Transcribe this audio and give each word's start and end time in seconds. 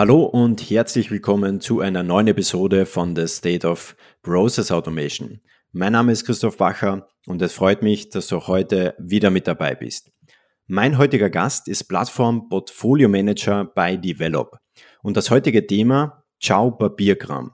Hallo 0.00 0.22
und 0.22 0.70
herzlich 0.70 1.10
willkommen 1.10 1.60
zu 1.60 1.80
einer 1.80 2.02
neuen 2.02 2.28
Episode 2.28 2.86
von 2.86 3.14
The 3.14 3.28
State 3.28 3.68
of 3.68 3.94
Process 4.22 4.72
Automation. 4.72 5.42
Mein 5.72 5.92
Name 5.92 6.12
ist 6.12 6.24
Christoph 6.24 6.56
Bacher 6.56 7.06
und 7.26 7.42
es 7.42 7.52
freut 7.52 7.82
mich, 7.82 8.08
dass 8.08 8.28
du 8.28 8.46
heute 8.46 8.94
wieder 8.98 9.28
mit 9.28 9.46
dabei 9.46 9.74
bist. 9.74 10.10
Mein 10.66 10.96
heutiger 10.96 11.28
Gast 11.28 11.68
ist 11.68 11.84
Plattform 11.84 12.48
Portfolio 12.48 13.10
Manager 13.10 13.66
bei 13.66 13.98
Develop 13.98 14.56
und 15.02 15.18
das 15.18 15.30
heutige 15.30 15.66
Thema 15.66 16.24
Ciao 16.40 16.70
Papierkram. 16.70 17.52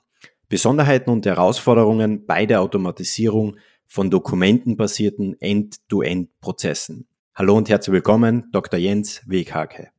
Besonderheiten 0.49 1.11
und 1.11 1.27
Herausforderungen 1.27 2.27
bei 2.27 2.47
der 2.47 2.61
Automatisierung 2.61 3.57
von 3.89 4.09
dokumentenbasierten 4.09 5.35
End-to-End-Prozessen. 5.41 7.09
Hallo 7.35 7.57
und 7.57 7.69
herzlich 7.69 7.93
willkommen, 7.93 8.49
Dr. 8.53 8.79
Jens 8.79 9.23
Weghake. 9.27 9.91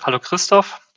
Hallo 0.00 0.18
Christoph, 0.18 0.80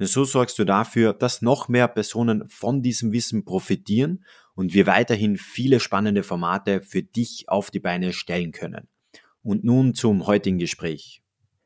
Denn 0.00 0.06
so 0.06 0.24
sorgst 0.24 0.58
du 0.58 0.64
dafür, 0.64 1.12
dass 1.12 1.42
noch 1.42 1.68
mehr 1.68 1.86
Personen 1.86 2.48
von 2.48 2.80
diesem 2.80 3.12
Wissen 3.12 3.44
profitieren 3.44 4.24
und 4.54 4.72
wir 4.72 4.86
weiterhin 4.86 5.36
viele 5.36 5.78
spannende 5.78 6.22
Formate 6.22 6.80
für 6.80 7.02
dich 7.02 7.44
auf 7.48 7.70
die 7.70 7.80
Beine 7.80 8.14
stellen 8.14 8.52
können. 8.52 8.88
Und 9.42 9.62
nun 9.62 9.94
zum 9.94 10.26
heutigen 10.26 10.58
Gespräch. 10.58 11.22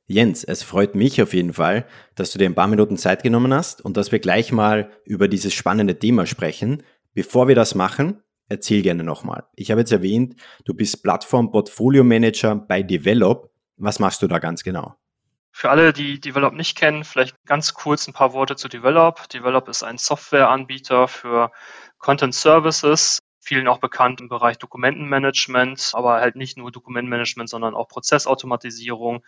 Jens, 0.07 0.43
es 0.43 0.65
freut 0.65 0.97
mich 0.97 1.23
auf 1.23 1.33
jeden 1.33 1.55
Fall, 1.55 1.87
dass 2.17 2.33
du 2.33 2.39
dir 2.39 2.47
ein 2.47 2.57
paar 2.57 2.67
Minuten 2.67 2.97
Zeit 2.97 3.23
genommen 3.23 3.55
hast 3.55 3.83
und 3.83 3.97
dass 3.97 4.11
wir 4.11 4.19
gleich 4.19 4.51
mal 4.51 4.91
über 5.05 5.29
dieses 5.29 5.55
spannende 5.55 5.99
Thema 5.99 6.27
sprechen. 6.27 6.83
Bevor 7.15 7.47
wir 7.47 7.55
das 7.55 7.77
machen, 7.77 8.21
erzähl 8.49 8.83
gerne 8.83 9.05
nochmal. 9.05 9.45
Ich 9.55 9.71
habe 9.71 9.81
jetzt 9.81 9.93
erwähnt, 9.93 10.35
du 10.65 10.75
bist 10.75 11.05
Plattform 11.05 11.53
Portfolio 11.53 12.03
Manager 12.03 12.57
bei 12.57 12.83
Develop. 12.83 13.51
Was 13.77 14.01
machst 14.01 14.23
du 14.23 14.27
da 14.27 14.41
ganz 14.41 14.65
genau? 14.65 14.97
Für 15.57 15.71
alle, 15.71 15.93
die 15.93 16.19
Develop 16.19 16.53
nicht 16.53 16.77
kennen, 16.77 17.05
vielleicht 17.05 17.37
ganz 17.47 17.75
kurz 17.75 18.09
ein 18.09 18.13
paar 18.13 18.33
Worte 18.33 18.57
zu 18.57 18.67
Develop. 18.67 19.29
Develop 19.29 19.69
ist 19.69 19.85
ein 19.85 19.99
Softwareanbieter 19.99 21.07
für 21.07 21.53
Content 21.99 22.35
Services, 22.35 23.21
vielen 23.39 23.69
auch 23.69 23.79
bekannt 23.79 24.21
im 24.21 24.29
Bereich 24.29 24.59
Dokumentenmanagement, 24.59 25.93
aber 25.93 26.15
halt 26.15 26.35
nicht 26.35 26.59
nur 26.59 26.73
Dokumentenmanagement, 26.73 27.49
sondern 27.49 27.77
auch 27.77 27.87
Prozessautomatisierung. 27.87 29.25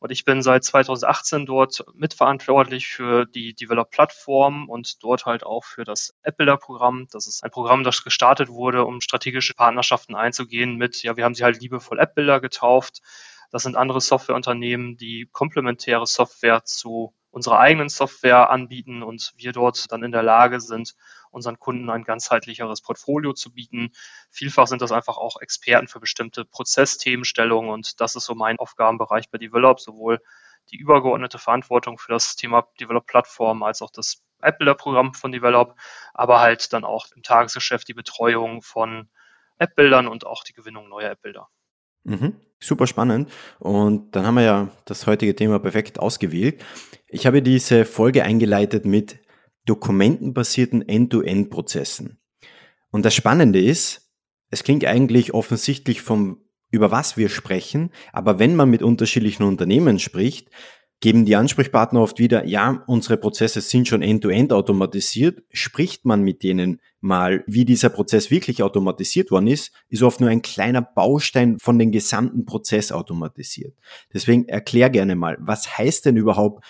Und 0.00 0.10
ich 0.10 0.24
bin 0.24 0.40
seit 0.40 0.64
2018 0.64 1.44
dort 1.44 1.84
mitverantwortlich 1.92 2.88
für 2.88 3.26
die 3.26 3.52
Develop-Plattform 3.52 4.70
und 4.70 5.04
dort 5.04 5.26
halt 5.26 5.44
auch 5.44 5.64
für 5.64 5.84
das 5.84 6.14
AppBuilder-Programm. 6.22 7.08
Das 7.10 7.26
ist 7.26 7.44
ein 7.44 7.50
Programm, 7.50 7.84
das 7.84 8.02
gestartet 8.02 8.48
wurde, 8.48 8.86
um 8.86 9.02
strategische 9.02 9.52
Partnerschaften 9.52 10.14
einzugehen 10.14 10.76
mit, 10.76 11.02
ja, 11.02 11.18
wir 11.18 11.24
haben 11.24 11.34
sie 11.34 11.44
halt 11.44 11.60
liebevoll 11.60 12.00
AppBuilder 12.00 12.40
getauft 12.40 13.02
das 13.50 13.62
sind 13.62 13.76
andere 13.76 14.00
Softwareunternehmen, 14.00 14.96
die 14.96 15.28
komplementäre 15.32 16.06
Software 16.06 16.64
zu 16.64 17.14
unserer 17.30 17.58
eigenen 17.58 17.90
Software 17.90 18.48
anbieten 18.48 19.02
und 19.02 19.34
wir 19.36 19.52
dort 19.52 19.92
dann 19.92 20.02
in 20.02 20.10
der 20.10 20.22
Lage 20.22 20.58
sind, 20.58 20.94
unseren 21.30 21.58
Kunden 21.58 21.90
ein 21.90 22.02
ganzheitlicheres 22.02 22.80
Portfolio 22.80 23.34
zu 23.34 23.52
bieten. 23.52 23.92
Vielfach 24.30 24.66
sind 24.66 24.80
das 24.80 24.90
einfach 24.90 25.18
auch 25.18 25.38
Experten 25.42 25.86
für 25.86 26.00
bestimmte 26.00 26.46
Prozessthemenstellungen 26.46 27.70
und 27.70 28.00
das 28.00 28.16
ist 28.16 28.24
so 28.24 28.34
mein 28.34 28.58
Aufgabenbereich 28.58 29.30
bei 29.30 29.36
Develop, 29.36 29.80
sowohl 29.80 30.22
die 30.70 30.78
übergeordnete 30.78 31.38
Verantwortung 31.38 31.98
für 31.98 32.12
das 32.12 32.36
Thema 32.36 32.66
Develop 32.80 33.06
Plattform 33.06 33.62
als 33.62 33.82
auch 33.82 33.90
das 33.90 34.22
App-Builder-Programm 34.40 35.12
von 35.12 35.30
Develop, 35.30 35.76
aber 36.14 36.40
halt 36.40 36.72
dann 36.72 36.84
auch 36.84 37.06
im 37.14 37.22
Tagesgeschäft 37.22 37.86
die 37.88 37.94
Betreuung 37.94 38.62
von 38.62 39.10
App-Bildern 39.58 40.08
und 40.08 40.26
auch 40.26 40.42
die 40.42 40.52
Gewinnung 40.52 40.88
neuer 40.88 41.10
App-Bilder. 41.10 41.48
Mhm. 42.06 42.34
Super 42.58 42.86
spannend. 42.86 43.30
Und 43.58 44.14
dann 44.16 44.24
haben 44.24 44.36
wir 44.36 44.42
ja 44.42 44.70
das 44.86 45.06
heutige 45.06 45.34
Thema 45.36 45.58
perfekt 45.58 45.98
ausgewählt. 45.98 46.64
Ich 47.08 47.26
habe 47.26 47.42
diese 47.42 47.84
Folge 47.84 48.22
eingeleitet 48.22 48.84
mit 48.86 49.18
dokumentenbasierten 49.66 50.88
End-to-End-Prozessen. 50.88 52.18
Und 52.90 53.04
das 53.04 53.14
Spannende 53.14 53.60
ist, 53.60 54.12
es 54.50 54.62
klingt 54.62 54.84
eigentlich 54.84 55.34
offensichtlich 55.34 56.00
vom, 56.00 56.40
über 56.70 56.90
was 56.90 57.16
wir 57.16 57.28
sprechen, 57.28 57.90
aber 58.12 58.38
wenn 58.38 58.54
man 58.54 58.70
mit 58.70 58.82
unterschiedlichen 58.82 59.42
Unternehmen 59.42 59.98
spricht, 59.98 60.48
geben 61.00 61.24
die 61.24 61.36
Ansprechpartner 61.36 62.00
oft 62.00 62.18
wieder, 62.18 62.46
ja, 62.46 62.82
unsere 62.86 63.16
Prozesse 63.16 63.60
sind 63.60 63.86
schon 63.86 64.02
end-to-end 64.02 64.50
-end 64.50 64.54
automatisiert. 64.54 65.42
Spricht 65.50 66.04
man 66.04 66.22
mit 66.22 66.42
denen 66.42 66.80
mal, 67.00 67.44
wie 67.46 67.64
dieser 67.64 67.90
Prozess 67.90 68.30
wirklich 68.30 68.62
automatisiert 68.62 69.30
worden 69.30 69.48
ist, 69.48 69.72
ist 69.88 70.02
oft 70.02 70.20
nur 70.20 70.30
ein 70.30 70.42
kleiner 70.42 70.82
Baustein 70.82 71.58
von 71.58 71.78
dem 71.78 71.92
gesamten 71.92 72.46
Prozess 72.46 72.92
automatisiert. 72.92 73.74
Deswegen 74.12 74.48
erklär 74.48 74.90
gerne 74.90 75.16
mal, 75.16 75.36
was 75.40 75.76
heißt 75.78 76.06
denn 76.06 76.16
überhaupt 76.16 76.64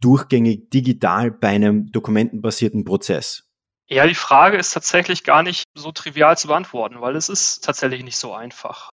durchgängig 0.00 0.70
digital 0.70 1.30
bei 1.30 1.48
einem 1.48 1.92
dokumentenbasierten 1.92 2.84
Prozess? 2.84 3.44
Ja, 3.90 4.06
die 4.06 4.14
Frage 4.14 4.58
ist 4.58 4.72
tatsächlich 4.72 5.24
gar 5.24 5.42
nicht 5.42 5.64
so 5.74 5.92
trivial 5.92 6.36
zu 6.36 6.48
beantworten, 6.48 7.00
weil 7.00 7.16
es 7.16 7.30
ist 7.30 7.64
tatsächlich 7.64 8.04
nicht 8.04 8.18
so 8.18 8.34
einfach. 8.34 8.90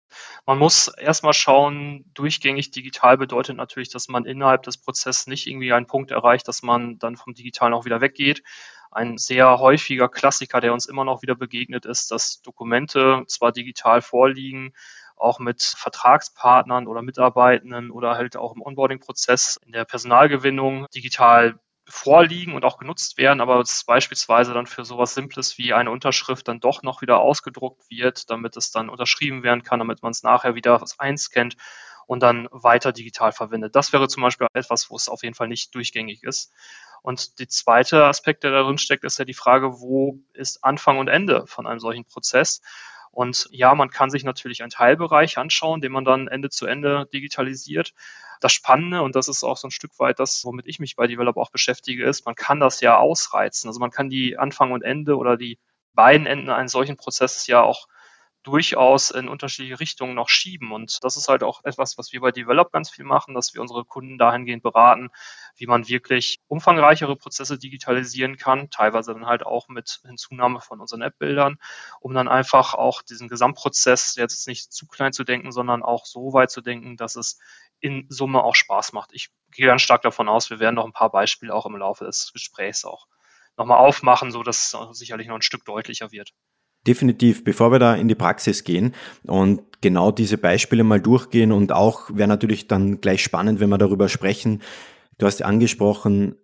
Man 0.46 0.58
muss 0.58 0.88
erstmal 0.88 1.32
schauen, 1.32 2.04
durchgängig 2.14 2.70
digital 2.70 3.16
bedeutet 3.16 3.56
natürlich, 3.56 3.90
dass 3.90 4.08
man 4.08 4.24
innerhalb 4.24 4.62
des 4.62 4.76
Prozesses 4.76 5.26
nicht 5.26 5.46
irgendwie 5.46 5.72
einen 5.72 5.86
Punkt 5.86 6.10
erreicht, 6.10 6.48
dass 6.48 6.62
man 6.62 6.98
dann 6.98 7.16
vom 7.16 7.34
Digitalen 7.34 7.74
auch 7.74 7.84
wieder 7.84 8.00
weggeht. 8.00 8.42
Ein 8.90 9.18
sehr 9.18 9.58
häufiger 9.58 10.08
Klassiker, 10.08 10.60
der 10.60 10.72
uns 10.72 10.86
immer 10.86 11.04
noch 11.04 11.22
wieder 11.22 11.34
begegnet, 11.34 11.84
ist, 11.84 12.10
dass 12.10 12.42
Dokumente 12.42 13.24
zwar 13.26 13.52
digital 13.52 14.02
vorliegen, 14.02 14.72
auch 15.16 15.38
mit 15.38 15.62
Vertragspartnern 15.62 16.86
oder 16.86 17.02
Mitarbeitenden 17.02 17.90
oder 17.90 18.16
halt 18.16 18.36
auch 18.36 18.54
im 18.54 18.62
Onboarding-Prozess 18.62 19.58
in 19.64 19.72
der 19.72 19.84
Personalgewinnung 19.84 20.86
digital 20.94 21.58
vorliegen 21.86 22.54
und 22.54 22.64
auch 22.64 22.78
genutzt 22.78 23.18
werden, 23.18 23.40
aber 23.40 23.60
es 23.60 23.84
beispielsweise 23.84 24.54
dann 24.54 24.66
für 24.66 24.84
sowas 24.84 25.14
Simples 25.14 25.58
wie 25.58 25.74
eine 25.74 25.90
Unterschrift 25.90 26.48
dann 26.48 26.60
doch 26.60 26.82
noch 26.82 27.02
wieder 27.02 27.18
ausgedruckt 27.20 27.90
wird, 27.90 28.30
damit 28.30 28.56
es 28.56 28.70
dann 28.70 28.88
unterschrieben 28.88 29.42
werden 29.42 29.62
kann, 29.62 29.80
damit 29.80 30.02
man 30.02 30.12
es 30.12 30.22
nachher 30.22 30.54
wieder 30.54 30.82
einscannt 30.98 31.56
und 32.06 32.22
dann 32.22 32.48
weiter 32.50 32.92
digital 32.92 33.32
verwendet. 33.32 33.74
Das 33.76 33.92
wäre 33.92 34.08
zum 34.08 34.22
Beispiel 34.22 34.46
etwas, 34.54 34.90
wo 34.90 34.96
es 34.96 35.08
auf 35.08 35.22
jeden 35.22 35.34
Fall 35.34 35.48
nicht 35.48 35.74
durchgängig 35.74 36.22
ist. 36.22 36.52
Und 37.02 37.38
der 37.38 37.48
zweite 37.48 38.04
Aspekt, 38.04 38.44
der 38.44 38.50
darin 38.50 38.78
steckt, 38.78 39.04
ist 39.04 39.18
ja 39.18 39.26
die 39.26 39.34
Frage, 39.34 39.80
wo 39.80 40.20
ist 40.32 40.64
Anfang 40.64 40.98
und 40.98 41.08
Ende 41.08 41.46
von 41.46 41.66
einem 41.66 41.80
solchen 41.80 42.06
Prozess? 42.06 42.62
Und 43.14 43.48
ja, 43.50 43.74
man 43.74 43.90
kann 43.90 44.10
sich 44.10 44.24
natürlich 44.24 44.62
einen 44.62 44.70
Teilbereich 44.70 45.38
anschauen, 45.38 45.80
den 45.80 45.92
man 45.92 46.04
dann 46.04 46.28
Ende 46.28 46.50
zu 46.50 46.66
Ende 46.66 47.06
digitalisiert. 47.12 47.94
Das 48.40 48.52
Spannende, 48.52 49.02
und 49.02 49.14
das 49.14 49.28
ist 49.28 49.44
auch 49.44 49.56
so 49.56 49.68
ein 49.68 49.70
Stück 49.70 49.98
weit 49.98 50.18
das, 50.18 50.44
womit 50.44 50.66
ich 50.66 50.80
mich 50.80 50.96
bei 50.96 51.06
Develop 51.06 51.36
auch 51.36 51.50
beschäftige, 51.50 52.04
ist, 52.04 52.26
man 52.26 52.34
kann 52.34 52.60
das 52.60 52.80
ja 52.80 52.98
ausreizen. 52.98 53.68
Also 53.68 53.80
man 53.80 53.90
kann 53.90 54.10
die 54.10 54.36
Anfang 54.36 54.72
und 54.72 54.82
Ende 54.82 55.16
oder 55.16 55.36
die 55.36 55.58
beiden 55.94 56.26
Enden 56.26 56.50
eines 56.50 56.72
solchen 56.72 56.96
Prozesses 56.96 57.46
ja 57.46 57.62
auch 57.62 57.86
durchaus 58.44 59.10
in 59.10 59.28
unterschiedliche 59.28 59.80
Richtungen 59.80 60.14
noch 60.14 60.28
schieben. 60.28 60.70
Und 60.70 61.02
das 61.02 61.16
ist 61.16 61.28
halt 61.28 61.42
auch 61.42 61.64
etwas, 61.64 61.98
was 61.98 62.12
wir 62.12 62.20
bei 62.20 62.30
Develop 62.30 62.70
ganz 62.70 62.90
viel 62.90 63.04
machen, 63.04 63.34
dass 63.34 63.54
wir 63.54 63.60
unsere 63.60 63.84
Kunden 63.84 64.18
dahingehend 64.18 64.62
beraten, 64.62 65.08
wie 65.56 65.66
man 65.66 65.88
wirklich 65.88 66.38
umfangreichere 66.46 67.16
Prozesse 67.16 67.58
digitalisieren 67.58 68.36
kann, 68.36 68.70
teilweise 68.70 69.14
dann 69.14 69.26
halt 69.26 69.44
auch 69.44 69.68
mit 69.68 70.00
Hinzunahme 70.06 70.60
von 70.60 70.80
unseren 70.80 71.02
App-Bildern, 71.02 71.56
um 72.00 72.14
dann 72.14 72.28
einfach 72.28 72.74
auch 72.74 73.02
diesen 73.02 73.28
Gesamtprozess 73.28 74.14
jetzt 74.16 74.46
nicht 74.46 74.72
zu 74.72 74.86
klein 74.86 75.12
zu 75.12 75.24
denken, 75.24 75.50
sondern 75.50 75.82
auch 75.82 76.04
so 76.04 76.32
weit 76.34 76.50
zu 76.50 76.60
denken, 76.60 76.96
dass 76.96 77.16
es 77.16 77.38
in 77.80 78.06
Summe 78.10 78.44
auch 78.44 78.54
Spaß 78.54 78.92
macht. 78.92 79.10
Ich 79.12 79.30
gehe 79.52 79.66
ganz 79.66 79.82
stark 79.82 80.02
davon 80.02 80.28
aus, 80.28 80.50
wir 80.50 80.60
werden 80.60 80.76
noch 80.76 80.84
ein 80.84 80.92
paar 80.92 81.10
Beispiele 81.10 81.54
auch 81.54 81.66
im 81.66 81.76
Laufe 81.76 82.04
des 82.04 82.30
Gesprächs 82.32 82.84
auch 82.84 83.06
nochmal 83.56 83.78
aufmachen, 83.78 84.30
so 84.32 84.42
dass 84.42 84.74
es 84.74 84.98
sicherlich 84.98 85.28
noch 85.28 85.36
ein 85.36 85.42
Stück 85.42 85.64
deutlicher 85.64 86.12
wird. 86.12 86.34
Definitiv, 86.86 87.44
bevor 87.44 87.72
wir 87.72 87.78
da 87.78 87.94
in 87.94 88.08
die 88.08 88.14
Praxis 88.14 88.62
gehen 88.62 88.94
und 89.26 89.62
genau 89.80 90.10
diese 90.10 90.38
Beispiele 90.38 90.84
mal 90.84 91.00
durchgehen 91.00 91.52
und 91.52 91.72
auch 91.72 92.10
wäre 92.12 92.28
natürlich 92.28 92.68
dann 92.68 93.00
gleich 93.00 93.22
spannend, 93.22 93.60
wenn 93.60 93.70
wir 93.70 93.78
darüber 93.78 94.08
sprechen. 94.08 94.62
Du 95.18 95.26
hast 95.26 95.42
angesprochen, 95.42 96.36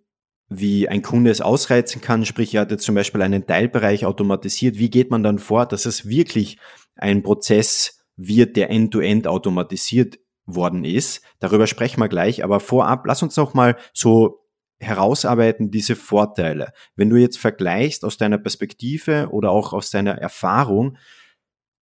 wie 0.49 0.89
ein 0.89 1.01
Kunde 1.01 1.31
es 1.31 1.41
ausreizen 1.41 2.01
kann, 2.01 2.25
sprich, 2.25 2.53
er 2.53 2.61
hat 2.61 2.71
jetzt 2.71 2.83
zum 2.83 2.95
Beispiel 2.95 3.21
einen 3.21 3.47
Teilbereich 3.47 4.05
automatisiert. 4.05 4.77
Wie 4.77 4.89
geht 4.89 5.09
man 5.09 5.23
dann 5.23 5.39
vor, 5.39 5.65
dass 5.65 5.85
es 5.85 6.09
wirklich 6.09 6.57
ein 6.95 7.23
Prozess 7.23 8.03
wird, 8.17 8.57
der 8.57 8.69
end-to-end 8.69 9.25
-End 9.25 9.29
automatisiert 9.29 10.19
worden 10.45 10.83
ist? 10.83 11.21
Darüber 11.39 11.67
sprechen 11.67 12.01
wir 12.01 12.09
gleich, 12.09 12.43
aber 12.43 12.59
vorab, 12.59 13.05
lass 13.05 13.23
uns 13.23 13.37
noch 13.37 13.53
mal 13.53 13.77
so 13.93 14.40
herausarbeiten 14.81 15.71
diese 15.71 15.95
Vorteile. 15.95 16.73
Wenn 16.95 17.09
du 17.09 17.15
jetzt 17.15 17.37
vergleichst 17.37 18.03
aus 18.03 18.17
deiner 18.17 18.37
Perspektive 18.37 19.29
oder 19.31 19.51
auch 19.51 19.73
aus 19.73 19.91
deiner 19.91 20.17
Erfahrung, 20.17 20.97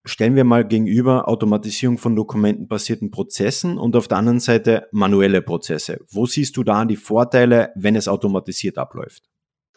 stellen 0.05 0.35
wir 0.35 0.43
mal 0.43 0.65
gegenüber 0.65 1.27
Automatisierung 1.27 1.97
von 1.97 2.15
dokumentenbasierten 2.15 3.11
Prozessen 3.11 3.77
und 3.77 3.95
auf 3.95 4.07
der 4.07 4.17
anderen 4.17 4.39
Seite 4.39 4.87
manuelle 4.91 5.41
Prozesse. 5.41 5.99
Wo 6.09 6.25
siehst 6.25 6.57
du 6.57 6.63
da 6.63 6.85
die 6.85 6.95
Vorteile, 6.95 7.71
wenn 7.75 7.95
es 7.95 8.07
automatisiert 8.07 8.77
abläuft? 8.77 9.23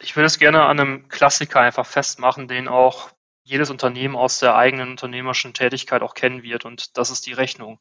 Ich 0.01 0.17
würde 0.17 0.27
es 0.27 0.39
gerne 0.39 0.65
an 0.65 0.81
einem 0.81 1.09
Klassiker 1.09 1.61
einfach 1.61 1.87
festmachen, 1.87 2.49
den 2.49 2.67
auch 2.67 3.11
jedes 3.45 3.71
Unternehmen 3.71 4.17
aus 4.17 4.39
der 4.39 4.57
eigenen 4.57 4.91
unternehmerischen 4.91 5.55
Tätigkeit 5.55 6.03
auch 6.03 6.15
kennen 6.15 6.43
wird 6.43 6.65
und 6.65 6.97
das 6.97 7.11
ist 7.11 7.27
die 7.27 7.33
Rechnung. 7.33 7.79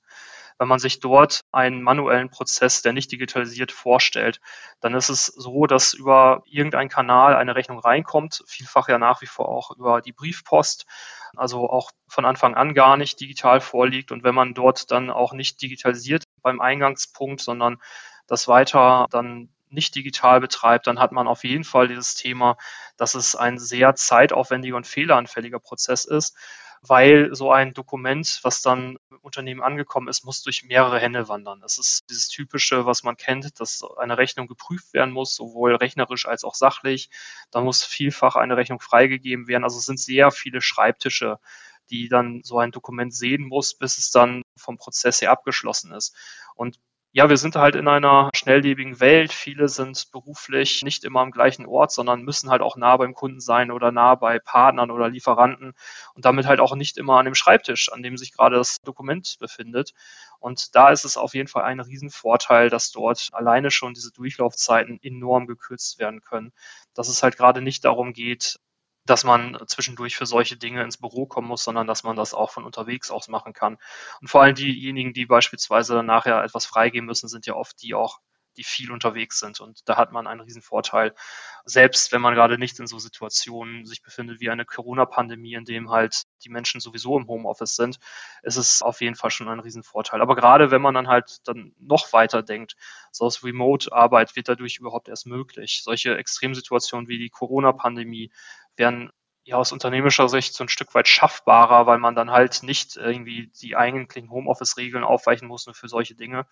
Wenn 0.61 0.67
man 0.67 0.77
sich 0.77 0.99
dort 0.99 1.41
einen 1.51 1.81
manuellen 1.81 2.29
Prozess, 2.29 2.83
der 2.83 2.93
nicht 2.93 3.11
digitalisiert 3.11 3.71
vorstellt, 3.71 4.39
dann 4.79 4.93
ist 4.93 5.09
es 5.09 5.25
so, 5.25 5.65
dass 5.65 5.95
über 5.95 6.43
irgendeinen 6.45 6.87
Kanal 6.87 7.35
eine 7.35 7.55
Rechnung 7.55 7.79
reinkommt, 7.79 8.43
vielfach 8.45 8.87
ja 8.87 8.99
nach 8.99 9.23
wie 9.23 9.25
vor 9.25 9.49
auch 9.49 9.71
über 9.71 10.01
die 10.01 10.11
Briefpost, 10.11 10.85
also 11.35 11.67
auch 11.67 11.89
von 12.07 12.25
Anfang 12.25 12.53
an 12.53 12.75
gar 12.75 12.95
nicht 12.95 13.19
digital 13.19 13.59
vorliegt. 13.59 14.11
Und 14.11 14.23
wenn 14.23 14.35
man 14.35 14.53
dort 14.53 14.91
dann 14.91 15.09
auch 15.09 15.33
nicht 15.33 15.59
digitalisiert 15.63 16.25
beim 16.43 16.61
Eingangspunkt, 16.61 17.41
sondern 17.41 17.81
das 18.27 18.47
weiter 18.47 19.07
dann 19.09 19.49
nicht 19.69 19.95
digital 19.95 20.41
betreibt, 20.41 20.85
dann 20.85 20.99
hat 20.99 21.11
man 21.11 21.27
auf 21.27 21.43
jeden 21.43 21.63
Fall 21.63 21.87
dieses 21.87 22.13
Thema, 22.13 22.55
dass 22.97 23.15
es 23.15 23.35
ein 23.35 23.57
sehr 23.57 23.95
zeitaufwendiger 23.95 24.75
und 24.75 24.85
fehleranfälliger 24.85 25.59
Prozess 25.59 26.05
ist 26.05 26.37
weil 26.81 27.33
so 27.35 27.51
ein 27.51 27.73
Dokument, 27.73 28.39
was 28.41 28.61
dann 28.61 28.97
im 29.11 29.17
Unternehmen 29.21 29.61
angekommen 29.61 30.07
ist, 30.07 30.25
muss 30.25 30.41
durch 30.41 30.63
mehrere 30.63 30.99
Hände 30.99 31.27
wandern. 31.27 31.61
Das 31.61 31.77
ist 31.77 32.09
dieses 32.09 32.27
typische, 32.27 32.85
was 32.85 33.03
man 33.03 33.17
kennt, 33.17 33.59
dass 33.59 33.83
eine 33.97 34.17
Rechnung 34.17 34.47
geprüft 34.47 34.93
werden 34.93 35.13
muss, 35.13 35.35
sowohl 35.35 35.75
rechnerisch 35.75 36.25
als 36.25 36.43
auch 36.43 36.55
sachlich. 36.55 37.09
Da 37.51 37.61
muss 37.61 37.83
vielfach 37.83 38.35
eine 38.35 38.57
Rechnung 38.57 38.79
freigegeben 38.79 39.47
werden. 39.47 39.63
Also 39.63 39.77
es 39.77 39.85
sind 39.85 39.99
sehr 39.99 40.31
viele 40.31 40.61
Schreibtische, 40.61 41.39
die 41.91 42.09
dann 42.09 42.41
so 42.43 42.57
ein 42.57 42.71
Dokument 42.71 43.13
sehen 43.13 43.47
muss, 43.47 43.75
bis 43.75 43.99
es 43.99 44.09
dann 44.09 44.41
vom 44.57 44.77
Prozess 44.77 45.21
her 45.21 45.31
abgeschlossen 45.31 45.91
ist. 45.91 46.15
Und 46.55 46.79
ja, 47.13 47.29
wir 47.29 47.35
sind 47.35 47.55
halt 47.57 47.75
in 47.75 47.89
einer 47.89 48.29
schnelllebigen 48.33 49.01
Welt. 49.01 49.33
Viele 49.33 49.67
sind 49.67 50.11
beruflich 50.11 50.81
nicht 50.83 51.03
immer 51.03 51.19
am 51.19 51.31
gleichen 51.31 51.65
Ort, 51.65 51.91
sondern 51.91 52.21
müssen 52.21 52.49
halt 52.49 52.61
auch 52.61 52.77
nah 52.77 52.95
beim 52.95 53.13
Kunden 53.13 53.41
sein 53.41 53.69
oder 53.69 53.91
nah 53.91 54.15
bei 54.15 54.39
Partnern 54.39 54.91
oder 54.91 55.09
Lieferanten 55.09 55.73
und 56.15 56.25
damit 56.25 56.45
halt 56.45 56.61
auch 56.61 56.73
nicht 56.73 56.97
immer 56.97 57.17
an 57.19 57.25
dem 57.25 57.35
Schreibtisch, 57.35 57.91
an 57.91 58.01
dem 58.01 58.15
sich 58.15 58.31
gerade 58.31 58.55
das 58.55 58.77
Dokument 58.85 59.35
befindet. 59.39 59.91
Und 60.39 60.73
da 60.73 60.89
ist 60.89 61.03
es 61.03 61.17
auf 61.17 61.33
jeden 61.33 61.49
Fall 61.49 61.63
ein 61.63 61.81
Riesenvorteil, 61.81 62.69
dass 62.69 62.91
dort 62.91 63.27
alleine 63.33 63.71
schon 63.71 63.93
diese 63.93 64.11
Durchlaufzeiten 64.13 64.97
enorm 65.03 65.47
gekürzt 65.47 65.99
werden 65.99 66.21
können. 66.21 66.53
Dass 66.93 67.09
es 67.09 67.23
halt 67.23 67.35
gerade 67.35 67.61
nicht 67.61 67.83
darum 67.83 68.13
geht, 68.13 68.57
dass 69.05 69.23
man 69.23 69.57
zwischendurch 69.67 70.15
für 70.15 70.25
solche 70.25 70.57
Dinge 70.57 70.83
ins 70.83 70.97
Büro 70.97 71.25
kommen 71.25 71.47
muss, 71.47 71.63
sondern 71.63 71.87
dass 71.87 72.03
man 72.03 72.15
das 72.15 72.33
auch 72.33 72.51
von 72.51 72.65
unterwegs 72.65 73.11
aus 73.11 73.27
machen 73.27 73.53
kann. 73.53 73.77
Und 74.21 74.29
vor 74.29 74.43
allem 74.43 74.55
diejenigen, 74.55 75.13
die 75.13 75.25
beispielsweise 75.25 76.03
nachher 76.03 76.43
etwas 76.43 76.65
freigeben 76.65 77.07
müssen, 77.07 77.27
sind 77.27 77.45
ja 77.45 77.55
oft 77.55 77.81
die 77.81 77.93
auch, 77.93 78.19
die 78.57 78.63
viel 78.63 78.91
unterwegs 78.91 79.39
sind. 79.39 79.59
Und 79.59 79.87
da 79.87 79.97
hat 79.97 80.11
man 80.11 80.27
einen 80.27 80.41
riesen 80.41 80.61
Vorteil. 80.61 81.13
Selbst 81.65 82.11
wenn 82.11 82.21
man 82.21 82.35
gerade 82.35 82.57
nicht 82.57 82.79
in 82.79 82.87
so 82.87 82.99
Situationen 82.99 83.85
sich 83.85 84.01
befindet 84.01 84.39
wie 84.39 84.49
eine 84.49 84.65
Corona-Pandemie, 84.65 85.53
in 85.53 85.65
dem 85.65 85.89
halt 85.89 86.23
die 86.43 86.49
Menschen 86.49 86.81
sowieso 86.81 87.17
im 87.17 87.27
Homeoffice 87.27 87.75
sind, 87.75 87.99
ist 88.43 88.57
es 88.57 88.81
auf 88.81 89.01
jeden 89.01 89.15
Fall 89.15 89.31
schon 89.31 89.47
ein 89.47 89.59
riesen 89.59 89.83
Vorteil. 89.83 90.21
Aber 90.21 90.35
gerade 90.35 90.71
wenn 90.71 90.81
man 90.81 90.93
dann 90.93 91.07
halt 91.07 91.39
dann 91.45 91.73
noch 91.79 92.13
weiter 92.13 92.43
denkt, 92.43 92.75
so 93.11 93.25
aus 93.25 93.43
Remote-Arbeit 93.43 94.35
wird 94.35 94.49
dadurch 94.49 94.77
überhaupt 94.77 95.07
erst 95.07 95.27
möglich. 95.27 95.81
Solche 95.83 96.17
Extremsituationen 96.17 97.07
wie 97.07 97.17
die 97.17 97.29
Corona-Pandemie 97.29 98.31
werden 98.75 99.11
ja 99.43 99.57
aus 99.57 99.71
unternehmischer 99.71 100.29
Sicht 100.29 100.53
so 100.53 100.63
ein 100.63 100.69
Stück 100.69 100.93
weit 100.93 101.07
schaffbarer, 101.07 101.87
weil 101.87 101.97
man 101.97 102.15
dann 102.15 102.31
halt 102.31 102.63
nicht 102.63 102.95
irgendwie 102.95 103.51
die 103.61 103.75
eigentlichen 103.75 104.29
Homeoffice-Regeln 104.29 105.03
aufweichen 105.03 105.47
muss 105.47 105.65
nur 105.65 105.75
für 105.75 105.87
solche 105.87 106.15
Dinge. 106.15 106.45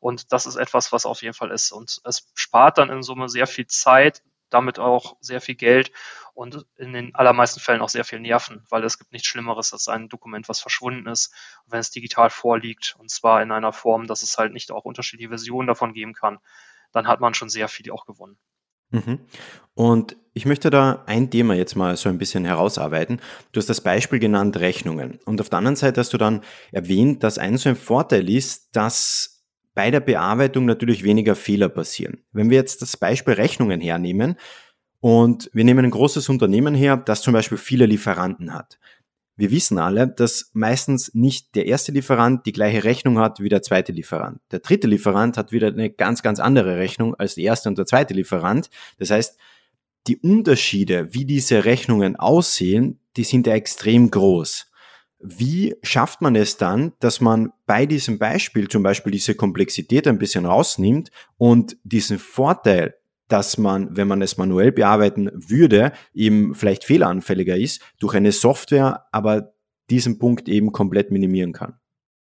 Und 0.00 0.32
das 0.32 0.46
ist 0.46 0.56
etwas, 0.56 0.92
was 0.92 1.06
auf 1.06 1.22
jeden 1.22 1.34
Fall 1.34 1.50
ist. 1.50 1.72
Und 1.72 2.00
es 2.04 2.30
spart 2.34 2.78
dann 2.78 2.90
in 2.90 3.02
Summe 3.02 3.28
sehr 3.28 3.46
viel 3.46 3.66
Zeit, 3.66 4.22
damit 4.50 4.78
auch 4.78 5.16
sehr 5.20 5.40
viel 5.40 5.56
Geld 5.56 5.90
und 6.34 6.66
in 6.76 6.92
den 6.92 7.14
allermeisten 7.14 7.60
Fällen 7.60 7.80
auch 7.80 7.88
sehr 7.88 8.04
viel 8.04 8.20
Nerven, 8.20 8.64
weil 8.70 8.84
es 8.84 8.98
gibt 8.98 9.12
nichts 9.12 9.26
Schlimmeres 9.26 9.72
als 9.72 9.88
ein 9.88 10.08
Dokument, 10.08 10.48
was 10.48 10.60
verschwunden 10.60 11.08
ist, 11.08 11.34
wenn 11.66 11.80
es 11.80 11.90
digital 11.90 12.30
vorliegt 12.30 12.94
und 12.98 13.10
zwar 13.10 13.42
in 13.42 13.50
einer 13.50 13.72
Form, 13.72 14.06
dass 14.06 14.22
es 14.22 14.38
halt 14.38 14.52
nicht 14.52 14.70
auch 14.70 14.84
unterschiedliche 14.84 15.30
Versionen 15.30 15.66
davon 15.66 15.94
geben 15.94 16.14
kann, 16.14 16.38
dann 16.92 17.08
hat 17.08 17.20
man 17.20 17.34
schon 17.34 17.48
sehr 17.48 17.68
viel 17.68 17.90
auch 17.90 18.06
gewonnen. 18.06 18.38
Mhm. 18.90 19.20
Und 19.74 20.16
ich 20.32 20.44
möchte 20.44 20.70
da 20.70 21.02
ein 21.06 21.30
Thema 21.30 21.54
jetzt 21.54 21.76
mal 21.76 21.96
so 21.96 22.08
ein 22.08 22.18
bisschen 22.18 22.44
herausarbeiten. 22.44 23.20
Du 23.52 23.58
hast 23.58 23.70
das 23.70 23.80
Beispiel 23.80 24.18
genannt 24.18 24.58
Rechnungen. 24.58 25.18
Und 25.24 25.40
auf 25.40 25.48
der 25.48 25.58
anderen 25.58 25.76
Seite 25.76 26.00
hast 26.00 26.12
du 26.12 26.18
dann 26.18 26.42
erwähnt, 26.72 27.22
dass 27.22 27.38
ein 27.38 27.56
so 27.56 27.70
ein 27.70 27.76
Vorteil 27.76 28.28
ist, 28.28 28.76
dass 28.76 29.44
bei 29.74 29.90
der 29.90 30.00
Bearbeitung 30.00 30.64
natürlich 30.64 31.04
weniger 31.04 31.36
Fehler 31.36 31.68
passieren. 31.68 32.18
Wenn 32.32 32.50
wir 32.50 32.56
jetzt 32.56 32.82
das 32.82 32.96
Beispiel 32.96 33.34
Rechnungen 33.34 33.80
hernehmen 33.80 34.36
und 35.00 35.50
wir 35.52 35.64
nehmen 35.64 35.84
ein 35.84 35.90
großes 35.90 36.28
Unternehmen 36.28 36.74
her, 36.74 36.96
das 36.96 37.22
zum 37.22 37.34
Beispiel 37.34 37.58
viele 37.58 37.86
Lieferanten 37.86 38.52
hat, 38.52 38.78
wir 39.36 39.50
wissen 39.50 39.78
alle, 39.78 40.08
dass 40.08 40.50
meistens 40.54 41.14
nicht 41.14 41.54
der 41.54 41.66
erste 41.66 41.92
Lieferant 41.92 42.46
die 42.46 42.52
gleiche 42.52 42.84
Rechnung 42.84 43.18
hat 43.18 43.38
wie 43.40 43.50
der 43.50 43.62
zweite 43.62 43.92
Lieferant. 43.92 44.40
Der 44.50 44.60
dritte 44.60 44.86
Lieferant 44.86 45.36
hat 45.36 45.52
wieder 45.52 45.68
eine 45.68 45.90
ganz, 45.90 46.22
ganz 46.22 46.40
andere 46.40 46.78
Rechnung 46.78 47.14
als 47.14 47.34
der 47.34 47.44
erste 47.44 47.68
und 47.68 47.76
der 47.76 47.86
zweite 47.86 48.14
Lieferant. 48.14 48.70
Das 48.98 49.10
heißt, 49.10 49.38
die 50.06 50.16
Unterschiede, 50.18 51.12
wie 51.12 51.26
diese 51.26 51.64
Rechnungen 51.64 52.16
aussehen, 52.16 53.00
die 53.16 53.24
sind 53.24 53.46
ja 53.46 53.54
extrem 53.54 54.10
groß. 54.10 54.70
Wie 55.18 55.74
schafft 55.82 56.22
man 56.22 56.36
es 56.36 56.56
dann, 56.56 56.92
dass 57.00 57.20
man 57.20 57.52
bei 57.66 57.86
diesem 57.86 58.18
Beispiel 58.18 58.68
zum 58.68 58.82
Beispiel 58.82 59.12
diese 59.12 59.34
Komplexität 59.34 60.06
ein 60.06 60.18
bisschen 60.18 60.46
rausnimmt 60.46 61.10
und 61.36 61.76
diesen 61.84 62.18
Vorteil 62.18 62.94
dass 63.28 63.58
man, 63.58 63.96
wenn 63.96 64.08
man 64.08 64.22
es 64.22 64.36
manuell 64.36 64.72
bearbeiten 64.72 65.30
würde, 65.32 65.92
eben 66.14 66.54
vielleicht 66.54 66.84
fehleranfälliger 66.84 67.56
ist, 67.56 67.82
durch 67.98 68.14
eine 68.14 68.32
Software 68.32 69.06
aber 69.12 69.52
diesen 69.90 70.18
Punkt 70.18 70.48
eben 70.48 70.72
komplett 70.72 71.10
minimieren 71.10 71.52
kann. 71.52 71.78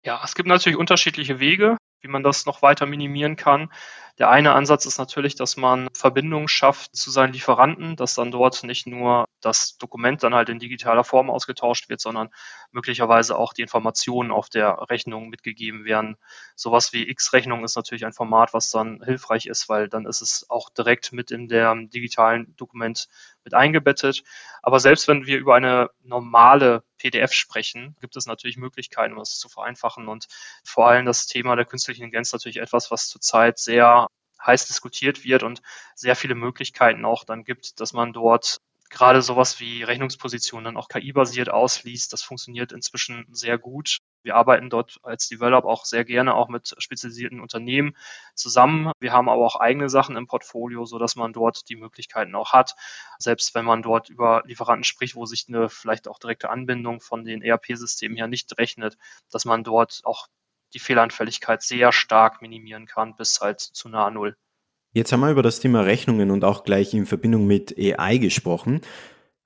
Ja, 0.04 0.22
es 0.24 0.34
gibt 0.34 0.48
natürlich 0.48 0.78
unterschiedliche 0.78 1.40
Wege, 1.40 1.78
wie 2.02 2.08
man 2.08 2.24
das 2.24 2.46
noch 2.46 2.62
weiter 2.62 2.86
minimieren 2.86 3.36
kann. 3.36 3.72
Der 4.20 4.30
eine 4.30 4.54
Ansatz 4.54 4.86
ist 4.86 4.98
natürlich, 4.98 5.36
dass 5.36 5.58
man 5.58 5.88
Verbindungen 5.94 6.48
schafft 6.48 6.96
zu 6.96 7.10
seinen 7.10 7.34
Lieferanten, 7.34 7.96
dass 7.96 8.16
dann 8.16 8.32
dort 8.32 8.64
nicht 8.64 8.86
nur 8.86 9.26
das 9.40 9.78
Dokument 9.78 10.22
dann 10.22 10.36
halt 10.36 10.50
in 10.50 10.60
digitaler 10.60 11.04
Form 11.04 11.30
ausgetauscht 11.30 11.90
wird, 11.90 12.02
sondern 12.02 12.30
möglicherweise 12.72 13.38
auch 13.38 13.54
die 13.54 13.64
Informationen 13.64 14.32
auf 14.32 14.50
der 14.50 14.90
Rechnung 14.90 15.30
mitgegeben 15.30 15.86
werden. 15.86 16.18
Sowas 16.56 16.94
wie 16.94 17.10
X-Rechnung 17.10 17.64
ist 17.64 17.76
natürlich 17.76 18.06
ein 18.06 18.14
Format, 18.14 18.54
was 18.54 18.70
dann 18.70 19.02
hilfreich 19.04 19.46
ist, 19.48 19.70
weil 19.70 19.88
dann 19.88 20.06
ist 20.06 20.22
es 20.22 20.46
auch 20.50 20.70
direkt 20.70 21.14
mit 21.14 21.32
in 21.32 21.48
dem 21.48 21.90
digitalen 21.90 22.56
Dokument 22.58 23.08
mit 23.44 23.54
eingebettet. 23.54 24.24
Aber 24.62 24.80
selbst 24.80 25.08
wenn 25.08 25.26
wir 25.26 25.40
über 25.40 25.56
eine 25.56 25.90
normale 26.04 26.84
PDF 27.02 27.34
sprechen, 27.34 27.96
gibt 28.00 28.16
es 28.16 28.28
natürlich 28.28 28.58
Möglichkeiten, 28.58 29.14
um 29.14 29.20
das 29.20 29.40
zu 29.40 29.50
vereinfachen. 29.50 30.08
Und 30.08 30.28
vor 30.64 30.88
allem 30.88 31.06
das 31.06 31.26
Thema 31.26 31.56
der 31.56 31.66
künstlichen 31.66 32.04
Intelligenz 32.04 32.32
natürlich 32.32 32.58
etwas, 32.58 32.92
was 32.92 33.08
zurzeit 33.10 33.58
sehr 33.58 34.08
heiß 34.46 34.68
diskutiert 34.68 35.24
wird 35.24 35.44
und 35.44 35.62
sehr 35.96 36.16
viele 36.16 36.36
Möglichkeiten 36.36 37.06
auch 37.06 37.24
dann 37.24 37.44
gibt, 37.44 37.80
dass 37.80 37.94
man 37.94 38.14
dort 38.14 38.58
gerade 38.90 39.22
sowas 39.22 39.60
wie 39.60 39.84
Rechnungspositionen 39.84 40.66
dann 40.66 40.78
auch 40.78 40.90
KI-basiert 40.90 41.50
ausliest. 41.50 42.14
Das 42.14 42.22
funktioniert 42.22 42.72
inzwischen 42.72 43.26
sehr 43.32 43.58
gut. 43.58 44.00
Wir 44.24 44.36
arbeiten 44.36 44.70
dort 44.70 45.00
als 45.04 45.28
Develop 45.28 45.66
auch 45.66 45.86
sehr 45.86 46.06
gerne 46.06 46.36
auch 46.36 46.50
mit 46.50 46.76
spezialisierten 46.78 47.40
Unternehmen 47.40 47.96
zusammen. 48.36 48.92
Wir 49.00 49.14
haben 49.14 49.30
aber 49.30 49.46
auch 49.46 49.56
eigene 49.56 49.90
Sachen 49.90 50.16
im 50.16 50.28
Portfolio, 50.28 50.86
so 50.86 51.00
dass 51.00 51.16
man 51.16 51.34
dort 51.34 51.70
die 51.70 51.76
Möglichkeiten 51.76 52.36
auch 52.36 52.54
hat. 52.54 52.76
Selbst 53.20 53.56
wenn 53.56 53.66
man 53.66 53.82
dort 53.82 54.10
über 54.10 54.44
Lieferanten 54.46 54.84
spricht, 54.84 55.16
wo 55.16 55.26
sich 55.26 55.46
eine 55.48 55.70
vielleicht 55.70 56.08
auch 56.08 56.20
direkte 56.20 56.50
Anbindung 56.50 57.02
von 57.02 57.24
den 57.26 57.42
ERP-Systemen 57.42 58.18
her 58.18 58.28
nicht 58.28 58.58
rechnet, 58.58 58.98
dass 59.32 59.46
man 59.46 59.64
dort 59.64 60.02
auch 60.04 60.28
die 60.74 60.80
Fehleranfälligkeit 60.80 61.62
sehr 61.62 61.92
stark 61.92 62.42
minimieren 62.42 62.86
kann 62.86 63.16
bis 63.16 63.42
halt 63.42 63.60
zu 63.60 63.90
nahe 63.90 64.12
Null. 64.12 64.36
Jetzt 64.94 65.14
haben 65.14 65.22
wir 65.22 65.32
über 65.32 65.44
das 65.44 65.62
Thema 65.62 65.82
Rechnungen 65.82 66.32
und 66.32 66.44
auch 66.44 66.66
gleich 66.66 66.94
in 66.94 67.06
Verbindung 67.06 67.48
mit 67.48 67.78
AI 67.78 68.18
gesprochen. 68.18 68.82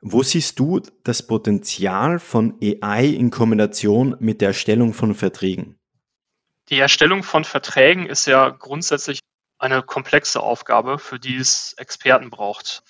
Wo 0.08 0.22
siehst 0.22 0.60
du 0.60 0.82
das 1.04 1.26
Potenzial 1.26 2.20
von 2.20 2.60
AI 2.62 3.06
in 3.06 3.32
Kombination 3.32 4.16
mit 4.20 4.40
der 4.40 4.50
Erstellung 4.50 4.94
von 4.94 5.16
Verträgen? 5.16 5.80
Die 6.70 6.78
Erstellung 6.78 7.24
von 7.24 7.44
Verträgen 7.44 8.06
ist 8.06 8.28
ja 8.28 8.50
grundsätzlich 8.50 9.18
eine 9.58 9.82
komplexe 9.82 10.44
Aufgabe, 10.44 11.00
für 11.00 11.18
die 11.18 11.38
es 11.38 11.74
Experten 11.78 12.30
braucht. 12.30 12.84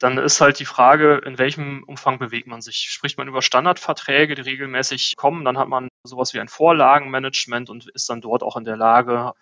Dann 0.00 0.18
ist 0.18 0.42
halt 0.42 0.58
die 0.58 0.66
Frage, 0.66 1.22
in 1.24 1.38
welchem 1.38 1.82
Umfang 1.82 2.18
bewegt 2.18 2.46
man 2.46 2.60
sich? 2.60 2.90
Spricht 2.90 3.16
man 3.16 3.26
über 3.28 3.40
Standardverträge, 3.40 4.34
die 4.34 4.42
regelmäßig 4.42 5.14
kommen, 5.16 5.46
dann 5.46 5.56
hat 5.56 5.68
man 5.68 5.88
sowas 6.04 6.34
wie 6.34 6.40
ein 6.40 6.48
Vorlagenmanagement 6.48 7.70
und 7.70 7.88
ist 7.88 8.10
dann 8.10 8.20
dort 8.20 8.42
auch 8.42 8.58
in 8.58 8.64
der 8.64 8.76
Lage, 8.76 9.32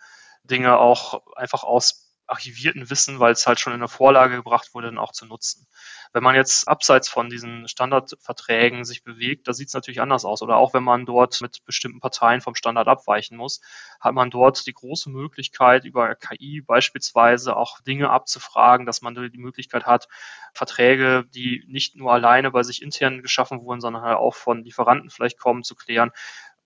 Dinge 0.44 0.78
auch 0.78 1.34
einfach 1.34 1.64
aus 1.64 2.09
archivierten 2.30 2.88
Wissen, 2.90 3.18
weil 3.20 3.32
es 3.32 3.46
halt 3.46 3.60
schon 3.60 3.72
in 3.72 3.80
der 3.80 3.88
Vorlage 3.88 4.36
gebracht 4.36 4.74
wurde, 4.74 4.88
dann 4.88 4.98
auch 4.98 5.12
zu 5.12 5.26
nutzen. 5.26 5.66
Wenn 6.12 6.22
man 6.22 6.34
jetzt 6.34 6.66
abseits 6.68 7.08
von 7.08 7.28
diesen 7.28 7.68
Standardverträgen 7.68 8.84
sich 8.84 9.04
bewegt, 9.04 9.46
da 9.48 9.52
sieht 9.52 9.68
es 9.68 9.74
natürlich 9.74 10.00
anders 10.00 10.24
aus. 10.24 10.42
Oder 10.42 10.56
auch 10.56 10.74
wenn 10.74 10.82
man 10.82 11.06
dort 11.06 11.40
mit 11.40 11.64
bestimmten 11.66 12.00
Parteien 12.00 12.40
vom 12.40 12.54
Standard 12.54 12.88
abweichen 12.88 13.36
muss, 13.36 13.60
hat 14.00 14.14
man 14.14 14.30
dort 14.30 14.66
die 14.66 14.72
große 14.72 15.10
Möglichkeit, 15.10 15.84
über 15.84 16.14
KI 16.14 16.62
beispielsweise 16.62 17.56
auch 17.56 17.80
Dinge 17.80 18.10
abzufragen, 18.10 18.86
dass 18.86 19.02
man 19.02 19.14
die 19.14 19.38
Möglichkeit 19.38 19.86
hat, 19.86 20.08
Verträge, 20.54 21.24
die 21.34 21.64
nicht 21.68 21.96
nur 21.96 22.12
alleine 22.12 22.50
bei 22.50 22.62
sich 22.62 22.82
intern 22.82 23.22
geschaffen 23.22 23.62
wurden, 23.62 23.80
sondern 23.80 24.02
halt 24.02 24.16
auch 24.16 24.34
von 24.34 24.64
Lieferanten 24.64 25.10
vielleicht 25.10 25.38
kommen, 25.38 25.62
zu 25.62 25.74
klären 25.74 26.10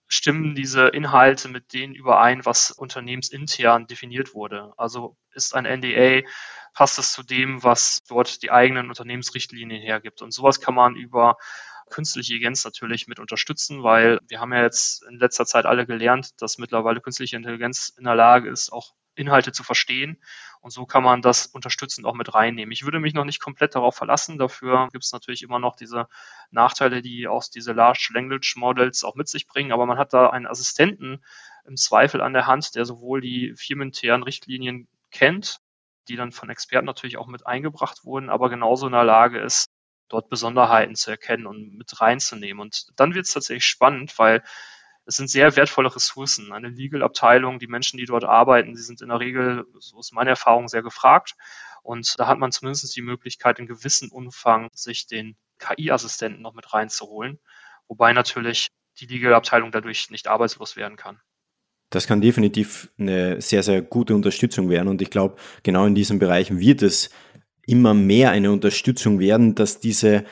stimmen 0.06 0.54
diese 0.54 0.88
Inhalte 0.88 1.48
mit 1.48 1.72
denen 1.72 1.94
überein, 1.94 2.44
was 2.44 2.70
unternehmensintern 2.70 3.86
definiert 3.86 4.34
wurde. 4.34 4.72
Also 4.76 5.16
ist 5.32 5.54
ein 5.54 5.64
NDA, 5.64 6.26
passt 6.74 6.98
es 6.98 7.12
zu 7.12 7.22
dem, 7.22 7.62
was 7.62 8.02
dort 8.08 8.42
die 8.42 8.50
eigenen 8.50 8.88
Unternehmensrichtlinien 8.88 9.80
hergibt. 9.80 10.22
Und 10.22 10.32
sowas 10.32 10.60
kann 10.60 10.74
man 10.74 10.96
über 10.96 11.36
künstliche 11.90 12.32
Intelligenz 12.34 12.64
natürlich 12.64 13.06
mit 13.06 13.18
unterstützen, 13.18 13.82
weil 13.82 14.18
wir 14.28 14.40
haben 14.40 14.52
ja 14.52 14.62
jetzt 14.62 15.04
in 15.08 15.18
letzter 15.18 15.46
Zeit 15.46 15.66
alle 15.66 15.86
gelernt, 15.86 16.30
dass 16.38 16.58
mittlerweile 16.58 17.00
künstliche 17.00 17.36
Intelligenz 17.36 17.92
in 17.96 18.04
der 18.04 18.14
Lage 18.14 18.50
ist, 18.50 18.72
auch 18.72 18.94
Inhalte 19.14 19.52
zu 19.52 19.62
verstehen. 19.62 20.20
Und 20.60 20.70
so 20.70 20.86
kann 20.86 21.02
man 21.02 21.22
das 21.22 21.46
unterstützend 21.46 22.06
auch 22.06 22.14
mit 22.14 22.34
reinnehmen. 22.34 22.72
Ich 22.72 22.84
würde 22.84 23.00
mich 23.00 23.14
noch 23.14 23.24
nicht 23.24 23.40
komplett 23.40 23.74
darauf 23.74 23.96
verlassen. 23.96 24.38
Dafür 24.38 24.88
gibt 24.92 25.04
es 25.04 25.12
natürlich 25.12 25.42
immer 25.42 25.58
noch 25.58 25.76
diese 25.76 26.08
Nachteile, 26.50 27.02
die 27.02 27.28
aus 27.28 27.50
diese 27.50 27.72
Large 27.72 28.10
Language 28.14 28.56
Models 28.56 29.04
auch 29.04 29.14
mit 29.14 29.28
sich 29.28 29.46
bringen. 29.46 29.72
Aber 29.72 29.86
man 29.86 29.98
hat 29.98 30.12
da 30.12 30.30
einen 30.30 30.46
Assistenten 30.46 31.22
im 31.66 31.76
Zweifel 31.76 32.20
an 32.20 32.32
der 32.32 32.46
Hand, 32.46 32.74
der 32.74 32.84
sowohl 32.84 33.20
die 33.20 33.54
firmeninternen 33.56 34.22
Richtlinien 34.22 34.88
kennt, 35.10 35.60
die 36.08 36.16
dann 36.16 36.32
von 36.32 36.50
Experten 36.50 36.86
natürlich 36.86 37.16
auch 37.16 37.26
mit 37.26 37.46
eingebracht 37.46 38.04
wurden, 38.04 38.28
aber 38.28 38.50
genauso 38.50 38.86
in 38.86 38.92
der 38.92 39.04
Lage 39.04 39.40
ist, 39.40 39.66
dort 40.08 40.28
Besonderheiten 40.28 40.96
zu 40.96 41.10
erkennen 41.10 41.46
und 41.46 41.76
mit 41.76 42.00
reinzunehmen. 42.00 42.60
Und 42.60 42.86
dann 42.96 43.14
wird 43.14 43.26
es 43.26 43.32
tatsächlich 43.32 43.66
spannend, 43.66 44.18
weil 44.18 44.42
es 45.06 45.16
sind 45.16 45.28
sehr 45.28 45.54
wertvolle 45.56 45.94
Ressourcen. 45.94 46.52
Eine 46.52 46.68
Legal-Abteilung, 46.68 47.58
die 47.58 47.66
Menschen, 47.66 47.98
die 47.98 48.06
dort 48.06 48.24
arbeiten, 48.24 48.74
die 48.74 48.80
sind 48.80 49.02
in 49.02 49.08
der 49.08 49.20
Regel, 49.20 49.66
so 49.78 50.00
ist 50.00 50.12
meine 50.12 50.30
Erfahrung, 50.30 50.68
sehr 50.68 50.82
gefragt. 50.82 51.34
Und 51.82 52.14
da 52.18 52.26
hat 52.26 52.38
man 52.38 52.52
zumindest 52.52 52.96
die 52.96 53.02
Möglichkeit, 53.02 53.58
in 53.58 53.66
gewissem 53.66 54.10
Umfang 54.10 54.70
sich 54.72 55.06
den 55.06 55.36
KI-Assistenten 55.58 56.40
noch 56.40 56.54
mit 56.54 56.72
reinzuholen. 56.72 57.38
Wobei 57.88 58.12
natürlich 58.14 58.68
die 58.98 59.06
Legal-Abteilung 59.06 59.70
dadurch 59.70 60.10
nicht 60.10 60.28
arbeitslos 60.28 60.76
werden 60.76 60.96
kann. 60.96 61.20
Das 61.90 62.06
kann 62.06 62.22
definitiv 62.22 62.90
eine 62.98 63.40
sehr, 63.40 63.62
sehr 63.62 63.82
gute 63.82 64.14
Unterstützung 64.14 64.70
werden. 64.70 64.88
Und 64.88 65.02
ich 65.02 65.10
glaube, 65.10 65.36
genau 65.62 65.84
in 65.84 65.94
diesen 65.94 66.18
Bereichen 66.18 66.58
wird 66.58 66.82
es 66.82 67.10
immer 67.66 67.94
mehr 67.94 68.30
eine 68.30 68.50
Unterstützung 68.50 69.20
werden, 69.20 69.54
dass 69.54 69.80
diese 69.80 70.24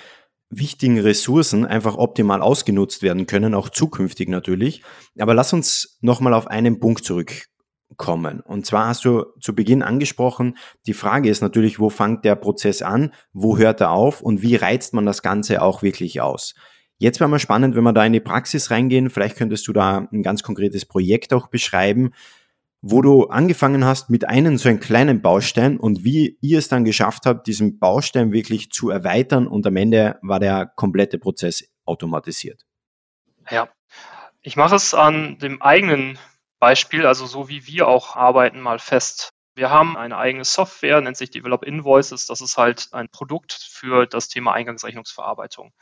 wichtigen 0.53 1.01
Ressourcen 1.01 1.65
einfach 1.65 1.97
optimal 1.97 2.43
ausgenutzt 2.43 3.03
werden 3.03 3.27
können, 3.27 3.55
auch 3.55 3.71
zukünftig 3.71 4.29
natürlich. 4.29 4.83
Aber 5.19 5.35
lass 5.35 5.53
uns 5.53 5.99
nochmal 6.03 6.35
auf 6.35 6.47
einen 6.47 6.79
Punkt 6.79 7.05
zurückkommen. 7.05 8.41
Und 8.41 8.67
zwar 8.67 8.87
hast 8.89 9.05
du 9.05 9.25
zu 9.41 9.55
Beginn 9.55 9.83
angesprochen, 9.83 10.57
die 10.87 10.93
Frage 10.93 11.31
ist 11.31 11.41
natürlich, 11.41 11.81
wo 11.81 11.89
fängt 11.89 12.25
der 12.25 12.37
Prozess 12.37 12.83
an, 12.83 13.13
wo 13.33 13.57
hört 13.57 13.81
er 13.81 13.93
auf 13.93 14.21
und 14.21 14.43
wie 14.43 14.57
reizt 14.57 14.93
man 14.95 15.07
das 15.07 15.23
Ganze 15.23 15.63
auch 15.63 15.83
wirklich 15.83 16.21
aus? 16.21 16.55
Jetzt 16.99 17.19
wäre 17.19 17.31
mal 17.31 17.39
spannend, 17.39 17.75
wenn 17.75 17.83
wir 17.83 17.93
da 17.93 18.05
in 18.05 18.13
die 18.13 18.21
Praxis 18.21 18.71
reingehen. 18.71 19.11
Vielleicht 19.11 19.37
könntest 19.37 19.67
du 19.67 19.73
da 19.73 20.07
ein 20.13 20.23
ganz 20.23 20.43
konkretes 20.43 20.85
Projekt 20.87 21.33
auch 21.33 21.49
beschreiben, 21.49 22.13
wo 22.83 23.01
du 23.01 23.29
angefangen 23.29 23.85
hast 23.85 24.11
mit 24.11 24.29
einem 24.29 24.59
so 24.59 24.69
einem 24.69 24.81
kleinen 24.81 25.23
Baustein 25.23 25.79
und 25.79 26.05
wie 26.05 26.37
ihr 26.41 26.59
es 26.59 26.69
dann 26.69 26.85
geschafft 26.85 27.27
habt, 27.27 27.47
diesen 27.47 27.79
Baustein 27.79 28.33
wirklich 28.33 28.71
zu 28.71 28.91
erweitern 28.91 29.47
und 29.47 29.67
am 29.67 29.77
Ende 29.77 30.19
war 30.21 30.41
der 30.41 30.67
komplette 30.67 31.19
Prozess 31.19 31.65
automatisiert. 31.85 32.67
Ja, 33.51 33.69
ich 34.41 34.57
mache 34.57 34.75
es 34.75 34.95
an 34.95 35.39
dem 35.39 35.63
eigenen 35.63 36.19
Beispiel, 36.59 37.07
also 37.07 37.27
so 37.27 37.49
wie 37.49 37.67
wir 37.67 37.87
auch 37.87 38.17
arbeiten, 38.17 38.61
mal 38.61 38.81
fest. 38.81 39.31
Wir 39.55 39.69
haben 39.69 39.99
eine 39.99 40.17
eigene 40.17 40.45
Software, 40.45 41.03
nennt 41.03 41.19
sich 41.19 41.31
Develop 41.31 41.63
Invoices. 41.63 42.27
Das 42.27 42.41
ist 42.41 42.57
halt 42.57 42.89
ein 42.93 43.11
Produkt 43.11 43.53
für 43.53 44.07
das 44.07 44.29
Thema 44.29 44.55
Eingangsrechnungsverarbeitung. 44.55 45.73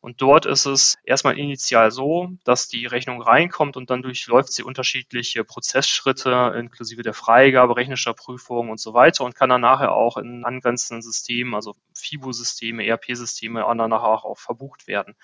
Und 0.00 0.22
dort 0.22 0.46
ist 0.46 0.64
es 0.64 0.96
erstmal 1.04 1.38
initial 1.38 1.90
so, 1.90 2.30
dass 2.44 2.68
die 2.68 2.86
Rechnung 2.86 3.20
reinkommt 3.20 3.76
und 3.76 3.90
dann 3.90 4.00
durchläuft 4.00 4.54
sie 4.54 4.62
unterschiedliche 4.62 5.44
Prozessschritte 5.44 6.54
inklusive 6.56 7.02
der 7.02 7.12
Freigabe, 7.12 7.76
rechnischer 7.76 8.14
Prüfung 8.14 8.70
und 8.70 8.80
so 8.80 8.94
weiter 8.94 9.24
und 9.24 9.34
kann 9.34 9.50
dann 9.50 9.60
nachher 9.60 9.92
auch 9.92 10.16
in 10.16 10.46
angrenzenden 10.46 11.02
Systemen, 11.02 11.54
also 11.54 11.76
FIBO-Systeme, 11.94 12.86
ERP-Systeme, 12.86 13.60
danach 13.76 14.02
auch 14.02 14.38
verbucht 14.38 14.86
werden. 14.86 15.14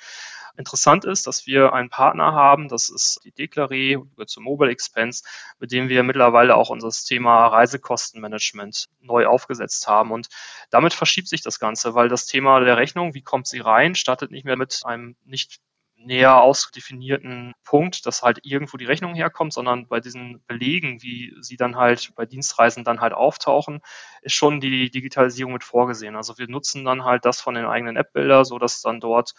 Interessant 0.57 1.05
ist, 1.05 1.27
dass 1.27 1.47
wir 1.47 1.73
einen 1.73 1.91
Partner 1.91 2.33
haben, 2.33 2.69
das 2.69 2.89
ist 2.89 3.21
die 3.25 3.33
Declaré, 3.33 4.03
zum 4.27 4.45
Mobile 4.45 4.71
Expense, 4.71 5.23
mit 5.59 5.73
dem 5.73 5.89
wir 5.89 6.03
mittlerweile 6.03 6.57
auch 6.57 6.71
unser 6.71 6.91
Thema 6.91 7.47
Reisekostenmanagement 7.49 8.87
neu 9.01 9.27
aufgesetzt 9.27 9.87
haben. 9.87 10.13
Und 10.13 10.29
damit 10.71 10.95
verschiebt 10.95 11.29
sich 11.29 11.43
das 11.43 11.61
Ganze, 11.61 11.95
weil 11.95 12.09
das 12.09 12.27
Thema 12.27 12.61
der 12.61 12.77
Rechnung, 12.77 13.15
wie 13.15 13.23
kommt 13.23 13.47
sie 13.47 13.61
rein, 13.61 13.95
startet 13.95 14.31
nicht 14.31 14.45
mehr 14.45 14.57
mit 14.57 14.81
einem 14.85 15.17
nicht 15.25 15.61
näher 15.99 16.41
ausdefinierten 16.41 17.55
Punkt, 17.65 18.07
dass 18.07 18.23
halt 18.23 18.41
irgendwo 18.43 18.77
die 18.77 18.85
Rechnung 18.85 19.15
herkommt, 19.15 19.53
sondern 19.53 19.89
bei 19.89 20.01
diesen 20.01 20.43
Belegen, 20.47 21.03
wie 21.03 21.35
sie 21.41 21.57
dann 21.57 21.77
halt 21.77 22.13
bei 22.15 22.27
Dienstreisen 22.27 22.85
dann 22.85 23.01
halt 23.01 23.13
auftauchen, 23.13 23.81
ist 24.23 24.35
schon 24.35 24.61
die 24.61 24.91
Digitalisierung 24.91 25.55
mit 25.55 25.65
vorgesehen. 25.65 26.17
Also 26.17 26.39
wir 26.39 26.49
nutzen 26.49 26.85
dann 26.85 27.05
halt 27.05 27.25
das 27.25 27.41
von 27.41 27.55
den 27.55 27.67
eigenen 27.67 27.97
App-Bilder, 27.97 28.45
so 28.45 28.59
dass 28.59 28.83
dann 28.83 29.01
dort 29.01 29.35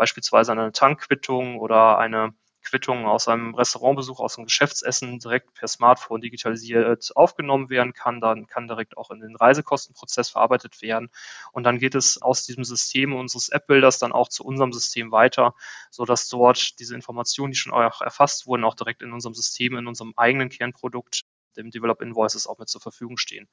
beispielsweise 0.00 0.52
eine 0.52 0.72
Tankquittung 0.72 1.58
oder 1.58 1.98
eine 1.98 2.32
Quittung 2.62 3.06
aus 3.06 3.28
einem 3.28 3.54
Restaurantbesuch, 3.54 4.18
aus 4.18 4.38
einem 4.38 4.46
Geschäftsessen 4.46 5.18
direkt 5.18 5.52
per 5.52 5.68
Smartphone 5.68 6.22
digitalisiert 6.22 7.14
aufgenommen 7.14 7.68
werden 7.68 7.92
kann. 7.92 8.18
Dann 8.22 8.46
kann 8.46 8.66
direkt 8.66 8.96
auch 8.96 9.10
in 9.10 9.20
den 9.20 9.36
Reisekostenprozess 9.36 10.30
verarbeitet 10.30 10.80
werden. 10.80 11.10
Und 11.52 11.64
dann 11.64 11.78
geht 11.78 11.94
es 11.94 12.22
aus 12.22 12.46
diesem 12.46 12.64
System 12.64 13.14
unseres 13.14 13.50
App-Bilders 13.50 13.98
dann 13.98 14.12
auch 14.12 14.28
zu 14.30 14.42
unserem 14.42 14.72
System 14.72 15.12
weiter, 15.12 15.54
sodass 15.90 16.28
dort 16.28 16.78
diese 16.80 16.94
Informationen, 16.94 17.52
die 17.52 17.58
schon 17.58 17.74
auch 17.74 18.00
erfasst 18.00 18.46
wurden, 18.46 18.64
auch 18.64 18.74
direkt 18.74 19.02
in 19.02 19.12
unserem 19.12 19.34
System, 19.34 19.76
in 19.76 19.86
unserem 19.86 20.14
eigenen 20.16 20.48
Kernprodukt 20.48 21.26
dem 21.56 21.70
Develop 21.70 22.00
Invoices 22.00 22.46
auch 22.46 22.58
mit 22.58 22.68
zur 22.68 22.80
Verfügung 22.80 23.16
stehen. 23.16 23.48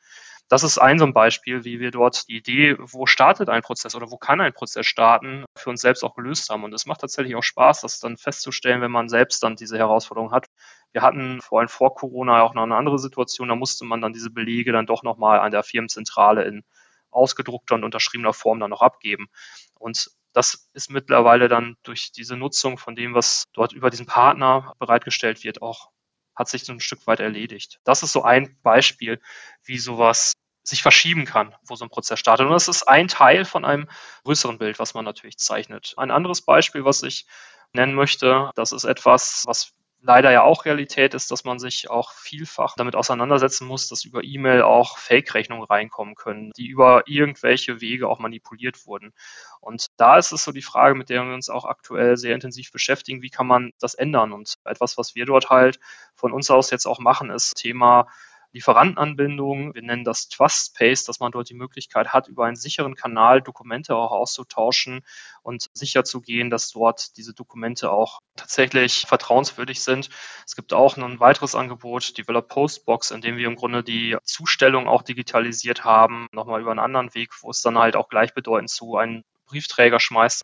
Das 0.50 0.64
ist 0.64 0.78
ein 0.78 1.00
so 1.00 1.06
ein 1.06 1.14
Beispiel, 1.14 1.64
wie 1.64 1.80
wir 1.80 1.92
dort 1.92 2.28
die 2.28 2.38
Idee, 2.38 2.76
wo 2.80 3.06
startet 3.06 3.50
ein 3.50 3.62
Prozess 3.62 3.96
oder 3.96 4.12
wo 4.12 4.18
kann 4.18 4.42
ein 4.42 4.54
Prozess 4.54 4.86
starten, 4.86 5.46
für 5.56 5.70
uns 5.70 5.82
selbst 5.82 6.04
auch 6.04 6.16
gelöst 6.16 6.50
haben. 6.50 6.64
Und 6.64 6.74
es 6.74 6.86
macht 6.86 7.02
tatsächlich 7.02 7.36
auch 7.36 7.44
Spaß, 7.44 7.82
das 7.82 8.00
dann 8.00 8.18
festzustellen, 8.18 8.82
wenn 8.82 8.92
man 8.92 9.10
selbst 9.10 9.44
dann 9.44 9.56
diese 9.56 9.78
Herausforderung 9.78 10.32
hat. 10.32 10.48
Wir 10.92 11.02
hatten 11.02 11.42
vor 11.42 11.60
allem 11.60 11.70
vor 11.70 11.96
Corona 11.96 12.42
auch 12.42 12.54
noch 12.54 12.64
eine 12.64 12.76
andere 12.76 13.00
Situation, 13.00 13.50
da 13.50 13.56
musste 13.56 13.86
man 13.86 14.02
dann 14.02 14.14
diese 14.14 14.30
Belege 14.30 14.72
dann 14.72 14.86
doch 14.86 15.04
nochmal 15.04 15.40
an 15.40 15.52
der 15.52 15.64
Firmenzentrale 15.64 16.44
in 16.44 16.64
ausgedruckter 17.12 17.76
und 17.76 17.84
unterschriebener 17.84 18.34
Form 18.34 18.60
dann 18.60 18.70
noch 18.70 18.82
abgeben. 18.82 19.28
Und 19.80 20.12
das 20.34 20.70
ist 20.74 20.92
mittlerweile 20.92 21.48
dann 21.48 21.78
durch 21.84 22.12
diese 22.12 22.38
Nutzung 22.38 22.78
von 22.78 22.96
dem, 22.96 23.14
was 23.16 23.46
dort 23.54 23.74
über 23.74 23.90
diesen 23.90 24.06
Partner 24.06 24.74
bereitgestellt 24.78 25.44
wird, 25.44 25.62
auch 25.62 25.90
hat 26.38 26.48
sich 26.48 26.64
so 26.64 26.72
ein 26.72 26.80
Stück 26.80 27.06
weit 27.08 27.20
erledigt. 27.20 27.80
Das 27.84 28.04
ist 28.04 28.14
so 28.14 28.24
ein 28.24 28.58
Beispiel, 28.62 29.20
wie 29.64 29.80
sowas 29.80 30.34
sich 30.64 30.82
verschieben 30.82 31.26
kann, 31.26 31.56
wo 31.64 31.76
so 31.76 31.86
ein 31.86 31.90
Prozess 31.90 32.20
startet. 32.20 32.46
Und 32.46 32.52
das 32.52 32.68
ist 32.68 32.84
ein 32.84 33.08
Teil 33.08 33.46
von 33.46 33.66
einem 33.66 33.90
größeren 34.24 34.58
Bild, 34.58 34.80
was 34.80 34.94
man 34.94 35.06
natürlich 35.06 35.38
zeichnet. 35.38 35.94
Ein 35.98 36.12
anderes 36.12 36.42
Beispiel, 36.42 36.86
was 36.86 37.04
ich 37.04 37.26
nennen 37.74 37.96
möchte, 37.96 38.52
das 38.56 38.72
ist 38.72 38.84
etwas, 38.84 39.44
was 39.46 39.74
leider 40.08 40.32
ja 40.32 40.42
auch 40.44 40.64
Realität 40.64 41.14
ist, 41.14 41.30
dass 41.32 41.44
man 41.44 41.60
sich 41.60 41.90
auch 41.90 42.14
vielfach 42.14 42.76
damit 42.78 42.96
auseinandersetzen 42.96 43.68
muss, 43.68 43.90
dass 43.90 44.06
über 44.06 44.24
E-Mail 44.24 44.62
auch 44.62 44.98
Fake-Rechnungen 44.98 45.66
reinkommen 45.66 46.16
können, 46.16 46.52
die 46.56 46.68
über 46.68 47.04
irgendwelche 47.08 47.82
Wege 47.82 48.08
auch 48.08 48.18
manipuliert 48.18 48.88
wurden. 48.88 49.14
Und 49.60 49.88
da 49.98 50.18
ist 50.18 50.32
es 50.32 50.46
so 50.46 50.54
die 50.54 50.62
Frage, 50.62 50.96
mit 50.96 51.10
der 51.10 51.26
wir 51.26 51.34
uns 51.34 51.50
auch 51.50 51.66
aktuell 51.66 52.16
sehr 52.16 52.34
intensiv 52.34 52.72
beschäftigen, 52.72 53.22
wie 53.22 53.30
kann 53.30 53.48
man 53.48 53.74
das 53.80 53.96
ändern? 53.96 54.32
Und 54.32 54.56
etwas, 54.64 54.98
was 54.98 55.14
wir 55.14 55.26
dort 55.26 55.50
halt 55.50 55.78
von 56.16 56.32
uns 56.32 56.50
aus 56.50 56.72
jetzt 56.72 56.86
auch 56.86 57.00
machen, 57.00 57.30
ist 57.30 57.56
Thema 57.56 58.08
Lieferantenanbindung. 58.58 59.76
Wir 59.76 59.84
nennen 59.84 60.04
das 60.04 60.30
Trust 60.30 60.76
Space, 60.76 61.04
dass 61.04 61.20
man 61.20 61.32
dort 61.32 61.50
die 61.50 61.54
Möglichkeit 61.54 62.10
hat, 62.10 62.28
über 62.28 62.46
einen 62.46 62.56
sicheren 62.56 62.96
Kanal 62.96 63.42
Dokumente 63.42 63.96
auch 63.96 64.12
auszutauschen 64.12 65.02
und 65.44 65.68
sicher 65.74 66.04
zu 66.04 66.22
gehen, 66.22 66.50
dass 66.50 66.72
dort 66.72 67.18
diese 67.18 67.34
Dokumente 67.34 67.92
auch 67.92 68.20
tatsächlich 68.36 69.06
vertrauenswürdig 69.08 69.82
sind. 69.84 70.10
Es 70.46 70.56
gibt 70.56 70.74
auch 70.74 70.98
ein 70.98 71.20
weiteres 71.20 71.56
Angebot, 71.56 72.18
Develop 72.18 72.48
Postbox, 72.48 73.12
in 73.12 73.22
dem 73.22 73.38
wir 73.38 73.48
im 73.48 73.56
Grunde 73.56 73.84
die 73.84 74.18
Zustellung 74.24 74.88
auch 74.88 75.04
digitalisiert 75.04 75.84
haben, 75.84 76.28
nochmal 76.32 76.62
über 76.62 76.72
einen 76.72 76.80
anderen 76.80 77.14
Weg, 77.14 77.32
wo 77.42 77.52
es 77.52 77.62
dann 77.62 77.78
halt 77.78 77.96
auch 77.96 78.10
gleichbedeutend 78.10 78.70
zu 78.70 78.98
einem 78.98 79.24
Briefträger 79.46 80.00
schmeißt 80.00 80.44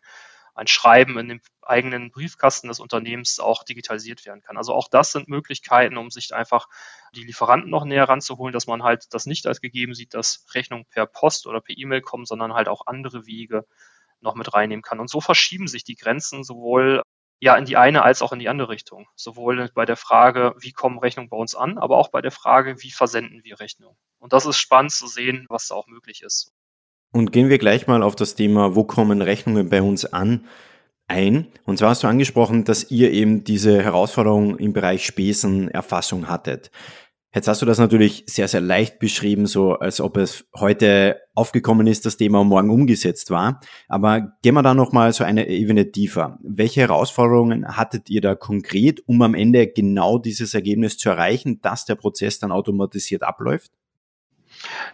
ein 0.54 0.66
Schreiben 0.66 1.18
in 1.18 1.28
dem 1.28 1.40
eigenen 1.62 2.10
Briefkasten 2.10 2.68
des 2.68 2.80
Unternehmens 2.80 3.40
auch 3.40 3.64
digitalisiert 3.64 4.24
werden 4.24 4.42
kann. 4.42 4.56
Also 4.56 4.72
auch 4.72 4.88
das 4.88 5.12
sind 5.12 5.28
Möglichkeiten, 5.28 5.96
um 5.96 6.10
sich 6.10 6.34
einfach 6.34 6.68
die 7.14 7.24
Lieferanten 7.24 7.70
noch 7.70 7.84
näher 7.84 8.08
ranzuholen, 8.08 8.52
dass 8.52 8.66
man 8.66 8.82
halt 8.82 9.12
das 9.12 9.26
nicht 9.26 9.46
als 9.46 9.60
gegeben 9.60 9.94
sieht, 9.94 10.14
dass 10.14 10.46
Rechnungen 10.54 10.86
per 10.86 11.06
Post 11.06 11.46
oder 11.46 11.60
per 11.60 11.76
E-Mail 11.76 12.02
kommen, 12.02 12.24
sondern 12.24 12.54
halt 12.54 12.68
auch 12.68 12.86
andere 12.86 13.26
Wege 13.26 13.66
noch 14.20 14.34
mit 14.34 14.54
reinnehmen 14.54 14.82
kann. 14.82 15.00
Und 15.00 15.10
so 15.10 15.20
verschieben 15.20 15.66
sich 15.66 15.84
die 15.84 15.96
Grenzen 15.96 16.44
sowohl 16.44 17.02
ja 17.40 17.56
in 17.56 17.64
die 17.64 17.76
eine 17.76 18.02
als 18.02 18.22
auch 18.22 18.32
in 18.32 18.38
die 18.38 18.48
andere 18.48 18.68
Richtung. 18.68 19.08
Sowohl 19.16 19.70
bei 19.74 19.84
der 19.84 19.96
Frage, 19.96 20.54
wie 20.58 20.72
kommen 20.72 20.98
Rechnungen 20.98 21.30
bei 21.30 21.36
uns 21.36 21.54
an, 21.54 21.78
aber 21.78 21.98
auch 21.98 22.08
bei 22.08 22.22
der 22.22 22.30
Frage, 22.30 22.82
wie 22.82 22.90
versenden 22.90 23.44
wir 23.44 23.60
Rechnungen. 23.60 23.98
Und 24.18 24.32
das 24.32 24.46
ist 24.46 24.58
spannend 24.58 24.92
zu 24.92 25.06
sehen, 25.06 25.46
was 25.48 25.68
da 25.68 25.74
auch 25.74 25.86
möglich 25.86 26.22
ist. 26.22 26.52
Und 27.14 27.30
gehen 27.30 27.48
wir 27.48 27.58
gleich 27.58 27.86
mal 27.86 28.02
auf 28.02 28.16
das 28.16 28.34
Thema, 28.34 28.74
wo 28.74 28.82
kommen 28.82 29.22
Rechnungen 29.22 29.68
bei 29.68 29.80
uns 29.82 30.04
an, 30.04 30.46
ein. 31.06 31.46
Und 31.64 31.78
zwar 31.78 31.90
hast 31.90 32.02
du 32.02 32.08
angesprochen, 32.08 32.64
dass 32.64 32.90
ihr 32.90 33.12
eben 33.12 33.44
diese 33.44 33.80
Herausforderung 33.80 34.58
im 34.58 34.72
Bereich 34.72 35.06
Spesenerfassung 35.06 36.28
hattet. 36.28 36.72
Jetzt 37.32 37.46
hast 37.46 37.62
du 37.62 37.66
das 37.66 37.78
natürlich 37.78 38.24
sehr, 38.26 38.48
sehr 38.48 38.60
leicht 38.60 38.98
beschrieben, 38.98 39.46
so 39.46 39.74
als 39.74 40.00
ob 40.00 40.16
es 40.16 40.46
heute 40.58 41.20
aufgekommen 41.36 41.86
ist, 41.86 42.04
das 42.04 42.16
Thema 42.16 42.42
morgen 42.42 42.68
umgesetzt 42.70 43.30
war. 43.30 43.60
Aber 43.86 44.32
gehen 44.42 44.54
wir 44.54 44.64
da 44.64 44.74
nochmal 44.74 45.12
so 45.12 45.22
eine 45.22 45.46
Ebene 45.46 45.92
tiefer. 45.92 46.40
Welche 46.42 46.80
Herausforderungen 46.80 47.76
hattet 47.76 48.10
ihr 48.10 48.22
da 48.22 48.34
konkret, 48.34 49.06
um 49.06 49.22
am 49.22 49.34
Ende 49.34 49.68
genau 49.68 50.18
dieses 50.18 50.52
Ergebnis 50.52 50.98
zu 50.98 51.10
erreichen, 51.10 51.60
dass 51.60 51.84
der 51.84 51.94
Prozess 51.94 52.40
dann 52.40 52.50
automatisiert 52.50 53.22
abläuft? 53.22 53.70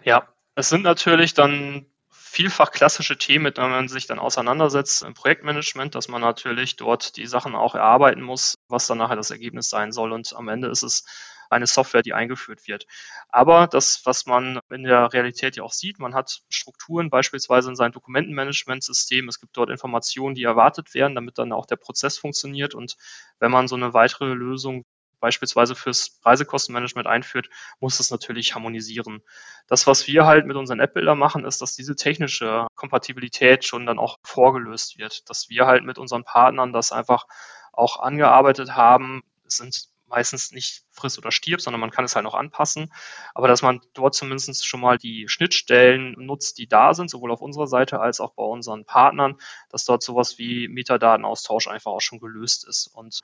Ja, 0.04 0.28
es 0.54 0.68
sind 0.68 0.82
natürlich 0.82 1.32
dann 1.32 1.86
vielfach 2.30 2.70
klassische 2.70 3.18
Themen, 3.18 3.42
mit 3.42 3.58
denen 3.58 3.70
man 3.70 3.88
sich 3.88 4.06
dann 4.06 4.20
auseinandersetzt 4.20 5.02
im 5.02 5.14
Projektmanagement, 5.14 5.96
dass 5.96 6.06
man 6.08 6.20
natürlich 6.20 6.76
dort 6.76 7.16
die 7.16 7.26
Sachen 7.26 7.56
auch 7.56 7.74
erarbeiten 7.74 8.22
muss, 8.22 8.54
was 8.68 8.86
dann 8.86 8.98
nachher 8.98 9.16
das 9.16 9.32
Ergebnis 9.32 9.68
sein 9.68 9.90
soll. 9.90 10.12
Und 10.12 10.34
am 10.36 10.48
Ende 10.48 10.68
ist 10.68 10.84
es 10.84 11.04
eine 11.50 11.66
Software, 11.66 12.02
die 12.02 12.14
eingeführt 12.14 12.68
wird. 12.68 12.86
Aber 13.28 13.66
das, 13.66 14.02
was 14.04 14.26
man 14.26 14.60
in 14.70 14.84
der 14.84 15.12
Realität 15.12 15.56
ja 15.56 15.64
auch 15.64 15.72
sieht, 15.72 15.98
man 15.98 16.14
hat 16.14 16.42
Strukturen, 16.48 17.10
beispielsweise 17.10 17.68
in 17.68 17.74
seinem 17.74 17.92
Dokumentenmanagementsystem. 17.92 19.28
Es 19.28 19.40
gibt 19.40 19.56
dort 19.56 19.68
Informationen, 19.68 20.36
die 20.36 20.44
erwartet 20.44 20.94
werden, 20.94 21.16
damit 21.16 21.36
dann 21.38 21.52
auch 21.52 21.66
der 21.66 21.76
Prozess 21.76 22.16
funktioniert. 22.16 22.76
Und 22.76 22.96
wenn 23.40 23.50
man 23.50 23.66
so 23.66 23.74
eine 23.74 23.92
weitere 23.92 24.32
Lösung 24.32 24.84
beispielsweise 25.20 25.74
fürs 25.74 26.20
Reisekostenmanagement 26.24 27.06
einführt, 27.06 27.48
muss 27.78 27.98
das 27.98 28.10
natürlich 28.10 28.54
harmonisieren. 28.54 29.22
Das, 29.68 29.86
was 29.86 30.06
wir 30.06 30.26
halt 30.26 30.46
mit 30.46 30.56
unseren 30.56 30.80
App-Builder 30.80 31.14
machen, 31.14 31.44
ist, 31.44 31.62
dass 31.62 31.76
diese 31.76 31.94
technische 31.94 32.66
Kompatibilität 32.74 33.64
schon 33.64 33.86
dann 33.86 33.98
auch 33.98 34.18
vorgelöst 34.24 34.98
wird, 34.98 35.28
dass 35.30 35.48
wir 35.48 35.66
halt 35.66 35.84
mit 35.84 35.98
unseren 35.98 36.24
Partnern 36.24 36.72
das 36.72 36.92
einfach 36.92 37.26
auch 37.72 38.00
angearbeitet 38.00 38.74
haben. 38.74 39.22
Es 39.46 39.56
sind 39.58 39.90
meistens 40.10 40.50
nicht 40.50 40.82
frisst 40.90 41.18
oder 41.18 41.30
stirbt, 41.30 41.62
sondern 41.62 41.80
man 41.80 41.90
kann 41.90 42.04
es 42.04 42.14
halt 42.14 42.24
noch 42.24 42.34
anpassen. 42.34 42.92
Aber 43.34 43.48
dass 43.48 43.62
man 43.62 43.80
dort 43.94 44.14
zumindest 44.14 44.66
schon 44.66 44.80
mal 44.80 44.98
die 44.98 45.28
Schnittstellen 45.28 46.14
nutzt, 46.18 46.58
die 46.58 46.66
da 46.66 46.92
sind, 46.92 47.08
sowohl 47.08 47.30
auf 47.30 47.40
unserer 47.40 47.68
Seite 47.68 48.00
als 48.00 48.20
auch 48.20 48.34
bei 48.34 48.42
unseren 48.42 48.84
Partnern, 48.84 49.36
dass 49.70 49.84
dort 49.84 50.02
sowas 50.02 50.36
wie 50.36 50.68
Metadatenaustausch 50.68 51.68
einfach 51.68 51.92
auch 51.92 52.00
schon 52.00 52.18
gelöst 52.18 52.66
ist. 52.66 52.88
Und 52.88 53.20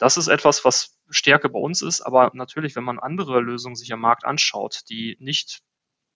das 0.00 0.16
ist 0.16 0.28
etwas, 0.28 0.64
was 0.64 0.98
Stärke 1.10 1.50
bei 1.50 1.58
uns 1.58 1.82
ist. 1.82 2.00
Aber 2.00 2.30
natürlich, 2.32 2.74
wenn 2.74 2.84
man 2.84 2.98
andere 2.98 3.40
Lösungen 3.40 3.76
sich 3.76 3.92
am 3.92 4.00
Markt 4.00 4.24
anschaut, 4.24 4.82
die 4.88 5.16
nicht 5.20 5.62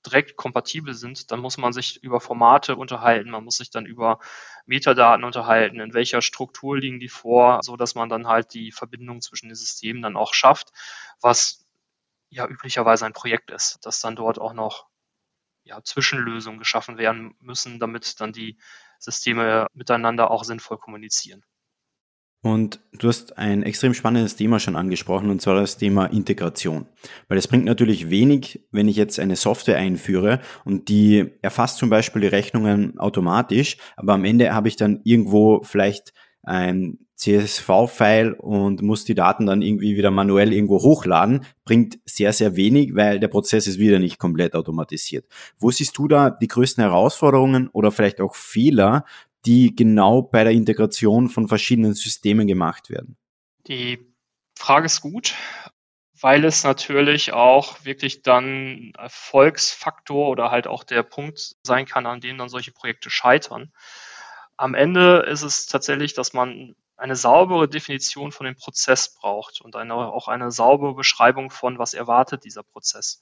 direkt 0.07 0.37
kompatibel 0.37 0.95
sind, 0.95 1.31
dann 1.31 1.41
muss 1.41 1.59
man 1.59 1.73
sich 1.75 2.03
über 2.03 2.19
Formate 2.21 2.76
unterhalten, 2.76 3.31
man 3.31 3.45
muss 3.45 3.59
sich 3.59 3.71
dann 3.71 3.85
über 3.87 4.21
Metadaten 4.67 5.25
unterhalten, 5.25 5.81
in 5.81 5.93
welcher 5.95 6.23
Struktur 6.23 6.79
liegen 6.79 6.99
die 6.99 7.09
vor, 7.09 7.61
so 7.62 7.76
dass 7.76 7.95
man 7.95 8.09
dann 8.09 8.26
halt 8.26 8.55
die 8.55 8.73
Verbindung 8.73 9.21
zwischen 9.21 9.49
den 9.49 9.55
Systemen 9.55 10.03
dann 10.03 10.17
auch 10.17 10.33
schafft, 10.33 10.73
was 11.21 11.67
ja 12.31 12.47
üblicherweise 12.49 13.05
ein 13.07 13.12
Projekt 13.12 13.50
ist, 13.50 13.79
dass 13.85 14.00
dann 14.00 14.17
dort 14.17 14.38
auch 14.38 14.55
noch 14.55 14.87
ja, 15.64 15.83
Zwischenlösungen 15.83 16.59
geschaffen 16.59 16.97
werden 16.99 17.35
müssen, 17.40 17.79
damit 17.81 18.20
dann 18.20 18.33
die 18.33 18.59
Systeme 18.99 19.66
miteinander 19.75 20.31
auch 20.31 20.44
sinnvoll 20.44 20.79
kommunizieren. 20.79 21.44
Und 22.44 22.80
du 22.92 23.09
hast 23.09 23.38
ein 23.38 23.62
extrem 23.62 23.94
spannendes 23.94 24.37
Thema 24.37 24.61
schon 24.61 24.76
angesprochen, 24.76 25.30
und 25.30 25.40
zwar 25.40 25.54
das 25.54 25.78
Thema 25.78 26.04
Integration. 26.04 26.85
Weil 27.26 27.38
es 27.38 27.48
bringt 27.48 27.64
natürlich 27.64 28.11
wenig, 28.11 28.61
wenn 28.70 28.87
ich 28.87 28.96
jetzt 28.96 29.18
eine 29.18 29.35
Software 29.35 29.78
einführe 29.78 30.40
und 30.62 30.90
die 30.90 31.30
erfasst 31.40 31.78
zum 31.78 31.88
Beispiel 31.88 32.20
die 32.20 32.28
Rechnungen 32.28 32.98
automatisch, 32.98 33.78
aber 33.96 34.12
am 34.12 34.26
Ende 34.26 34.52
habe 34.52 34.68
ich 34.68 34.76
dann 34.76 35.00
irgendwo 35.04 35.62
vielleicht 35.62 36.12
ein 36.42 36.98
CSV-File 37.16 38.35
und 38.35 38.83
muss 38.83 39.07
die 39.07 39.14
Daten 39.14 39.46
dann 39.46 39.62
irgendwie 39.62 39.96
wieder 39.96 40.11
manuell 40.11 40.52
irgendwo 40.52 40.83
hochladen, 40.83 41.46
bringt 41.64 41.98
sehr, 42.04 42.35
sehr 42.35 42.57
wenig, 42.57 42.94
weil 42.94 43.20
der 43.20 43.28
Prozess 43.28 43.66
ist 43.66 43.78
wieder 43.78 43.98
nicht 43.98 44.18
komplett 44.18 44.54
automatisiert. 44.54 45.24
Wo 45.59 45.70
siehst 45.70 45.96
du 45.96 46.09
da 46.09 46.28
die 46.28 46.48
größten 46.48 46.85
Herausforderungen 46.85 47.68
oder 47.68 47.90
vielleicht 47.90 48.20
auch 48.20 48.35
Fehler, 48.35 49.07
die 49.46 49.74
genau 49.74 50.22
bei 50.22 50.44
der 50.44 50.52
Integration 50.52 51.28
von 51.28 51.48
verschiedenen 51.48 51.94
Systemen 51.94 52.46
gemacht 52.46 52.90
werden? 52.90 53.16
Die 53.66 53.98
Frage 54.57 54.87
ist 54.87 55.00
gut, 55.00 55.35
weil 56.20 56.44
es 56.44 56.64
natürlich 56.64 57.33
auch 57.33 57.85
wirklich 57.85 58.22
dann 58.22 58.92
Erfolgsfaktor 58.96 60.28
oder 60.28 60.50
halt 60.50 60.66
auch 60.66 60.85
der 60.85 61.02
Punkt 61.02 61.57
sein 61.62 61.87
kann, 61.87 62.07
an 62.07 62.20
dem 62.20 62.38
dann 62.38 62.48
solche 62.48 62.72
Projekte 62.72 63.11
scheitern. 63.11 63.72
Am 64.57 64.74
Ende 64.74 65.26
ist 65.28 65.42
es 65.42 65.66
tatsächlich, 65.66 66.14
dass 66.14 66.33
man 66.33 66.76
eine 66.96 67.16
saubere 67.16 67.68
Definition 67.68 68.33
von 68.33 68.46
dem 68.46 68.54
Prozess 68.54 69.14
braucht 69.14 69.61
und 69.61 69.74
eine, 69.76 69.94
auch 69.94 70.28
eine 70.28 70.50
saubere 70.50 70.94
Beschreibung 70.94 71.50
von, 71.50 71.78
was 71.78 71.92
erwartet 71.92 72.44
dieser 72.44 72.62
Prozess. 72.62 73.20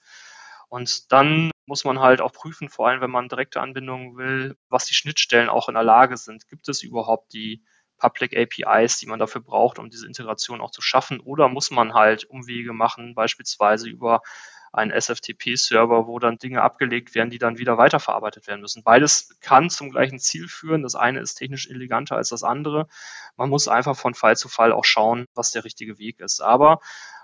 Und 0.68 1.11
dann 1.12 1.50
muss 1.66 1.85
man 1.85 2.01
halt 2.01 2.20
auch 2.20 2.33
prüfen, 2.33 2.68
vor 2.68 2.88
allem 2.88 3.01
wenn 3.01 3.11
man 3.11 3.29
direkte 3.29 3.61
Anbindungen 3.61 4.16
will, 4.16 4.57
was 4.68 4.87
die 4.87 4.94
Schnittstellen 4.94 5.48
auch 5.48 5.68
in 5.68 5.75
der 5.75 5.85
Lage 5.85 6.16
sind. 6.16 6.48
Gibt 6.48 6.68
es 6.68 6.83
überhaupt 6.83 7.33
die 7.33 7.64
Public 7.98 8.37
APIs, 8.37 8.98
die 8.98 9.07
man 9.07 9.20
dafür 9.20 9.40
braucht, 9.40 9.79
um 9.79 9.88
diese 9.88 10.07
Integration 10.07 10.61
auch 10.61 10.72
zu 10.72 10.83
schaffen? 10.83 11.20
Oder 11.20 11.48
muss 11.48 11.70
man 11.70 11.94
halt 11.94 12.25
Umwege 12.25 12.72
machen, 12.72 13.14
beispielsweise 13.14 13.88
über 13.88 14.22
einen 14.72 14.90
SFTP-Server, 14.90 16.07
wo 16.07 16.18
dann 16.18 16.38
Dinge 16.38 16.62
abgelegt 16.62 17.14
werden, 17.14 17.29
die 17.29 17.38
dann 17.38 17.59
wieder 17.59 17.77
weiterverarbeitet 17.77 18.46
werden 18.46 18.62
müssen. 18.62 18.83
Beides 18.83 19.37
kann 19.40 19.68
zum 19.68 19.90
gleichen 19.90 20.18
Ziel 20.18 20.48
führen. 20.48 20.83
Das 20.83 20.94
eine 20.94 21.20
ist 21.20 21.35
technisch 21.35 21.68
eleganter 21.68 22.16
als 22.16 22.31
das 22.31 22.42
andere. 22.42 22.88
Man 23.37 23.51
muss 23.51 23.68
einfach 23.68 23.96
von 23.96 24.14
Fall 24.14 24.37
zu 24.37 24.48
Fall 24.48 24.72
auch 24.72 24.85
schauen, 24.85 25.27
was 25.35 25.51
der 25.51 25.64
richtige 25.64 25.98
Weg 25.98 26.20
ist. 26.20 26.40
Aber 26.40 26.81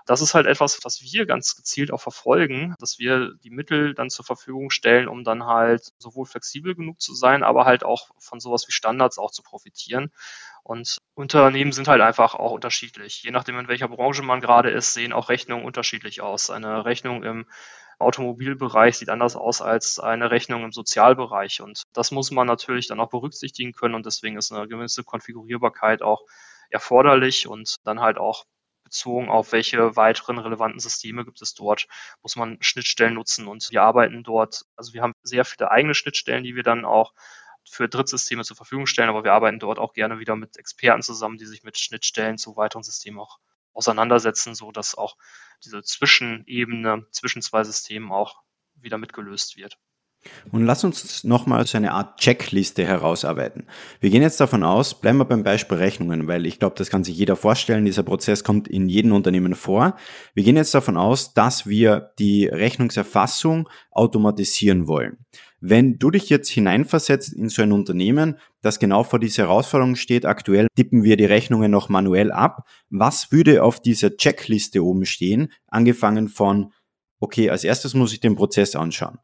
das 0.09 0.21
ist 0.21 0.33
halt 0.33 0.47
etwas, 0.47 0.79
was 0.83 1.03
wir 1.03 1.27
ganz 1.27 1.55
gezielt 1.55 1.93
auch 1.93 2.01
verfolgen, 2.01 2.73
dass 2.79 2.97
wir 2.97 3.35
die 3.43 3.51
Mittel 3.51 3.93
dann 3.93 4.09
zur 4.09 4.25
Verfügung 4.25 4.71
stellen, 4.71 5.07
um 5.07 5.23
dann 5.23 5.45
halt 5.45 5.93
sowohl 5.99 6.25
flexibel 6.25 6.73
genug 6.73 6.99
zu 6.99 7.13
sein, 7.13 7.43
aber 7.43 7.65
halt 7.65 7.83
auch 7.83 8.09
von 8.17 8.39
sowas 8.39 8.67
wie 8.67 8.71
Standards 8.71 9.19
auch 9.19 9.29
zu 9.29 9.43
profitieren. 9.43 10.11
Und 10.63 10.97
Unternehmen 11.13 11.71
sind 11.73 11.87
halt 11.87 12.01
einfach 12.01 12.33
auch 12.33 12.53
unterschiedlich. 12.53 13.21
Je 13.21 13.29
nachdem, 13.29 13.59
in 13.59 13.67
welcher 13.67 13.87
Branche 13.87 14.23
man 14.23 14.41
gerade 14.41 14.71
ist, 14.71 14.95
sehen 14.95 15.13
auch 15.13 15.29
Rechnungen 15.29 15.63
unterschiedlich 15.63 16.21
aus. 16.21 16.49
Eine 16.49 16.85
Rechnung 16.85 17.21
im 17.21 17.45
Automobilbereich 17.99 18.97
sieht 18.97 19.09
anders 19.09 19.35
aus 19.35 19.61
als 19.61 19.99
eine 19.99 20.31
Rechnung 20.31 20.63
im 20.63 20.71
Sozialbereich. 20.71 21.61
Und 21.61 21.83
das 21.93 22.09
muss 22.09 22.31
man 22.31 22.47
natürlich 22.47 22.87
dann 22.87 22.99
auch 22.99 23.11
berücksichtigen 23.11 23.73
können. 23.73 23.93
Und 23.93 24.07
deswegen 24.07 24.37
ist 24.37 24.51
eine 24.51 24.67
gewisse 24.67 25.03
Konfigurierbarkeit 25.03 26.01
auch 26.01 26.23
erforderlich 26.71 27.47
und 27.47 27.75
dann 27.83 27.99
halt 27.99 28.17
auch 28.17 28.45
bezogen 28.89 29.29
auf 29.29 29.51
welche 29.51 29.95
weiteren 29.95 30.39
relevanten 30.39 30.79
Systeme 30.79 31.23
gibt 31.23 31.41
es 31.41 31.53
dort, 31.53 31.87
muss 32.23 32.35
man 32.35 32.57
Schnittstellen 32.59 33.13
nutzen 33.13 33.47
und 33.47 33.69
wir 33.71 33.83
arbeiten 33.83 34.23
dort, 34.23 34.65
also 34.75 34.93
wir 34.93 35.03
haben 35.03 35.13
sehr 35.23 35.45
viele 35.45 35.69
eigene 35.69 35.93
Schnittstellen, 35.93 36.43
die 36.43 36.55
wir 36.55 36.63
dann 36.63 36.85
auch 36.85 37.13
für 37.69 37.87
Drittsysteme 37.87 38.43
zur 38.43 38.57
Verfügung 38.57 38.87
stellen, 38.87 39.09
aber 39.09 39.23
wir 39.23 39.33
arbeiten 39.33 39.59
dort 39.59 39.77
auch 39.77 39.93
gerne 39.93 40.19
wieder 40.19 40.35
mit 40.35 40.57
Experten 40.57 41.03
zusammen, 41.03 41.37
die 41.37 41.45
sich 41.45 41.63
mit 41.63 41.77
Schnittstellen 41.77 42.37
zu 42.37 42.55
weiteren 42.55 42.83
Systemen 42.83 43.19
auch 43.19 43.37
auseinandersetzen, 43.73 44.55
so 44.55 44.71
dass 44.71 44.95
auch 44.95 45.15
diese 45.63 45.83
Zwischenebene 45.83 47.05
zwischen 47.11 47.41
zwei 47.43 47.63
Systemen 47.63 48.11
auch 48.11 48.41
wieder 48.75 48.97
mitgelöst 48.97 49.55
wird. 49.55 49.77
Und 50.51 50.65
lass 50.65 50.83
uns 50.83 51.23
nochmal 51.23 51.65
so 51.65 51.77
eine 51.77 51.93
Art 51.93 52.19
Checkliste 52.19 52.85
herausarbeiten. 52.85 53.67
Wir 54.01 54.09
gehen 54.09 54.21
jetzt 54.21 54.39
davon 54.39 54.63
aus, 54.63 54.99
bleiben 54.99 55.17
wir 55.17 55.25
beim 55.25 55.43
Beispiel 55.43 55.77
Rechnungen, 55.77 56.27
weil 56.27 56.45
ich 56.45 56.59
glaube, 56.59 56.75
das 56.77 56.89
kann 56.89 57.03
sich 57.03 57.17
jeder 57.17 57.35
vorstellen, 57.35 57.85
dieser 57.85 58.03
Prozess 58.03 58.43
kommt 58.43 58.67
in 58.67 58.89
jedem 58.89 59.13
Unternehmen 59.13 59.55
vor. 59.55 59.95
Wir 60.33 60.43
gehen 60.43 60.57
jetzt 60.57 60.73
davon 60.73 60.97
aus, 60.97 61.33
dass 61.33 61.67
wir 61.67 62.11
die 62.19 62.47
Rechnungserfassung 62.47 63.69
automatisieren 63.91 64.87
wollen. 64.87 65.17
Wenn 65.61 65.97
du 65.99 66.09
dich 66.09 66.29
jetzt 66.29 66.49
hineinversetzt 66.49 67.33
in 67.33 67.49
so 67.49 67.61
ein 67.61 67.71
Unternehmen, 67.71 68.37
das 68.61 68.79
genau 68.79 69.03
vor 69.03 69.19
dieser 69.19 69.43
Herausforderung 69.43 69.95
steht, 69.95 70.25
aktuell 70.25 70.67
tippen 70.75 71.03
wir 71.03 71.17
die 71.17 71.25
Rechnungen 71.25 71.71
noch 71.71 71.89
manuell 71.89 72.31
ab, 72.31 72.65
was 72.89 73.31
würde 73.31 73.63
auf 73.63 73.81
dieser 73.81 74.15
Checkliste 74.15 74.83
oben 74.83 75.05
stehen, 75.05 75.51
angefangen 75.67 76.29
von, 76.29 76.71
okay, 77.19 77.49
als 77.49 77.65
erstes 77.65 77.93
muss 77.93 78.13
ich 78.13 78.21
den 78.21 78.35
Prozess 78.35 78.75
anschauen 78.75 79.19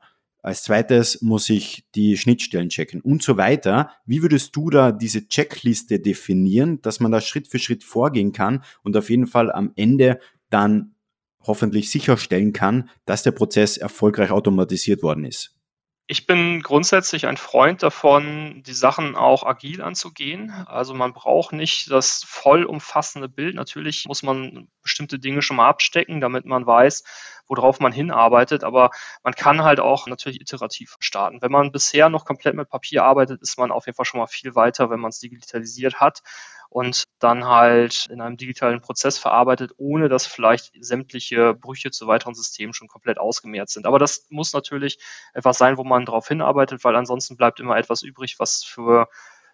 Als 0.45 0.61
zweites 0.61 1.23
muss 1.23 1.49
ich 1.49 1.87
die 1.95 2.17
Schnittstellen 2.17 2.69
checken 2.69 3.01
und 3.01 3.23
so 3.23 3.35
weiter. 3.35 3.89
Wie 4.05 4.21
würdest 4.21 4.55
du 4.55 4.69
da 4.69 4.91
diese 4.91 5.27
Checkliste 5.27 5.99
definieren, 5.99 6.79
dass 6.83 6.99
man 6.99 7.11
da 7.11 7.19
Schritt 7.19 7.47
für 7.47 7.57
Schritt 7.57 7.83
vorgehen 7.83 8.31
kann 8.31 8.63
und 8.83 8.95
auf 8.95 9.09
jeden 9.09 9.25
Fall 9.25 9.51
am 9.51 9.71
Ende 9.75 10.19
dann 10.51 10.93
hoffentlich 11.41 11.89
sicherstellen 11.89 12.53
kann, 12.53 12.91
dass 13.05 13.23
der 13.23 13.31
Prozess 13.31 13.77
erfolgreich 13.77 14.29
automatisiert 14.29 15.01
worden 15.01 15.25
ist? 15.25 15.54
Ich 16.07 16.27
bin 16.27 16.61
grundsätzlich 16.61 17.25
ein 17.25 17.35
Freund 17.35 17.81
davon, 17.81 18.61
die 18.63 18.73
Sachen 18.73 19.15
auch 19.15 19.43
agil 19.43 19.81
anzugehen. 19.81 20.51
Also 20.67 20.93
man 20.93 21.13
braucht 21.13 21.51
nicht 21.51 21.89
das 21.89 22.23
vollumfassende 22.27 23.27
Bild. 23.27 23.55
Natürlich 23.55 24.05
muss 24.07 24.21
man 24.21 24.67
bestimmte 24.83 25.17
Dinge 25.17 25.41
schon 25.41 25.57
mal 25.57 25.67
abstecken, 25.67 26.21
damit 26.21 26.45
man 26.45 26.67
weiß, 26.67 27.03
worauf 27.47 27.79
man 27.79 27.91
hinarbeitet. 27.91 28.63
Aber 28.63 28.91
man 29.23 29.33
kann 29.33 29.63
halt 29.63 29.79
auch 29.79 30.05
natürlich 30.05 30.39
iterativ 30.39 30.95
starten. 30.99 31.41
Wenn 31.41 31.51
man 31.51 31.71
bisher 31.71 32.09
noch 32.09 32.25
komplett 32.25 32.53
mit 32.53 32.69
Papier 32.69 33.03
arbeitet, 33.03 33.41
ist 33.41 33.57
man 33.57 33.71
auf 33.71 33.87
jeden 33.87 33.95
Fall 33.95 34.05
schon 34.05 34.19
mal 34.19 34.27
viel 34.27 34.53
weiter, 34.53 34.91
wenn 34.91 34.99
man 34.99 35.09
es 35.09 35.17
digitalisiert 35.17 35.99
hat 35.99 36.21
und 36.75 37.05
dann 37.19 37.45
halt 37.45 38.07
in 38.09 38.19
einem 38.19 38.35
digitalen 38.35 38.81
Prozess 38.81 39.17
verarbeitet, 39.17 39.71
ohne 39.77 40.09
dass 40.09 40.27
vielleicht 40.27 40.73
sämtliche 40.77 41.53
Brüche 41.53 41.89
zu 41.89 42.05
weiteren 42.07 42.35
Systemen 42.35 42.73
schon 42.73 42.89
komplett 42.89 43.17
ausgemehrt 43.17 43.69
sind. 43.69 43.87
Aber 43.87 43.97
das 43.97 44.27
muss 44.29 44.51
natürlich 44.51 44.99
etwas 45.33 45.57
sein, 45.57 45.77
wo 45.77 45.85
man 45.85 46.03
darauf 46.03 46.27
hinarbeitet, 46.27 46.83
weil 46.83 46.97
ansonsten 46.97 47.37
bleibt 47.37 47.61
immer 47.61 47.77
etwas 47.77 48.01
übrig, 48.01 48.39
was 48.39 48.65
für 48.65 49.07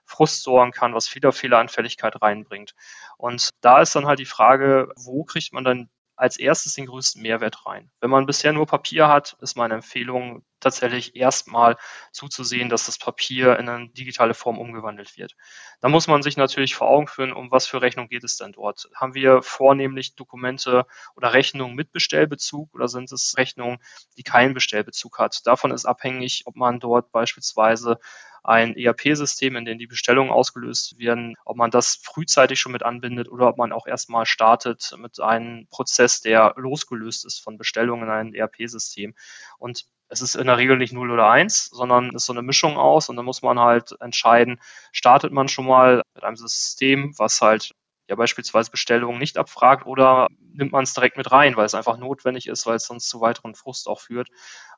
Frust 0.04 0.42
sorgen 0.42 0.72
kann, 0.72 0.96
was 0.96 1.14
wieder 1.14 1.32
Fehleranfälligkeit 1.32 2.20
reinbringt. 2.24 2.74
Und 3.18 3.52
da 3.62 3.84
ist 3.84 3.96
dann 3.96 4.08
halt 4.08 4.18
die 4.18 4.26
Frage, 4.26 4.90
wo 4.96 5.24
kriegt 5.24 5.54
man 5.54 5.64
dann 5.64 5.92
als 6.22 6.38
erstes 6.38 6.76
den 6.76 6.86
größten 6.86 7.20
Mehrwert 7.20 7.66
rein. 7.66 7.90
Wenn 8.00 8.12
man 8.12 8.28
bisher 8.28 8.54
nur 8.54 8.68
Papier 8.68 9.08
hat, 9.08 9.36
ist 9.42 9.58
meine 9.58 9.74
Empfehlung 9.74 10.46
tatsächlich 10.60 11.16
erstmal 11.16 11.78
zuzusehen, 12.12 12.70
dass 12.70 12.86
das 12.86 13.00
Papier 13.00 13.58
in 13.58 13.68
eine 13.68 13.90
digitale 13.90 14.36
Form 14.36 14.60
umgewandelt 14.60 15.18
wird. 15.18 15.36
Da 15.82 15.90
muss 15.90 16.08
man 16.08 16.22
sich 16.22 16.38
natürlich 16.38 16.76
vor 16.76 16.88
Augen 16.88 17.08
führen, 17.08 17.34
um 17.34 17.50
was 17.50 17.66
für 17.66 17.82
Rechnung 17.82 18.08
geht 18.08 18.24
es 18.24 18.38
denn 18.38 18.52
dort. 18.52 18.88
Haben 18.94 19.16
wir 19.16 19.42
vornehmlich 19.42 20.16
Dokumente 20.16 20.86
oder 21.16 21.34
Rechnungen 21.34 21.76
mit 21.76 21.92
Bestellbezug 21.92 22.72
oder 22.76 22.88
sind 22.88 23.12
es 23.12 23.34
Rechnungen, 23.36 23.80
die 24.16 24.24
keinen 24.24 24.54
Bestellbezug 24.54 25.18
hat? 25.18 25.48
Davon 25.48 25.72
ist 25.72 25.86
abhängig, 25.86 26.44
ob 26.46 26.56
man 26.56 26.80
dort 26.80 27.12
beispielsweise 27.12 27.98
ein 28.44 28.76
ERP-System, 28.76 29.56
in 29.56 29.66
dem 29.66 29.78
die 29.78 29.88
Bestellungen 29.88 30.32
ausgelöst 30.32 30.98
werden, 30.98 31.36
ob 31.46 31.58
man 31.58 31.72
das 31.72 31.96
frühzeitig 31.96 32.60
schon 32.60 32.72
mit 32.72 32.84
anbindet 32.84 33.30
oder 33.30 33.48
ob 33.48 33.58
man 33.58 33.72
auch 33.72 33.88
erstmal 33.88 34.26
startet 34.26 34.96
mit 34.98 35.20
einem 35.20 35.68
Prozess, 35.70 36.22
der 36.22 36.54
losgelöst 36.58 37.26
ist 37.26 37.40
von 37.40 37.58
Bestellungen 37.58 38.04
in 38.04 38.10
ein 38.10 38.34
ERP-System. 38.34 39.14
Und 39.58 39.86
es 40.10 40.22
ist 40.22 40.36
in 40.36 40.48
der 40.48 40.58
Regel 40.58 40.78
nicht 40.78 40.92
0 40.92 41.10
oder 41.10 41.30
1, 41.30 41.70
sondern 41.72 42.10
es 42.10 42.16
ist 42.16 42.26
so 42.26 42.34
eine 42.34 42.42
Mischung 42.42 42.78
aus 42.78 43.10
und 43.10 43.16
dann 43.16 43.26
muss 43.26 43.42
man 43.42 43.60
halt 43.60 43.96
entscheiden, 44.02 44.60
startet 44.92 45.32
man 45.32 45.48
schon 45.48 45.66
mal 45.66 46.02
mit 46.16 46.24
einem 46.24 46.36
System, 46.36 47.14
was 47.18 47.42
halt 47.42 47.74
ja 48.12 48.16
beispielsweise 48.18 48.70
Bestellungen 48.70 49.18
nicht 49.20 49.38
abfragt 49.38 49.88
oder 49.88 50.28
nimmt 50.54 50.74
man 50.74 50.84
es 50.84 50.94
direkt 50.94 51.16
mit 51.16 51.32
rein, 51.32 51.56
weil 51.56 51.66
es 51.66 51.74
einfach 51.74 51.98
notwendig 51.98 52.48
ist, 52.48 52.68
weil 52.68 52.76
es 52.76 52.84
sonst 52.84 53.08
zu 53.08 53.22
weiteren 53.22 53.56
Frust 53.56 53.88
auch 53.88 54.02
führt, 54.02 54.28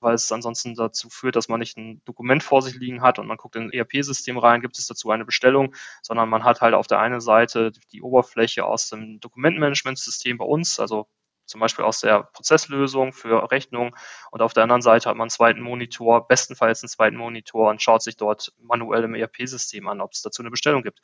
weil 0.01 0.13
es 0.13 0.31
ansonsten 0.31 0.75
dazu 0.75 1.09
führt, 1.09 1.35
dass 1.35 1.49
man 1.49 1.59
nicht 1.59 1.75
ein 1.75 2.03
Dokument 2.05 2.43
vor 2.43 2.61
sich 2.61 2.75
liegen 2.75 3.01
hat 3.01 3.17
und 3.17 3.25
man 3.25 3.37
guckt 3.37 3.55
in 3.55 3.63
ein 3.63 3.71
ERP-System 3.71 4.37
rein, 4.37 4.61
gibt 4.61 4.77
es 4.77 4.85
dazu 4.85 5.09
eine 5.09 5.25
Bestellung, 5.25 5.73
sondern 6.03 6.29
man 6.29 6.43
hat 6.43 6.61
halt 6.61 6.75
auf 6.75 6.85
der 6.85 6.99
einen 6.99 7.21
Seite 7.21 7.71
die 7.91 8.03
Oberfläche 8.03 8.65
aus 8.65 8.89
dem 8.89 9.19
Dokumentmanagementsystem 9.19 10.37
bei 10.37 10.45
uns, 10.45 10.79
also 10.79 11.07
zum 11.45 11.59
Beispiel 11.59 11.85
aus 11.85 11.99
der 11.99 12.23
Prozesslösung 12.23 13.13
für 13.13 13.51
Rechnung 13.51 13.95
und 14.31 14.41
auf 14.41 14.53
der 14.53 14.63
anderen 14.63 14.81
Seite 14.81 15.09
hat 15.09 15.15
man 15.15 15.25
einen 15.25 15.29
zweiten 15.29 15.61
Monitor, 15.61 16.27
bestenfalls 16.27 16.83
einen 16.83 16.89
zweiten 16.89 17.17
Monitor 17.17 17.69
und 17.69 17.81
schaut 17.81 18.01
sich 18.01 18.17
dort 18.17 18.53
manuell 18.59 19.03
im 19.03 19.15
ERP-System 19.15 19.87
an, 19.87 20.01
ob 20.01 20.13
es 20.13 20.21
dazu 20.21 20.41
eine 20.41 20.51
Bestellung 20.51 20.83
gibt. 20.83 20.99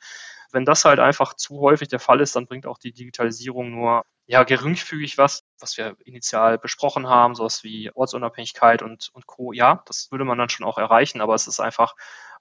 Wenn 0.52 0.64
das 0.64 0.84
halt 0.84 0.98
einfach 0.98 1.34
zu 1.34 1.60
häufig 1.60 1.88
der 1.88 2.00
Fall 2.00 2.20
ist, 2.20 2.34
dann 2.36 2.46
bringt 2.46 2.66
auch 2.66 2.78
die 2.78 2.92
Digitalisierung 2.92 3.70
nur 3.70 4.04
ja 4.26 4.44
geringfügig 4.44 5.18
was, 5.18 5.44
was 5.58 5.76
wir 5.76 5.96
initial 6.04 6.58
besprochen 6.58 7.08
haben, 7.08 7.34
sowas 7.34 7.64
wie 7.64 7.90
Ortsunabhängigkeit 7.92 8.82
und, 8.82 9.10
und 9.12 9.26
Co. 9.26 9.52
Ja, 9.52 9.82
das 9.86 10.10
würde 10.10 10.24
man 10.24 10.38
dann 10.38 10.48
schon 10.48 10.66
auch 10.66 10.78
erreichen, 10.78 11.20
aber 11.20 11.34
es 11.34 11.46
ist 11.46 11.60
einfach 11.60 11.94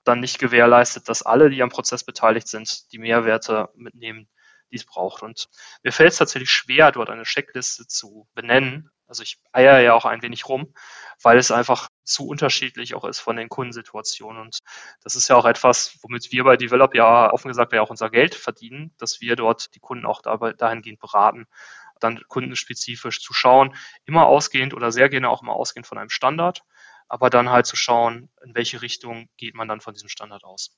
dann 0.03 0.19
nicht 0.19 0.39
gewährleistet, 0.39 1.09
dass 1.09 1.23
alle, 1.23 1.49
die 1.49 1.61
am 1.61 1.69
Prozess 1.69 2.03
beteiligt 2.03 2.47
sind, 2.47 2.91
die 2.91 2.99
Mehrwerte 2.99 3.69
mitnehmen, 3.75 4.29
die 4.71 4.77
es 4.77 4.85
braucht. 4.85 5.23
Und 5.23 5.49
mir 5.83 5.91
fällt 5.91 6.11
es 6.11 6.17
tatsächlich 6.17 6.51
schwer, 6.51 6.91
dort 6.91 7.09
eine 7.09 7.23
Checkliste 7.23 7.87
zu 7.87 8.27
benennen. 8.33 8.91
Also 9.07 9.23
ich 9.23 9.39
eier 9.51 9.79
ja 9.79 9.93
auch 9.95 10.05
ein 10.05 10.21
wenig 10.21 10.47
rum, 10.47 10.71
weil 11.23 11.39
es 11.39 11.49
einfach 11.49 11.89
zu 12.03 12.27
unterschiedlich 12.27 12.93
auch 12.93 13.05
ist 13.05 13.19
von 13.19 13.35
den 13.35 13.49
Kundensituationen. 13.49 14.39
Und 14.39 14.59
das 15.01 15.15
ist 15.15 15.27
ja 15.29 15.35
auch 15.35 15.45
etwas, 15.45 15.97
womit 16.01 16.31
wir 16.31 16.43
bei 16.43 16.57
Develop 16.57 16.93
ja 16.93 17.31
offen 17.31 17.47
gesagt 17.47 17.73
ja 17.73 17.81
auch 17.81 17.89
unser 17.89 18.11
Geld 18.11 18.35
verdienen, 18.35 18.93
dass 18.99 19.19
wir 19.19 19.35
dort 19.35 19.73
die 19.73 19.79
Kunden 19.79 20.05
auch 20.05 20.21
dahingehend 20.21 20.99
beraten, 20.99 21.47
dann 21.99 22.21
kundenspezifisch 22.27 23.21
zu 23.21 23.33
schauen, 23.33 23.75
immer 24.05 24.27
ausgehend 24.27 24.73
oder 24.73 24.91
sehr 24.91 25.09
gerne 25.09 25.29
auch 25.29 25.41
immer 25.41 25.53
ausgehend 25.53 25.87
von 25.87 25.97
einem 25.97 26.09
Standard, 26.09 26.63
aber 27.07 27.31
dann 27.31 27.49
halt 27.49 27.65
zu 27.65 27.75
schauen, 27.75 28.29
in 28.43 28.53
welche 28.53 28.83
Richtung 28.83 29.27
geht 29.37 29.55
man 29.55 29.67
dann 29.67 29.81
von 29.81 29.93
diesem 29.93 30.09
Standard 30.09 30.43
aus. 30.43 30.77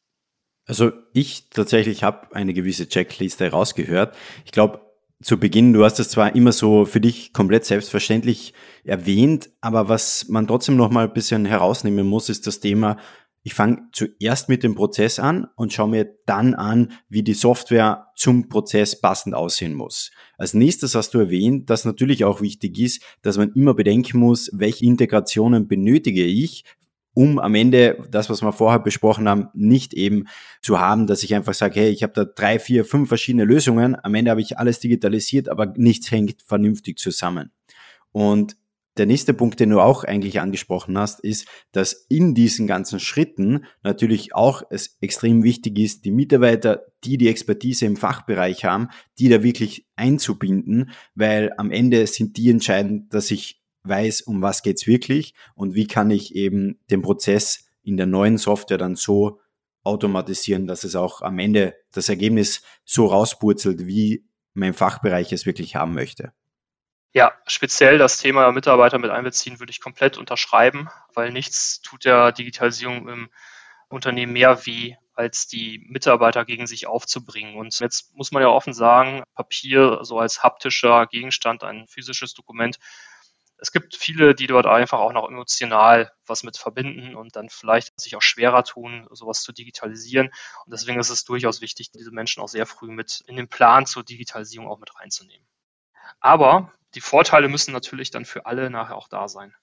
Also 0.66 0.92
ich 1.14 1.50
tatsächlich 1.50 2.04
habe 2.04 2.36
eine 2.36 2.54
gewisse 2.54 2.88
Checkliste 2.88 3.52
rausgehört. 3.52 4.16
Ich 4.46 4.52
glaube, 4.52 4.82
zu 5.22 5.38
Beginn, 5.38 5.74
du 5.74 5.84
hast 5.84 6.00
es 6.00 6.10
zwar 6.10 6.36
immer 6.36 6.52
so 6.52 6.86
für 6.86 7.02
dich 7.02 7.34
komplett 7.34 7.66
selbstverständlich 7.66 8.54
erwähnt, 8.84 9.50
aber 9.62 9.88
was 9.88 10.28
man 10.30 10.48
trotzdem 10.48 10.78
noch 10.78 10.90
mal 10.90 11.08
ein 11.08 11.14
bisschen 11.14 11.46
herausnehmen 11.46 12.08
muss, 12.08 12.30
ist 12.30 12.48
das 12.48 12.60
Thema, 12.60 12.98
ich 13.44 13.56
fange 13.56 13.88
zuerst 13.92 14.50
mit 14.50 14.62
dem 14.62 14.76
Prozess 14.76 15.18
an 15.18 15.48
und 15.56 15.74
schaue 15.74 15.90
mir 15.90 16.16
dann 16.28 16.54
an, 16.54 16.92
wie 17.10 17.24
die 17.24 17.34
Software 17.34 18.08
zum 18.16 18.50
Prozess 18.50 19.00
passend 19.02 19.34
aussehen 19.34 19.74
muss. 19.74 20.12
Als 20.38 20.54
nächstes 20.54 20.94
hast 20.94 21.16
du 21.16 21.20
erwähnt, 21.20 21.70
dass 21.70 21.86
natürlich 21.86 22.24
auch 22.24 22.42
wichtig 22.42 22.78
ist, 22.80 23.02
dass 23.24 23.38
man 23.38 23.52
immer 23.54 23.74
bedenken 23.74 24.20
muss, 24.20 24.52
welche 24.54 24.86
Integrationen 24.86 25.68
benötige 25.68 26.24
ich 26.24 26.66
um 27.14 27.40
am 27.40 27.56
Ende 27.56 27.98
das, 28.10 28.30
was 28.30 28.42
wir 28.42 28.54
vorher 28.54 28.80
besprochen 28.80 29.28
haben, 29.28 29.50
nicht 29.54 29.94
eben 29.94 30.28
zu 30.62 30.80
haben, 30.80 31.08
dass 31.08 31.24
ich 31.24 31.36
einfach 31.36 31.54
sage, 31.54 31.80
hey, 31.80 31.90
ich 31.90 32.04
habe 32.04 32.14
da 32.14 32.26
drei, 32.26 32.60
vier, 32.60 32.86
fünf 32.86 33.10
verschiedene 33.10 33.44
Lösungen, 33.44 33.96
am 34.02 34.16
Ende 34.16 34.32
habe 34.32 34.42
ich 34.42 34.58
alles 34.58 34.80
digitalisiert, 34.80 35.50
aber 35.50 35.74
nichts 35.76 36.12
hängt 36.12 36.42
vernünftig 36.42 36.98
zusammen. 36.98 37.52
Und 38.12 38.56
der 38.98 39.06
nächste 39.06 39.34
Punkt, 39.34 39.60
den 39.60 39.70
du 39.70 39.80
auch 39.80 40.04
eigentlich 40.04 40.42
angesprochen 40.42 40.98
hast, 40.98 41.22
ist, 41.22 41.48
dass 41.72 41.94
in 42.10 42.36
diesen 42.36 42.68
ganzen 42.68 43.00
Schritten 43.00 43.66
natürlich 43.84 44.36
auch 44.36 44.64
es 44.70 44.98
extrem 45.00 45.44
wichtig 45.44 45.80
ist, 45.80 46.04
die 46.04 46.12
Mitarbeiter, 46.12 46.86
die 47.06 47.18
die 47.18 47.30
Expertise 47.30 47.86
im 47.86 47.96
Fachbereich 47.96 48.66
haben, 48.66 48.90
die 49.18 49.30
da 49.30 49.44
wirklich 49.44 49.88
einzubinden, 49.96 50.92
weil 51.16 51.54
am 51.58 51.72
Ende 51.72 52.06
sind 52.06 52.36
die 52.36 52.50
entscheidend, 52.50 53.14
dass 53.14 53.32
ich 53.32 53.61
weiß, 53.84 54.22
um 54.22 54.42
was 54.42 54.64
geht's 54.64 54.88
wirklich 54.88 55.34
und 55.56 55.76
wie 55.76 55.88
kann 55.88 56.12
ich 56.12 56.36
eben 56.36 56.80
den 56.90 57.02
Prozess 57.02 57.70
in 57.84 57.98
der 57.98 58.06
neuen 58.06 58.38
Software 58.38 58.78
dann 58.78 58.96
so 58.96 59.40
automatisieren, 59.84 60.68
dass 60.68 60.84
es 60.84 60.96
auch 60.96 61.22
am 61.22 61.40
Ende 61.40 61.76
das 61.92 62.10
Ergebnis 62.10 62.62
so 62.86 63.08
rauspurzelt, 63.08 63.88
wie 63.88 64.26
mein 64.54 64.74
Fachbereich 64.74 65.32
es 65.32 65.46
wirklich 65.46 65.76
haben 65.76 65.94
möchte. 65.94 66.34
Ja, 67.14 67.34
speziell 67.46 67.98
das 67.98 68.20
Thema 68.20 68.52
Mitarbeiter 68.52 68.98
mit 68.98 69.12
einbeziehen 69.12 69.60
würde 69.60 69.72
ich 69.72 69.82
komplett 69.82 70.18
unterschreiben, 70.18 70.90
weil 71.14 71.32
nichts 71.32 71.82
tut 71.82 72.06
der 72.06 72.32
Digitalisierung 72.32 73.10
im 73.10 73.30
Unternehmen 73.90 74.32
mehr 74.32 74.66
weh, 74.66 74.96
als 75.14 75.48
die 75.48 75.86
Mitarbeiter 75.90 76.46
gegen 76.46 76.68
sich 76.68 76.88
aufzubringen. 76.88 77.58
Und 77.58 77.78
jetzt 77.80 78.16
muss 78.16 78.32
man 78.32 78.42
ja 78.42 78.48
offen 78.48 78.74
sagen, 78.74 79.24
Papier 79.36 80.00
so 80.04 80.20
als 80.20 80.42
haptischer 80.42 81.06
Gegenstand, 81.08 81.64
ein 81.64 81.86
physisches 81.88 82.34
Dokument, 82.34 82.78
es 83.62 83.72
gibt 83.72 83.96
viele, 83.96 84.34
die 84.34 84.48
dort 84.48 84.66
einfach 84.66 85.00
auch 85.00 85.14
noch 85.14 85.30
emotional 85.30 86.12
was 86.26 86.42
mit 86.42 86.58
verbinden 86.58 87.16
und 87.16 87.36
dann 87.36 87.48
vielleicht 87.50 88.00
sich 88.00 88.16
auch 88.16 88.22
schwerer 88.22 88.64
tun, 88.64 89.08
sowas 89.12 89.44
zu 89.44 89.54
digitalisieren. 89.54 90.28
Und 90.66 90.74
deswegen 90.74 91.00
ist 91.00 91.12
es 91.12 91.26
durchaus 91.26 91.62
wichtig, 91.62 91.92
diese 91.92 92.12
Menschen 92.12 92.42
auch 92.42 92.48
sehr 92.48 92.66
früh 92.66 92.92
mit 92.92 93.24
in 93.28 93.36
den 93.36 93.48
Plan 93.48 93.86
zur 93.86 94.04
Digitalisierung 94.04 94.68
auch 94.68 94.80
mit 94.80 95.00
reinzunehmen. 95.00 95.46
Aber 96.20 96.74
die 96.96 97.02
Vorteile 97.02 97.50
müssen 97.50 97.72
natürlich 97.72 98.10
dann 98.10 98.26
für 98.26 98.48
alle 98.48 98.72
nachher 98.72 98.98
auch 98.98 99.08
da 99.08 99.28
sein. 99.28 99.54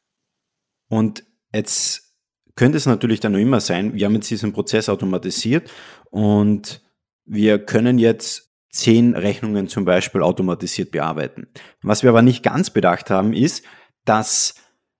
Und 0.88 1.24
jetzt 1.52 2.14
könnte 2.54 2.78
es 2.78 2.86
natürlich 2.86 3.18
dann 3.18 3.32
noch 3.32 3.40
immer 3.40 3.60
sein, 3.60 3.94
wir 3.94 4.06
haben 4.06 4.14
jetzt 4.14 4.30
diesen 4.30 4.52
Prozess 4.52 4.88
automatisiert 4.88 5.72
und 6.10 6.82
wir 7.24 7.58
können 7.64 7.98
jetzt 7.98 8.52
zehn 8.70 9.16
Rechnungen 9.16 9.66
zum 9.66 9.84
Beispiel 9.84 10.22
automatisiert 10.22 10.92
bearbeiten. 10.92 11.48
Was 11.82 12.04
wir 12.04 12.10
aber 12.10 12.22
nicht 12.22 12.44
ganz 12.44 12.70
bedacht 12.70 13.10
haben, 13.10 13.32
ist, 13.32 13.64
dass 14.08 14.54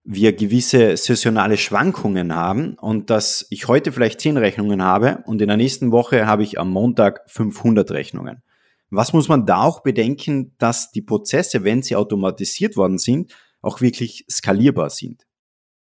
wir 0.05 0.35
gewisse 0.35 0.97
saisonale 0.97 1.57
Schwankungen 1.57 2.35
haben 2.35 2.75
und 2.79 3.11
dass 3.11 3.47
ich 3.51 3.69
heute 3.69 3.93
vielleicht 3.93 4.21
10 4.21 4.37
Rechnungen 4.37 4.83
habe 4.83 5.23
und 5.27 5.43
in 5.43 5.49
der 5.49 5.57
nächsten 5.57 5.93
Woche 5.93 6.27
habe 6.27 6.43
ich 6.43 6.59
am 6.59 6.71
Montag 6.71 7.21
500 7.27 7.91
Rechnungen. 7.91 8.43
Was 8.91 9.13
muss 9.13 9.29
man 9.29 9.45
da 9.45 9.63
auch 9.63 9.83
bedenken, 9.83 10.55
dass 10.59 10.91
die 10.93 11.03
Prozesse, 11.03 11.63
wenn 11.63 11.83
sie 11.83 11.97
automatisiert 11.97 12.77
worden 12.77 12.99
sind, 12.99 13.35
auch 13.61 13.81
wirklich 13.81 14.25
skalierbar 14.31 14.89
sind? 14.89 15.27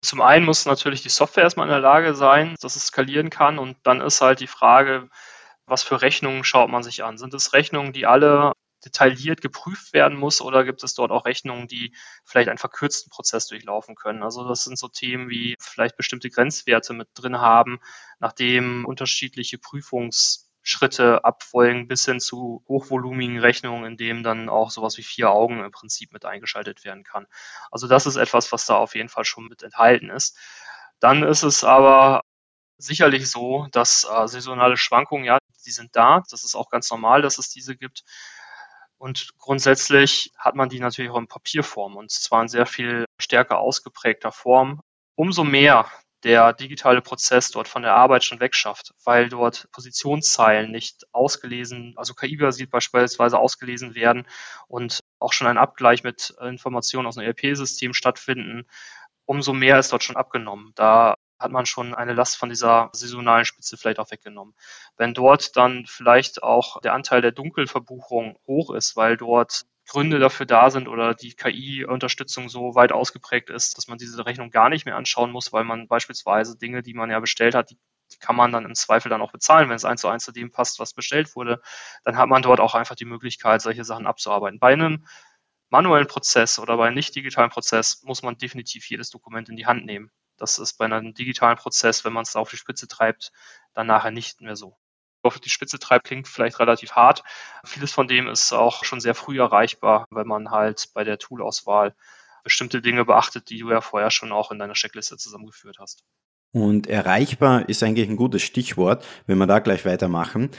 Zum 0.02 0.22
einen 0.22 0.46
muss 0.46 0.66
natürlich 0.66 1.02
die 1.02 1.10
Software 1.10 1.44
erstmal 1.44 1.68
in 1.68 1.72
der 1.72 1.80
Lage 1.80 2.14
sein, 2.16 2.56
dass 2.62 2.76
es 2.76 2.88
skalieren 2.88 3.30
kann 3.30 3.60
und 3.60 3.78
dann 3.84 4.02
ist 4.02 4.22
halt 4.22 4.40
die 4.40 4.48
Frage, 4.48 5.10
was 5.66 5.84
für 5.84 6.02
Rechnungen 6.02 6.44
schaut 6.44 6.70
man 6.70 6.84
sich 6.84 7.04
an? 7.04 7.18
Sind 7.18 7.34
es 7.34 7.54
Rechnungen, 7.54 7.94
die 7.94 8.06
alle 8.06 8.52
detailliert 8.86 9.42
geprüft 9.42 9.94
werden 9.94 10.18
muss 10.18 10.42
oder 10.42 10.64
gibt 10.64 10.84
es 10.84 10.94
dort 10.94 11.12
auch 11.12 11.26
Rechnungen, 11.26 11.68
die 11.68 11.96
vielleicht 12.26 12.50
einen 12.50 12.58
verkürzten 12.58 13.10
Prozess 13.10 13.48
durchlaufen 13.48 13.96
können? 13.96 14.24
Also 14.24 14.48
das 14.48 14.64
sind 14.64 14.78
so 14.78 14.88
Themen 14.88 15.30
wie 15.30 15.56
vielleicht 15.60 15.98
bestimmte 15.98 16.30
Grenzwerte 16.30 16.94
mit 16.94 17.10
drin 17.14 17.40
haben, 17.40 17.80
nachdem 18.20 18.86
unterschiedliche 18.86 19.58
Prüfungsschritte 19.58 21.24
abfolgen 21.24 21.88
bis 21.88 22.06
hin 22.06 22.20
zu 22.20 22.64
hochvolumigen 22.68 23.40
Rechnungen, 23.40 23.86
in 23.86 23.98
dem 23.98 24.24
dann 24.24 24.50
auch 24.50 24.72
sowas 24.72 24.98
wie 24.98 25.04
vier 25.04 25.30
Augen 25.30 25.64
im 25.64 25.72
Prinzip 25.72 26.12
mit 26.14 26.26
eingeschaltet 26.26 26.84
werden 26.84 27.04
kann. 27.04 27.28
Also 27.70 27.88
das 27.88 28.06
ist 28.06 28.16
etwas, 28.16 28.52
was 28.52 28.66
da 28.66 28.76
auf 28.76 28.96
jeden 28.96 29.10
Fall 29.10 29.26
schon 29.26 29.48
mit 29.48 29.64
enthalten 29.64 30.10
ist. 30.10 30.38
Dann 31.00 31.24
ist 31.24 31.44
es 31.44 31.64
aber 31.64 32.22
sicherlich 32.78 33.30
so, 33.30 33.68
dass 33.72 34.08
äh, 34.12 34.28
saisonale 34.28 34.78
Schwankungen, 34.78 35.26
ja, 35.26 35.38
die 35.66 35.72
sind 35.72 35.96
da. 35.96 36.24
Das 36.30 36.44
ist 36.44 36.56
auch 36.56 36.70
ganz 36.70 36.90
normal, 36.90 37.22
dass 37.22 37.38
es 37.38 37.50
diese 37.50 37.76
gibt. 37.76 38.04
Und 39.02 39.36
grundsätzlich 39.40 40.32
hat 40.38 40.54
man 40.54 40.70
die 40.70 40.80
natürlich 40.80 41.10
auch 41.10 41.18
in 41.18 41.26
Papierform 41.26 41.96
und 41.96 42.12
zwar 42.12 42.44
in 42.44 42.48
sehr 42.48 42.68
viel 42.68 43.06
stärker 43.20 43.58
ausgeprägter 43.58 44.32
Form. 44.32 44.80
Umso 45.16 45.44
mehr 45.44 45.88
der 46.24 46.54
digitale 46.54 47.02
Prozess 47.02 47.50
dort 47.50 47.68
von 47.68 47.82
der 47.82 47.96
Arbeit 47.96 48.24
schon 48.24 48.40
wegschafft, 48.40 48.94
weil 49.04 49.28
dort 49.28 49.68
Positionszeilen 49.72 50.70
nicht 50.70 51.08
ausgelesen, 51.14 51.96
also 51.98 52.14
KI-basiert 52.14 52.70
beispielsweise 52.70 53.40
ausgelesen 53.40 53.96
werden 53.96 54.28
und 54.68 55.00
auch 55.18 55.34
schon 55.34 55.48
ein 55.48 55.58
Abgleich 55.58 56.04
mit 56.04 56.36
Informationen 56.40 57.08
aus 57.08 57.18
einem 57.18 57.26
ERP-System 57.26 57.96
stattfinden, 57.96 58.68
umso 59.26 59.52
mehr 59.52 59.80
ist 59.80 59.92
dort 59.92 60.04
schon 60.04 60.16
abgenommen. 60.16 60.74
Da 60.76 61.16
hat 61.42 61.52
man 61.52 61.66
schon 61.66 61.94
eine 61.94 62.14
Last 62.14 62.38
von 62.38 62.50
dieser 62.50 62.90
saisonalen 62.94 63.46
Spitze 63.46 63.78
vielleicht 63.78 64.00
auch 64.00 64.12
weggenommen. 64.12 64.56
Wenn 64.98 65.14
dort 65.14 65.56
dann 65.58 65.86
vielleicht 65.88 66.44
auch 66.44 66.80
der 66.82 66.94
Anteil 66.94 67.22
der 67.22 67.32
Dunkelverbuchung 67.32 68.38
hoch 68.48 68.74
ist, 68.74 68.96
weil 68.96 69.18
dort 69.18 69.66
Gründe 69.88 70.20
dafür 70.20 70.46
da 70.46 70.70
sind 70.70 70.88
oder 70.88 71.14
die 71.14 71.34
KI-Unterstützung 71.34 72.50
so 72.50 72.76
weit 72.76 72.92
ausgeprägt 72.92 73.50
ist, 73.50 73.78
dass 73.78 73.88
man 73.88 73.98
diese 73.98 74.26
Rechnung 74.26 74.50
gar 74.50 74.70
nicht 74.70 74.86
mehr 74.86 74.96
anschauen 74.96 75.32
muss, 75.32 75.52
weil 75.52 75.64
man 75.64 75.88
beispielsweise 75.88 76.58
Dinge, 76.58 76.82
die 76.82 76.94
man 76.94 77.10
ja 77.10 77.20
bestellt 77.20 77.56
hat, 77.56 77.72
die, 77.72 77.78
kann 78.20 78.36
man 78.36 78.52
dann 78.52 78.66
im 78.66 78.76
Zweifel 78.76 79.10
dann 79.10 79.22
auch 79.22 79.32
bezahlen, 79.32 79.70
wenn 79.70 79.76
es 79.76 79.86
eins 79.86 80.02
zu 80.02 80.08
eins 80.08 80.24
zu 80.24 80.32
dem 80.32 80.52
passt, 80.52 80.80
was 80.80 80.94
bestellt 80.94 81.36
wurde, 81.36 81.62
dann 82.04 82.18
hat 82.18 82.30
man 82.30 82.42
dort 82.42 82.60
auch 82.60 82.76
einfach 82.76 82.96
die 82.96 83.06
Möglichkeit, 83.06 83.62
solche 83.62 83.84
Sachen 83.84 84.06
abzuarbeiten. 84.06 84.60
Bei 84.60 84.74
einem 84.74 85.06
manuellen 85.70 86.08
Prozess 86.08 86.60
oder 86.60 86.78
bei 86.78 86.88
einem 86.88 86.96
nicht 86.96 87.16
digitalen 87.16 87.50
Prozess 87.50 88.04
muss 88.04 88.22
man 88.22 88.38
definitiv 88.38 88.90
jedes 88.90 89.10
Dokument 89.10 89.50
in 89.50 89.56
die 89.56 89.66
Hand 89.66 89.86
nehmen. 89.86 90.12
Das 90.42 90.58
ist 90.58 90.80
bei 90.80 90.86
einem 90.86 91.14
digitalen 91.14 91.56
Prozess, 91.56 92.04
wenn 92.04 92.14
man 92.14 92.24
es 92.24 92.36
auf 92.36 92.50
die 92.50 92.58
Spitze 92.58 92.88
treibt, 92.88 93.32
dann 93.76 93.86
nachher 93.86 94.10
nicht 94.10 94.42
mehr 94.42 94.56
so. 94.56 94.76
Auf 95.22 95.40
die 95.40 95.52
Spitze 95.52 95.78
treibt 95.78 96.08
klingt 96.08 96.28
vielleicht 96.28 96.60
relativ 96.60 96.94
hart. 96.94 97.22
Vieles 97.64 97.92
von 97.92 98.08
dem 98.08 98.28
ist 98.28 98.52
auch 98.52 98.84
schon 98.84 99.00
sehr 99.00 99.14
früh 99.14 99.40
erreichbar, 99.40 100.08
wenn 100.10 100.26
man 100.26 100.50
halt 100.50 100.90
bei 100.96 101.04
der 101.04 101.20
Toolauswahl 101.20 101.96
bestimmte 102.44 102.82
Dinge 102.82 103.06
beachtet, 103.06 103.52
die 103.52 103.60
du 103.60 103.70
ja 103.70 103.82
vorher 103.82 104.10
schon 104.10 104.32
auch 104.32 104.50
in 104.50 104.58
deiner 104.58 104.74
Checkliste 104.74 105.16
zusammengeführt 105.16 105.78
hast. 105.80 106.04
Und 106.54 106.88
erreichbar 106.88 107.70
ist 107.70 107.84
eigentlich 107.84 108.10
ein 108.10 108.18
gutes 108.18 108.42
Stichwort, 108.42 109.06
wenn 109.28 109.38
wir 109.38 109.46
da 109.46 109.60
gleich 109.60 109.86
weitermachen. 109.86 110.50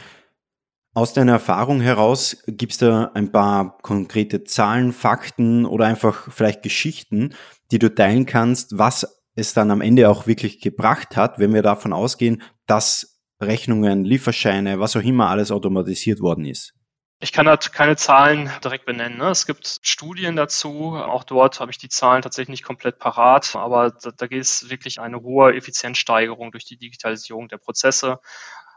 Aus 0.95 1.12
deiner 1.12 1.33
Erfahrung 1.33 1.81
heraus 1.81 2.45
gibt 2.47 2.71
es 2.71 2.79
da 2.79 3.11
ein 3.14 3.33
paar 3.33 3.79
konkrete 3.79 4.45
Zahlen, 4.45 4.92
Fakten 4.92 5.66
oder 5.66 5.87
einfach 5.87 6.31
vielleicht 6.31 6.62
Geschichten, 6.62 7.35
die 7.73 7.81
du 7.81 7.92
teilen 7.92 8.27
kannst, 8.27 8.79
was 8.79 9.22
es 9.35 9.55
dann 9.55 9.71
am 9.71 9.81
Ende 9.81 10.09
auch 10.09 10.27
wirklich 10.27 10.61
gebracht 10.61 11.16
hat, 11.16 11.38
wenn 11.38 11.55
wir 11.55 11.62
davon 11.62 11.92
ausgehen, 11.92 12.42
dass 12.66 13.21
Rechnungen, 13.40 14.05
Lieferscheine, 14.05 14.79
was 14.79 14.97
auch 14.97 15.03
immer 15.03 15.29
alles 15.29 15.51
automatisiert 15.51 16.21
worden 16.21 16.45
ist? 16.45 16.75
Ich 17.23 17.33
kann 17.33 17.47
da 17.47 17.57
keine 17.57 17.95
Zahlen 17.97 18.51
direkt 18.64 18.85
benennen. 18.85 19.18
Ne? 19.18 19.31
Es 19.31 19.47
gibt 19.47 19.79
Studien 19.83 20.35
dazu. 20.35 20.97
Auch 20.97 21.23
dort 21.23 21.61
habe 21.61 21.71
ich 21.71 21.79
die 21.79 21.88
Zahlen 21.88 22.21
tatsächlich 22.21 22.49
nicht 22.49 22.64
komplett 22.64 22.99
parat. 22.99 23.55
Aber 23.55 23.92
da, 23.92 24.27
geht 24.27 24.42
es 24.42 24.71
wirklich 24.71 25.01
eine 25.01 25.23
hohe 25.23 25.55
Effizienzsteigerung 25.55 26.51
durch 26.51 26.64
die 26.64 26.79
Digitalisierung 26.79 27.47
der 27.47 27.59
Prozesse. 27.59 28.18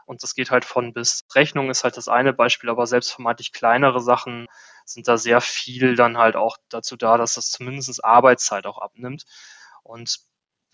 Und 0.06 0.22
das 0.22 0.36
geht 0.36 0.52
halt 0.52 0.64
von 0.64 0.92
bis. 0.92 1.26
Rechnung 1.34 1.70
ist 1.70 1.82
halt 1.82 1.96
das 1.96 2.06
eine 2.06 2.32
Beispiel, 2.32 2.70
aber 2.70 2.86
selbst 2.86 3.10
vermeintlich 3.10 3.52
kleinere 3.52 4.00
Sachen 4.00 4.46
sind 4.84 5.08
da 5.08 5.16
sehr 5.16 5.40
viel 5.40 5.96
dann 5.96 6.16
halt 6.16 6.36
auch 6.36 6.56
dazu 6.68 6.96
da, 6.96 7.18
dass 7.18 7.34
das 7.34 7.50
zumindest 7.50 8.04
Arbeitszeit 8.04 8.64
auch 8.66 8.78
abnimmt. 8.78 9.24
Und 9.82 10.20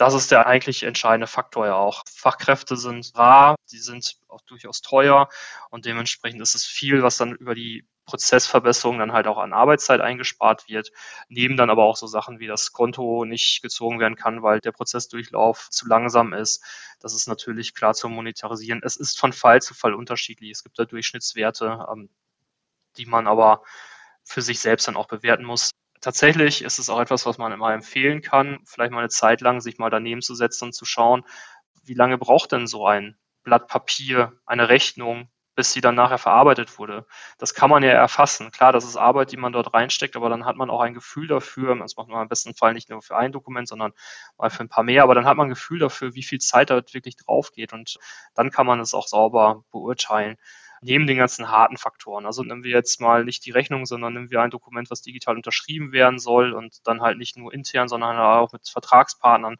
das 0.03 0.15
ist 0.15 0.33
der 0.33 0.49
eigentlich 0.49 0.83
entscheidende 0.83 1.29
Faktor 1.29 1.67
ja 1.67 1.77
auch. 1.77 2.03
Fachkräfte 2.12 2.77
sind 2.77 3.12
rar, 3.15 3.55
die 3.71 3.79
sind 3.79 4.17
auch 4.27 4.41
durchaus 4.41 4.83
teuer 4.83 5.29
und 5.71 5.87
dementsprechend 5.87 6.41
ist 6.43 6.57
es 6.57 6.65
viel, 6.65 7.05
was 7.05 7.19
dann 7.19 7.37
über 7.37 7.55
die 7.55 7.87
Prozessverbesserung 8.07 8.99
dann 8.99 9.12
halt 9.12 9.29
auch 9.29 9.38
an 9.38 9.53
Arbeitszeit 9.53 10.01
eingespart 10.01 10.67
wird. 10.69 10.91
Neben 11.29 11.57
dann 11.57 11.71
aber 11.71 11.85
auch 11.85 11.97
so 11.97 12.09
Sachen 12.09 12.41
wie 12.41 12.49
das 12.49 12.73
Konto 12.73 13.25
nicht 13.25 13.62
gezogen 13.62 14.01
werden 14.01 14.17
kann, 14.17 14.43
weil 14.43 14.59
der 14.59 14.73
Prozessdurchlauf 14.73 15.71
zu 15.71 15.87
langsam 15.87 16.33
ist. 16.33 16.65
Das 16.99 17.15
ist 17.15 17.29
natürlich 17.29 17.73
klar 17.73 17.95
zu 17.95 18.09
monetarisieren. 18.09 18.81
Es 18.83 18.97
ist 18.97 19.21
von 19.21 19.33
Fall 19.33 19.62
zu 19.62 19.73
Fall 19.73 19.95
unterschiedlich. 19.95 20.51
Es 20.51 20.65
gibt 20.65 20.81
da 20.81 20.85
Durchschnittswerte, 20.85 21.87
ähm, 21.93 22.11
die 22.97 23.07
man 23.07 23.29
aber 23.29 23.62
für 24.25 24.43
sich 24.43 24.59
selbst 24.59 24.88
dann 24.88 24.97
auch 24.97 25.07
bewerten 25.07 25.45
muss 25.45 25.71
tatsächlich 26.03 26.62
ist 26.62 26.79
es 26.79 26.91
auch 26.91 27.01
etwas, 27.01 27.25
was 27.25 27.38
man 27.38 27.53
immer 27.53 27.73
empfehlen 27.73 28.21
kann, 28.21 28.59
vielleicht 28.67 28.93
mal 28.93 28.99
eine 28.99 29.09
Zeit 29.09 29.41
lang 29.41 29.62
sich 29.62 29.79
mal 29.79 29.88
daneben 29.88 30.21
zu 30.21 30.35
setzen 30.35 30.67
und 30.67 30.73
zu 30.75 30.85
schauen, 30.85 31.25
wie 31.85 31.95
lange 31.95 32.19
braucht 32.19 32.53
denn 32.53 32.67
so 32.67 32.87
ein 32.87 33.17
Blatt 33.43 33.69
Papier, 33.69 34.35
eine 34.45 34.69
Rechnung, 34.69 35.31
bis 35.55 35.73
sie 35.73 35.81
dann 35.81 35.95
nachher 35.95 36.19
verarbeitet 36.19 36.79
wurde. 36.79 37.07
Das 37.38 37.55
kann 37.55 37.69
man 37.69 37.83
ja 37.83 37.91
erfassen. 37.91 38.51
Klar, 38.51 38.73
das 38.73 38.85
ist 38.85 38.97
Arbeit, 38.97 39.33
die 39.33 39.37
man 39.37 39.53
dort 39.53 39.75
reinsteckt, 39.75 40.17
aber 40.17 40.29
dann 40.31 40.47
hat 40.47 40.57
man 40.57 40.71
auch 40.71 40.81
ein 40.81 40.95
Gefühl 40.95 41.27
dafür. 41.27 41.77
Das 41.77 41.97
macht 41.97 42.09
man 42.09 42.21
am 42.21 42.29
besten 42.29 42.55
Fall 42.55 42.73
nicht 42.73 42.88
nur 42.88 43.03
für 43.03 43.17
ein 43.17 43.33
Dokument, 43.33 43.69
sondern 43.69 43.93
mal 44.38 44.51
für 44.51 44.61
ein 44.61 44.69
paar 44.69 44.85
mehr. 44.85 45.03
Aber 45.03 45.15
dann 45.15 45.27
hat 45.27 45.37
man 45.37 45.47
ein 45.47 45.51
Gefühl 45.51 45.79
dafür, 45.79 46.15
wie 46.15 46.23
viel 46.23 46.38
Zeit 46.38 46.71
da 46.71 46.77
wirklich 46.77 47.17
drauf 47.17 47.53
geht. 47.53 47.73
Und 47.73 47.99
dann 48.35 48.51
kann 48.51 48.67
man 48.67 48.81
es 48.81 48.95
auch 48.95 49.07
sauber 49.07 49.65
beurteilen 49.71 50.37
neben 50.83 51.07
den 51.07 51.16
ganzen 51.16 51.49
harten 51.49 51.77
Faktoren. 51.77 52.27
Also 52.27 52.42
nehmen 52.42 52.64
wir 52.64 52.73
jetzt 52.73 53.01
mal 53.01 53.25
nicht 53.25 53.47
die 53.47 53.53
Rechnung, 53.53 53.87
sondern 53.87 54.12
nehmen 54.12 54.31
wir 54.31 54.42
ein 54.42 54.51
Dokument, 54.51 54.90
was 54.90 55.01
digital 55.01 55.37
unterschrieben 55.37 55.92
werden 55.92 56.18
soll 56.18 56.53
und 56.53 56.87
dann 56.87 57.01
halt 57.01 57.18
nicht 57.18 57.37
nur 57.37 57.55
intern, 57.55 57.88
sondern 57.88 58.18
auch 58.18 58.53
mit 58.53 58.68
Vertragspartnern. 58.68 59.57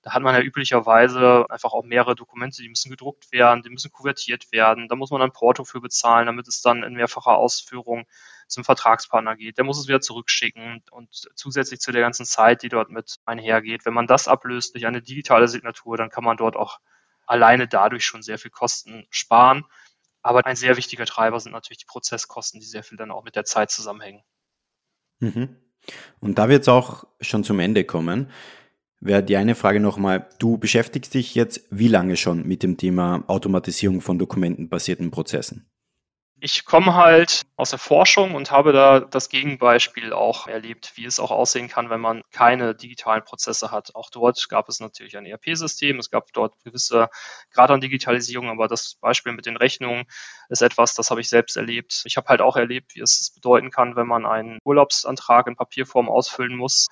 Da 0.00 0.14
hat 0.14 0.22
man 0.22 0.34
ja 0.34 0.40
üblicherweise 0.40 1.46
einfach 1.48 1.72
auch 1.72 1.84
mehrere 1.84 2.16
Dokumente, 2.16 2.62
die 2.62 2.68
müssen 2.68 2.90
gedruckt 2.90 3.30
werden, 3.30 3.62
die 3.62 3.70
müssen 3.70 3.92
kuvertiert 3.92 4.50
werden. 4.50 4.88
Da 4.88 4.96
muss 4.96 5.10
man 5.10 5.20
dann 5.20 5.32
Porto 5.32 5.64
für 5.64 5.80
bezahlen, 5.80 6.26
damit 6.26 6.48
es 6.48 6.60
dann 6.62 6.82
in 6.82 6.94
mehrfacher 6.94 7.36
Ausführung 7.36 8.06
zum 8.48 8.64
Vertragspartner 8.64 9.36
geht. 9.36 9.58
Der 9.58 9.64
muss 9.64 9.78
es 9.78 9.86
wieder 9.86 10.00
zurückschicken 10.00 10.82
und 10.90 11.28
zusätzlich 11.34 11.80
zu 11.80 11.92
der 11.92 12.00
ganzen 12.00 12.26
Zeit, 12.26 12.62
die 12.62 12.68
dort 12.68 12.90
mit 12.90 13.18
einhergeht. 13.26 13.84
Wenn 13.84 13.94
man 13.94 14.06
das 14.08 14.26
ablöst 14.26 14.74
durch 14.74 14.86
eine 14.86 15.02
digitale 15.02 15.46
Signatur, 15.46 15.96
dann 15.96 16.10
kann 16.10 16.24
man 16.24 16.36
dort 16.36 16.56
auch 16.56 16.80
alleine 17.26 17.68
dadurch 17.68 18.04
schon 18.04 18.22
sehr 18.22 18.38
viel 18.38 18.50
Kosten 18.50 19.06
sparen. 19.10 19.64
Aber 20.22 20.46
ein 20.46 20.56
sehr 20.56 20.76
wichtiger 20.76 21.04
Treiber 21.04 21.40
sind 21.40 21.52
natürlich 21.52 21.78
die 21.78 21.86
Prozesskosten, 21.86 22.60
die 22.60 22.66
sehr 22.66 22.84
viel 22.84 22.96
dann 22.96 23.10
auch 23.10 23.24
mit 23.24 23.36
der 23.36 23.44
Zeit 23.44 23.70
zusammenhängen. 23.70 24.22
Mhm. 25.20 25.56
Und 26.20 26.38
da 26.38 26.48
wird 26.48 26.62
es 26.62 26.68
auch 26.68 27.04
schon 27.20 27.42
zum 27.44 27.58
Ende 27.58 27.84
kommen. 27.84 28.30
Wäre 29.00 29.24
die 29.24 29.36
eine 29.36 29.56
Frage 29.56 29.80
nochmal, 29.80 30.28
du 30.38 30.58
beschäftigst 30.58 31.12
dich 31.14 31.34
jetzt 31.34 31.66
wie 31.70 31.88
lange 31.88 32.16
schon 32.16 32.46
mit 32.46 32.62
dem 32.62 32.76
Thema 32.76 33.24
Automatisierung 33.26 34.00
von 34.00 34.16
dokumentenbasierten 34.16 35.10
Prozessen? 35.10 35.71
Ich 36.44 36.64
komme 36.64 36.94
halt 36.94 37.46
aus 37.54 37.70
der 37.70 37.78
Forschung 37.78 38.34
und 38.34 38.50
habe 38.50 38.72
da 38.72 38.98
das 38.98 39.28
Gegenbeispiel 39.28 40.12
auch 40.12 40.48
erlebt, 40.48 40.90
wie 40.96 41.04
es 41.04 41.20
auch 41.20 41.30
aussehen 41.30 41.68
kann, 41.68 41.88
wenn 41.88 42.00
man 42.00 42.22
keine 42.32 42.74
digitalen 42.74 43.22
Prozesse 43.22 43.70
hat. 43.70 43.94
Auch 43.94 44.10
dort 44.10 44.48
gab 44.48 44.68
es 44.68 44.80
natürlich 44.80 45.16
ein 45.16 45.24
ERP-System, 45.24 46.00
es 46.00 46.10
gab 46.10 46.32
dort 46.32 46.54
gewisse 46.64 47.10
Grad 47.52 47.70
an 47.70 47.80
Digitalisierung, 47.80 48.50
aber 48.50 48.66
das 48.66 48.96
Beispiel 49.00 49.32
mit 49.32 49.46
den 49.46 49.56
Rechnungen 49.56 50.04
ist 50.48 50.62
etwas, 50.62 50.96
das 50.96 51.12
habe 51.12 51.20
ich 51.20 51.28
selbst 51.28 51.56
erlebt. 51.56 52.02
Ich 52.06 52.16
habe 52.16 52.26
halt 52.26 52.40
auch 52.40 52.56
erlebt, 52.56 52.96
wie 52.96 53.00
es 53.02 53.30
bedeuten 53.32 53.70
kann, 53.70 53.94
wenn 53.94 54.08
man 54.08 54.26
einen 54.26 54.58
Urlaubsantrag 54.64 55.46
in 55.46 55.54
Papierform 55.54 56.08
ausfüllen 56.08 56.56
muss. 56.56 56.88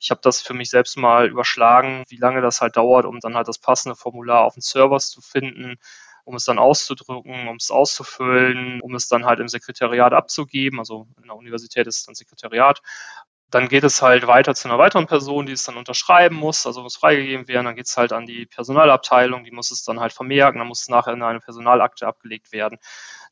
Ich 0.00 0.10
habe 0.10 0.22
das 0.22 0.40
für 0.40 0.54
mich 0.54 0.70
selbst 0.70 0.96
mal 0.96 1.28
überschlagen, 1.28 2.04
wie 2.08 2.16
lange 2.16 2.40
das 2.40 2.62
halt 2.62 2.78
dauert, 2.78 3.04
um 3.04 3.20
dann 3.20 3.36
halt 3.36 3.48
das 3.48 3.58
passende 3.58 3.96
Formular 3.96 4.44
auf 4.44 4.54
dem 4.54 4.62
Server 4.62 4.98
zu 4.98 5.20
finden 5.20 5.76
um 6.24 6.34
es 6.36 6.44
dann 6.44 6.58
auszudrucken, 6.58 7.48
um 7.48 7.56
es 7.56 7.70
auszufüllen, 7.70 8.80
um 8.80 8.94
es 8.94 9.08
dann 9.08 9.24
halt 9.24 9.40
im 9.40 9.48
Sekretariat 9.48 10.12
abzugeben. 10.12 10.78
Also 10.78 11.06
in 11.18 11.28
der 11.28 11.36
Universität 11.36 11.86
ist 11.86 11.98
es 11.98 12.04
dann 12.04 12.14
Sekretariat. 12.14 12.80
Dann 13.50 13.68
geht 13.68 13.84
es 13.84 14.02
halt 14.02 14.26
weiter 14.26 14.54
zu 14.54 14.68
einer 14.68 14.78
weiteren 14.78 15.06
Person, 15.06 15.46
die 15.46 15.52
es 15.52 15.62
dann 15.64 15.76
unterschreiben 15.76 16.34
muss, 16.34 16.66
also 16.66 16.82
muss 16.82 16.96
freigegeben 16.96 17.46
werden. 17.46 17.66
Dann 17.66 17.76
geht 17.76 17.86
es 17.86 17.96
halt 17.96 18.12
an 18.12 18.26
die 18.26 18.46
Personalabteilung, 18.46 19.44
die 19.44 19.52
muss 19.52 19.70
es 19.70 19.84
dann 19.84 20.00
halt 20.00 20.12
vermerken, 20.12 20.58
dann 20.58 20.68
muss 20.68 20.82
es 20.82 20.88
nachher 20.88 21.12
in 21.12 21.22
eine 21.22 21.40
Personalakte 21.40 22.06
abgelegt 22.06 22.52
werden. 22.52 22.78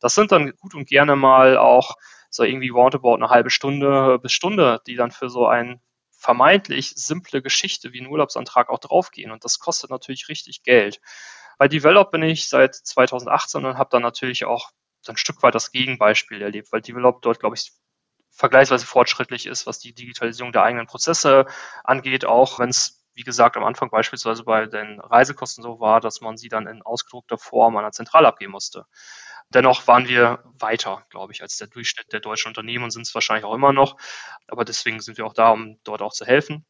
Das 0.00 0.14
sind 0.14 0.30
dann 0.30 0.52
gut 0.56 0.74
und 0.74 0.86
gerne 0.86 1.16
mal 1.16 1.56
auch 1.56 1.96
so 2.30 2.44
irgendwie 2.44 2.68
roundabout 2.68 3.16
eine 3.16 3.30
halbe 3.30 3.50
Stunde 3.50 4.18
bis 4.20 4.32
Stunde, 4.32 4.80
die 4.86 4.96
dann 4.96 5.10
für 5.10 5.28
so 5.28 5.46
ein 5.46 5.80
vermeintlich 6.10 6.92
simple 6.94 7.42
Geschichte 7.42 7.92
wie 7.92 8.00
ein 8.00 8.06
Urlaubsantrag 8.06 8.70
auch 8.70 8.78
draufgehen. 8.78 9.32
Und 9.32 9.44
das 9.44 9.58
kostet 9.58 9.90
natürlich 9.90 10.28
richtig 10.28 10.62
Geld. 10.62 11.00
Bei 11.62 11.68
Develop 11.68 12.10
bin 12.10 12.24
ich 12.24 12.48
seit 12.48 12.74
2018 12.74 13.64
und 13.64 13.78
habe 13.78 13.88
dann 13.88 14.02
natürlich 14.02 14.44
auch 14.46 14.70
ein 15.06 15.16
Stück 15.16 15.44
weit 15.44 15.54
das 15.54 15.70
Gegenbeispiel 15.70 16.42
erlebt, 16.42 16.72
weil 16.72 16.80
Develop 16.80 17.22
dort, 17.22 17.38
glaube 17.38 17.54
ich, 17.54 17.70
vergleichsweise 18.32 18.84
fortschrittlich 18.84 19.46
ist, 19.46 19.64
was 19.64 19.78
die 19.78 19.94
Digitalisierung 19.94 20.50
der 20.50 20.64
eigenen 20.64 20.88
Prozesse 20.88 21.46
angeht, 21.84 22.24
auch 22.24 22.58
wenn 22.58 22.70
es, 22.70 23.06
wie 23.14 23.22
gesagt, 23.22 23.56
am 23.56 23.62
Anfang 23.62 23.90
beispielsweise 23.90 24.42
bei 24.42 24.66
den 24.66 24.98
Reisekosten 24.98 25.62
so 25.62 25.78
war, 25.78 26.00
dass 26.00 26.20
man 26.20 26.36
sie 26.36 26.48
dann 26.48 26.66
in 26.66 26.82
ausgedruckter 26.82 27.38
Form 27.38 27.76
an 27.76 27.84
der 27.84 27.92
Zentrale 27.92 28.26
abgeben 28.26 28.50
musste. 28.50 28.86
Dennoch 29.50 29.86
waren 29.86 30.08
wir 30.08 30.42
weiter, 30.58 31.06
glaube 31.10 31.32
ich, 31.32 31.42
als 31.42 31.58
der 31.58 31.68
Durchschnitt 31.68 32.12
der 32.12 32.18
deutschen 32.18 32.48
Unternehmen 32.48 32.82
und 32.82 32.90
sind 32.90 33.06
es 33.06 33.14
wahrscheinlich 33.14 33.44
auch 33.44 33.54
immer 33.54 33.72
noch. 33.72 33.98
Aber 34.48 34.64
deswegen 34.64 34.98
sind 34.98 35.16
wir 35.16 35.26
auch 35.26 35.34
da, 35.34 35.50
um 35.50 35.78
dort 35.84 36.02
auch 36.02 36.12
zu 36.12 36.26
helfen. 36.26 36.66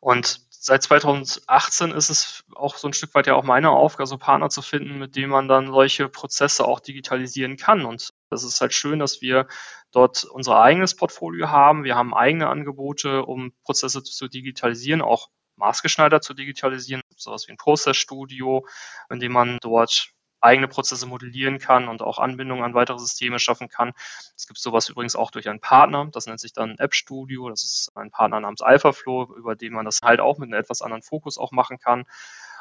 Und 0.00 0.43
seit 0.64 0.82
2018 0.82 1.90
ist 1.90 2.08
es 2.08 2.42
auch 2.54 2.76
so 2.76 2.88
ein 2.88 2.94
Stück 2.94 3.14
weit 3.14 3.26
ja 3.26 3.34
auch 3.34 3.44
meine 3.44 3.68
Aufgabe, 3.68 4.06
so 4.06 4.16
Partner 4.16 4.48
zu 4.48 4.62
finden, 4.62 4.98
mit 4.98 5.14
denen 5.14 5.28
man 5.28 5.46
dann 5.46 5.66
solche 5.66 6.08
Prozesse 6.08 6.64
auch 6.64 6.80
digitalisieren 6.80 7.58
kann. 7.58 7.84
Und 7.84 8.14
das 8.30 8.44
ist 8.44 8.62
halt 8.62 8.72
schön, 8.72 8.98
dass 8.98 9.20
wir 9.20 9.46
dort 9.92 10.24
unser 10.24 10.58
eigenes 10.58 10.96
Portfolio 10.96 11.50
haben. 11.50 11.84
Wir 11.84 11.96
haben 11.96 12.14
eigene 12.14 12.48
Angebote, 12.48 13.26
um 13.26 13.52
Prozesse 13.62 14.02
zu 14.02 14.26
digitalisieren, 14.26 15.02
auch 15.02 15.28
maßgeschneidert 15.56 16.24
zu 16.24 16.32
digitalisieren, 16.32 17.02
sowas 17.14 17.46
wie 17.46 17.52
ein 17.52 17.58
Process 17.58 17.98
Studio, 17.98 18.66
in 19.10 19.20
dem 19.20 19.32
man 19.32 19.58
dort 19.60 20.14
eigene 20.44 20.68
Prozesse 20.68 21.06
modellieren 21.06 21.58
kann 21.58 21.88
und 21.88 22.02
auch 22.02 22.18
Anbindungen 22.18 22.64
an 22.64 22.74
weitere 22.74 22.98
Systeme 22.98 23.38
schaffen 23.38 23.68
kann. 23.68 23.92
Es 24.36 24.46
gibt 24.46 24.58
sowas 24.58 24.88
übrigens 24.88 25.16
auch 25.16 25.30
durch 25.30 25.48
einen 25.48 25.60
Partner, 25.60 26.08
das 26.12 26.26
nennt 26.26 26.40
sich 26.40 26.52
dann 26.52 26.76
App 26.78 26.94
Studio, 26.94 27.48
das 27.48 27.64
ist 27.64 27.92
ein 27.96 28.10
Partner 28.10 28.40
namens 28.40 28.62
AlphaFlow, 28.62 29.34
über 29.36 29.56
den 29.56 29.72
man 29.72 29.84
das 29.84 30.00
halt 30.02 30.20
auch 30.20 30.38
mit 30.38 30.48
einem 30.48 30.60
etwas 30.60 30.82
anderen 30.82 31.02
Fokus 31.02 31.38
auch 31.38 31.52
machen 31.52 31.78
kann. 31.78 32.04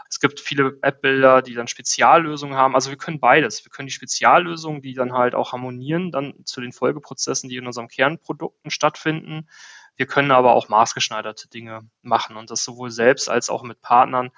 Es 0.09 0.19
gibt 0.19 0.39
viele 0.39 0.77
App-Bilder, 0.83 1.41
die 1.41 1.55
dann 1.55 1.67
Speziallösungen 1.67 2.55
haben. 2.55 2.75
Also 2.75 2.91
wir 2.91 2.97
können 2.97 3.19
beides. 3.19 3.65
Wir 3.65 3.71
können 3.71 3.87
die 3.87 3.93
Speziallösungen, 3.93 4.81
die 4.81 4.93
dann 4.93 5.13
halt 5.13 5.33
auch 5.33 5.53
harmonieren, 5.53 6.11
dann 6.11 6.35
zu 6.45 6.61
den 6.61 6.71
Folgeprozessen, 6.71 7.49
die 7.49 7.57
in 7.57 7.65
unserem 7.65 7.87
Kernprodukten 7.87 8.69
stattfinden. 8.69 9.49
Wir 9.95 10.05
können 10.05 10.29
aber 10.29 10.53
auch 10.53 10.69
maßgeschneiderte 10.69 11.49
Dinge 11.49 11.89
machen 12.03 12.35
und 12.35 12.51
das 12.51 12.63
sowohl 12.63 12.91
selbst 12.91 13.27
als 13.27 13.49
auch 13.49 13.63
mit 13.63 13.81
Partnern. 13.81 14.29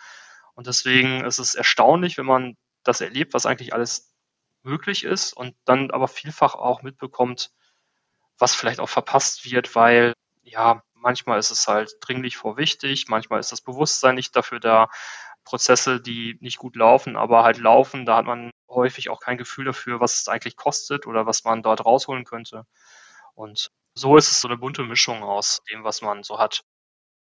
Und 0.54 0.68
deswegen 0.68 1.26
ist 1.26 1.40
es 1.40 1.56
erstaunlich, 1.56 2.18
wenn 2.18 2.26
man 2.26 2.56
das 2.88 3.02
erlebt, 3.02 3.34
was 3.34 3.46
eigentlich 3.46 3.74
alles 3.74 4.14
möglich 4.64 5.04
ist 5.04 5.34
und 5.34 5.56
dann 5.66 5.92
aber 5.92 6.08
vielfach 6.08 6.56
auch 6.56 6.82
mitbekommt, 6.82 7.52
was 8.38 8.56
vielleicht 8.56 8.80
auch 8.80 8.90
verpasst 8.90 9.50
wird, 9.50 9.76
weil 9.76 10.14
ja, 10.44 10.84
manchmal 10.94 11.40
ist 11.40 11.52
es 11.52 11.68
halt 11.68 11.96
dringlich 12.02 12.38
vor 12.38 12.58
wichtig, 12.58 13.08
manchmal 13.08 13.40
ist 13.40 13.52
das 13.52 13.62
Bewusstsein 13.62 14.16
nicht 14.16 14.36
dafür 14.36 14.60
da, 14.60 14.90
Prozesse, 15.44 16.02
die 16.02 16.38
nicht 16.42 16.58
gut 16.58 16.76
laufen, 16.76 17.16
aber 17.16 17.44
halt 17.44 17.60
laufen, 17.60 18.06
da 18.06 18.18
hat 18.18 18.26
man 18.26 18.50
häufig 18.68 19.10
auch 19.10 19.20
kein 19.20 19.38
Gefühl 19.38 19.66
dafür, 19.66 20.00
was 20.00 20.20
es 20.20 20.28
eigentlich 20.28 20.58
kostet 20.58 21.06
oder 21.06 21.26
was 21.26 21.44
man 21.44 21.62
dort 21.62 21.86
rausholen 21.86 22.26
könnte. 22.26 22.66
Und 23.36 23.70
so 23.94 24.18
ist 24.18 24.32
es 24.32 24.42
so 24.42 24.48
eine 24.48 24.58
bunte 24.58 24.84
Mischung 24.84 25.24
aus 25.24 25.62
dem, 25.72 25.84
was 25.84 26.02
man 26.02 26.24
so 26.24 26.40
hat. 26.40 26.64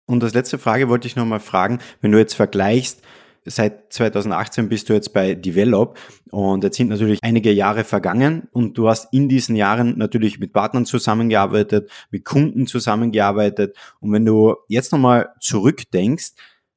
Und 0.07 0.22
als 0.22 0.35
letzte 0.35 0.59
Frage 0.59 0.88
wollte 0.88 1.07
ich 1.07 1.16
nochmal 1.16 1.40
fragen, 1.40 1.81
wenn 2.01 2.12
du 2.12 2.18
jetzt 2.18 2.35
vergleichst, 2.35 3.03
Seit 3.44 3.92
2018 3.92 4.68
bist 4.68 4.88
du 4.88 4.92
jetzt 4.92 5.12
bei 5.12 5.35
Develop 5.35 5.98
und 6.31 6.62
jetzt 6.62 6.76
sind 6.76 6.90
natürlich 6.90 7.18
einige 7.22 7.50
Jahre 7.50 7.83
vergangen 7.83 8.48
und 8.52 8.78
du 8.78 8.88
hast 8.88 9.12
in 9.12 9.28
diesen 9.28 9.57
Jahren 9.57 9.98
natürlich 9.98 10.38
mit 10.38 10.52
Partnern 10.52 10.87
zusammengearbeitet, 10.87 11.90
mit 12.12 12.24
Kunden 12.24 12.68
zusammengearbeitet. 12.68 13.76
Und 14.00 14.12
wenn 14.12 14.24
du 14.24 14.55
jetzt 14.68 14.92
nochmal 14.92 15.31
zurückdenkst, 15.40 16.33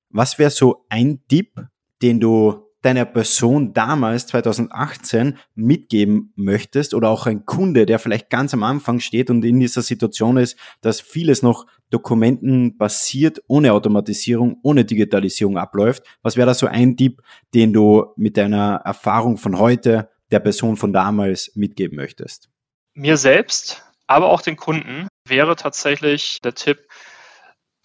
was 0.10 0.40
wäre 0.40 0.50
so 0.50 0.86
ein 0.90 1.20
Tipp, 1.28 1.62
den 2.02 2.20
du 2.20 2.65
deiner 2.86 3.06
Person 3.06 3.74
damals 3.74 4.28
2018 4.28 5.40
mitgeben 5.56 6.32
möchtest 6.36 6.94
oder 6.94 7.10
auch 7.10 7.26
ein 7.26 7.46
Kunde, 7.46 7.88
der 7.88 7.98
vielleicht 7.98 8.30
ganz 8.30 8.54
am 8.54 8.62
Anfang 8.62 9.00
steht 9.00 9.32
und 9.32 9.44
in 9.44 9.60
dieser 9.60 9.82
Situation 9.82 10.38
ist, 10.38 10.58
dass 10.82 11.02
vieles 11.02 11.42
noch 11.42 11.66
dokumentenbasiert, 11.90 13.42
ohne 13.48 13.74
Automatisierung, 13.74 14.58
ohne 14.62 14.86
Digitalisierung 14.86 15.58
abläuft. 15.58 16.04
Was 16.22 16.38
wäre 16.38 16.46
da 16.46 16.54
so 16.54 16.68
ein 16.68 16.96
Tipp, 16.96 17.22
den 17.56 17.74
du 17.74 18.14
mit 18.18 18.38
deiner 18.38 18.82
Erfahrung 18.86 19.38
von 19.38 19.58
heute 19.58 20.12
der 20.32 20.40
Person 20.40 20.78
von 20.78 20.94
damals 20.94 21.52
mitgeben 21.56 21.96
möchtest? 21.96 22.50
Mir 22.94 23.18
selbst, 23.18 23.84
aber 24.06 24.30
auch 24.30 24.42
den 24.42 24.58
Kunden 24.58 25.08
wäre 25.28 25.56
tatsächlich 25.56 26.40
der 26.44 26.54
Tipp, 26.54 26.88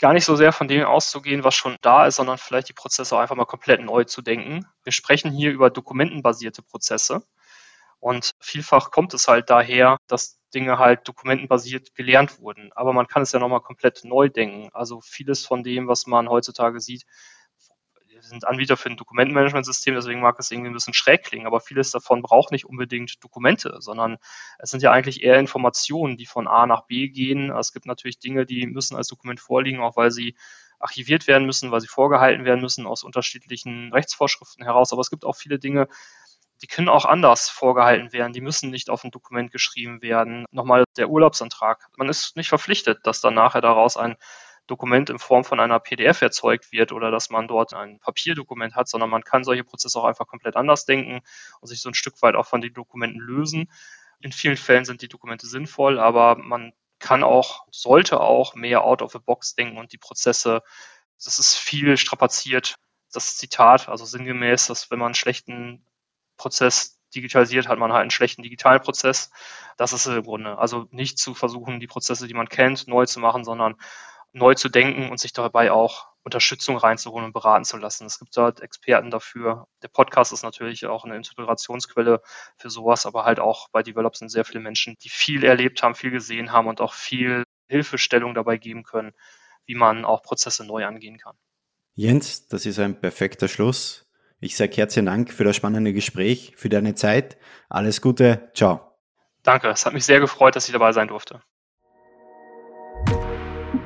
gar 0.00 0.12
nicht 0.14 0.24
so 0.24 0.34
sehr 0.34 0.52
von 0.52 0.66
dem 0.66 0.84
auszugehen, 0.84 1.44
was 1.44 1.54
schon 1.54 1.76
da 1.82 2.06
ist, 2.06 2.16
sondern 2.16 2.38
vielleicht 2.38 2.68
die 2.68 2.74
Prozesse 2.74 3.18
einfach 3.18 3.36
mal 3.36 3.44
komplett 3.44 3.82
neu 3.82 4.04
zu 4.04 4.22
denken. 4.22 4.66
Wir 4.82 4.92
sprechen 4.92 5.30
hier 5.30 5.52
über 5.52 5.70
dokumentenbasierte 5.70 6.62
Prozesse. 6.62 7.22
Und 8.00 8.30
vielfach 8.40 8.90
kommt 8.90 9.12
es 9.12 9.28
halt 9.28 9.50
daher, 9.50 9.98
dass 10.08 10.40
Dinge 10.54 10.78
halt 10.78 11.06
dokumentenbasiert 11.06 11.94
gelernt 11.94 12.40
wurden. 12.40 12.72
Aber 12.74 12.94
man 12.94 13.06
kann 13.06 13.22
es 13.22 13.32
ja 13.32 13.38
nochmal 13.38 13.60
komplett 13.60 14.00
neu 14.04 14.30
denken. 14.30 14.70
Also 14.72 15.00
vieles 15.02 15.44
von 15.46 15.62
dem, 15.62 15.86
was 15.86 16.06
man 16.06 16.30
heutzutage 16.30 16.80
sieht, 16.80 17.04
sind 18.30 18.46
Anbieter 18.46 18.76
für 18.78 18.88
ein 18.88 18.96
Dokumentenmanagementsystem, 18.96 19.94
deswegen 19.94 20.20
mag 20.20 20.36
es 20.38 20.50
irgendwie 20.50 20.70
ein 20.70 20.74
bisschen 20.74 20.94
schräg 20.94 21.24
klingen, 21.24 21.46
aber 21.46 21.60
vieles 21.60 21.90
davon 21.90 22.22
braucht 22.22 22.52
nicht 22.52 22.64
unbedingt 22.64 23.22
Dokumente, 23.22 23.76
sondern 23.80 24.16
es 24.58 24.70
sind 24.70 24.82
ja 24.82 24.90
eigentlich 24.90 25.22
eher 25.22 25.38
Informationen, 25.38 26.16
die 26.16 26.26
von 26.26 26.48
A 26.48 26.66
nach 26.66 26.86
B 26.86 27.08
gehen. 27.08 27.50
Es 27.50 27.72
gibt 27.72 27.86
natürlich 27.86 28.18
Dinge, 28.18 28.46
die 28.46 28.66
müssen 28.66 28.96
als 28.96 29.08
Dokument 29.08 29.40
vorliegen, 29.40 29.80
auch 29.80 29.96
weil 29.96 30.10
sie 30.10 30.34
archiviert 30.78 31.26
werden 31.26 31.46
müssen, 31.46 31.70
weil 31.70 31.80
sie 31.80 31.88
vorgehalten 31.88 32.44
werden 32.44 32.60
müssen 32.60 32.86
aus 32.86 33.04
unterschiedlichen 33.04 33.92
Rechtsvorschriften 33.92 34.64
heraus. 34.64 34.92
Aber 34.92 35.02
es 35.02 35.10
gibt 35.10 35.24
auch 35.24 35.36
viele 35.36 35.58
Dinge, 35.58 35.88
die 36.62 36.66
können 36.66 36.88
auch 36.88 37.04
anders 37.04 37.48
vorgehalten 37.48 38.12
werden. 38.12 38.32
Die 38.32 38.40
müssen 38.40 38.70
nicht 38.70 38.90
auf 38.90 39.04
ein 39.04 39.10
Dokument 39.10 39.50
geschrieben 39.50 40.02
werden. 40.02 40.44
Nochmal 40.50 40.84
der 40.96 41.08
Urlaubsantrag. 41.08 41.86
Man 41.96 42.08
ist 42.08 42.36
nicht 42.36 42.48
verpflichtet, 42.48 43.00
dass 43.04 43.20
dann 43.20 43.34
nachher 43.34 43.60
daraus 43.60 43.96
ein 43.96 44.16
Dokument 44.70 45.10
in 45.10 45.18
Form 45.18 45.44
von 45.44 45.60
einer 45.60 45.80
PDF 45.80 46.22
erzeugt 46.22 46.72
wird 46.72 46.92
oder 46.92 47.10
dass 47.10 47.28
man 47.28 47.48
dort 47.48 47.74
ein 47.74 47.98
Papierdokument 47.98 48.74
hat, 48.74 48.88
sondern 48.88 49.10
man 49.10 49.24
kann 49.24 49.44
solche 49.44 49.64
Prozesse 49.64 49.98
auch 49.98 50.04
einfach 50.04 50.26
komplett 50.26 50.56
anders 50.56 50.84
denken 50.84 51.20
und 51.60 51.68
sich 51.68 51.82
so 51.82 51.90
ein 51.90 51.94
Stück 51.94 52.22
weit 52.22 52.36
auch 52.36 52.46
von 52.46 52.60
den 52.60 52.72
Dokumenten 52.72 53.20
lösen. 53.20 53.70
In 54.20 54.32
vielen 54.32 54.56
Fällen 54.56 54.84
sind 54.84 55.02
die 55.02 55.08
Dokumente 55.08 55.46
sinnvoll, 55.46 55.98
aber 55.98 56.36
man 56.36 56.72
kann 56.98 57.24
auch, 57.24 57.66
sollte 57.70 58.20
auch 58.20 58.54
mehr 58.54 58.84
out 58.84 59.02
of 59.02 59.12
the 59.12 59.18
box 59.18 59.54
denken 59.54 59.78
und 59.78 59.92
die 59.92 59.98
Prozesse, 59.98 60.62
das 61.22 61.38
ist 61.38 61.56
viel 61.56 61.96
strapaziert. 61.96 62.76
Das 63.12 63.36
Zitat, 63.36 63.88
also 63.88 64.04
sinngemäß, 64.04 64.68
dass 64.68 64.90
wenn 64.90 64.98
man 64.98 65.06
einen 65.06 65.14
schlechten 65.14 65.84
Prozess 66.36 67.00
digitalisiert, 67.14 67.68
hat 67.68 67.78
man 67.78 67.92
halt 67.92 68.02
einen 68.02 68.10
schlechten 68.10 68.42
digitalen 68.42 68.80
Prozess. 68.80 69.30
Das 69.76 69.92
ist 69.92 70.06
im 70.06 70.22
Grunde. 70.22 70.58
Also 70.58 70.86
nicht 70.90 71.18
zu 71.18 71.34
versuchen, 71.34 71.80
die 71.80 71.88
Prozesse, 71.88 72.28
die 72.28 72.34
man 72.34 72.48
kennt, 72.48 72.86
neu 72.86 73.06
zu 73.06 73.18
machen, 73.18 73.42
sondern 73.42 73.74
neu 74.32 74.54
zu 74.54 74.68
denken 74.68 75.10
und 75.10 75.18
sich 75.18 75.32
dabei 75.32 75.72
auch 75.72 76.06
Unterstützung 76.22 76.76
reinzuholen 76.76 77.26
und 77.26 77.32
beraten 77.32 77.64
zu 77.64 77.76
lassen. 77.76 78.06
Es 78.06 78.18
gibt 78.18 78.36
dort 78.36 78.60
Experten 78.60 79.10
dafür. 79.10 79.66
Der 79.82 79.88
Podcast 79.88 80.32
ist 80.32 80.42
natürlich 80.42 80.86
auch 80.86 81.04
eine 81.04 81.16
Inspirationsquelle 81.16 82.20
für 82.56 82.70
sowas, 82.70 83.06
aber 83.06 83.24
halt 83.24 83.40
auch 83.40 83.68
bei 83.70 83.82
Develop 83.82 84.16
sind 84.16 84.28
sehr 84.28 84.44
viele 84.44 84.60
Menschen, 84.60 84.96
die 85.02 85.08
viel 85.08 85.44
erlebt 85.44 85.82
haben, 85.82 85.94
viel 85.94 86.10
gesehen 86.10 86.52
haben 86.52 86.68
und 86.68 86.80
auch 86.80 86.92
viel 86.92 87.44
Hilfestellung 87.68 88.34
dabei 88.34 88.58
geben 88.58 88.82
können, 88.82 89.12
wie 89.64 89.74
man 89.74 90.04
auch 90.04 90.22
Prozesse 90.22 90.66
neu 90.66 90.84
angehen 90.84 91.18
kann. 91.18 91.36
Jens, 91.94 92.48
das 92.48 92.66
ist 92.66 92.78
ein 92.78 93.00
perfekter 93.00 93.48
Schluss. 93.48 94.06
Ich 94.40 94.56
sage 94.56 94.76
herzlichen 94.76 95.06
Dank 95.06 95.32
für 95.32 95.44
das 95.44 95.56
spannende 95.56 95.92
Gespräch, 95.92 96.54
für 96.56 96.68
deine 96.68 96.94
Zeit. 96.94 97.36
Alles 97.68 98.00
Gute. 98.00 98.50
Ciao. 98.54 98.98
Danke. 99.42 99.68
Es 99.68 99.86
hat 99.86 99.92
mich 99.92 100.04
sehr 100.04 100.20
gefreut, 100.20 100.56
dass 100.56 100.66
ich 100.66 100.72
dabei 100.72 100.92
sein 100.92 101.08
durfte. 101.08 101.42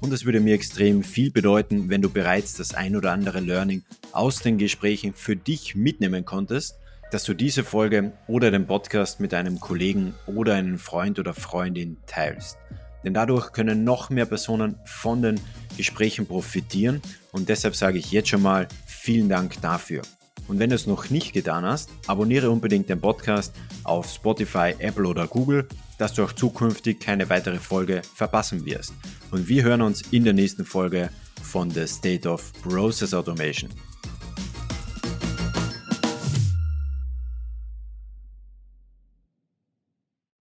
und 0.00 0.12
es 0.12 0.24
würde 0.24 0.40
mir 0.40 0.54
extrem 0.54 1.02
viel 1.02 1.30
bedeuten, 1.30 1.90
wenn 1.90 2.02
du 2.02 2.10
bereits 2.10 2.54
das 2.54 2.74
ein 2.74 2.96
oder 2.96 3.12
andere 3.12 3.40
Learning 3.40 3.82
aus 4.12 4.40
den 4.40 4.58
Gesprächen 4.58 5.14
für 5.14 5.36
dich 5.36 5.74
mitnehmen 5.74 6.24
konntest, 6.24 6.78
dass 7.10 7.24
du 7.24 7.34
diese 7.34 7.64
Folge 7.64 8.12
oder 8.26 8.50
den 8.50 8.66
Podcast 8.66 9.20
mit 9.20 9.34
einem 9.34 9.60
Kollegen 9.60 10.14
oder 10.26 10.54
einem 10.54 10.78
Freund 10.78 11.18
oder 11.18 11.34
Freundin 11.34 11.96
teilst. 12.06 12.58
denn 13.04 13.14
dadurch 13.14 13.52
können 13.52 13.82
noch 13.82 14.10
mehr 14.10 14.26
Personen 14.26 14.78
von 14.84 15.22
den 15.22 15.40
Gesprächen 15.76 16.26
profitieren 16.26 17.00
und 17.32 17.48
deshalb 17.48 17.74
sage 17.74 17.98
ich 17.98 18.12
jetzt 18.12 18.28
schon 18.28 18.42
mal 18.42 18.68
vielen 18.86 19.28
Dank 19.28 19.60
dafür. 19.62 20.02
Und 20.50 20.58
wenn 20.58 20.70
du 20.70 20.74
es 20.74 20.88
noch 20.88 21.10
nicht 21.10 21.32
getan 21.32 21.64
hast, 21.64 21.90
abonniere 22.08 22.50
unbedingt 22.50 22.88
den 22.88 23.00
Podcast 23.00 23.54
auf 23.84 24.10
Spotify, 24.10 24.74
Apple 24.80 25.06
oder 25.06 25.28
Google, 25.28 25.68
dass 25.96 26.14
du 26.14 26.24
auch 26.24 26.32
zukünftig 26.32 26.98
keine 26.98 27.30
weitere 27.30 27.58
Folge 27.58 28.02
verpassen 28.16 28.64
wirst. 28.66 28.92
Und 29.30 29.46
wir 29.46 29.62
hören 29.62 29.80
uns 29.80 30.02
in 30.10 30.24
der 30.24 30.32
nächsten 30.32 30.64
Folge 30.64 31.10
von 31.40 31.70
The 31.70 31.86
State 31.86 32.28
of 32.28 32.52
Process 32.64 33.14
Automation. 33.14 33.70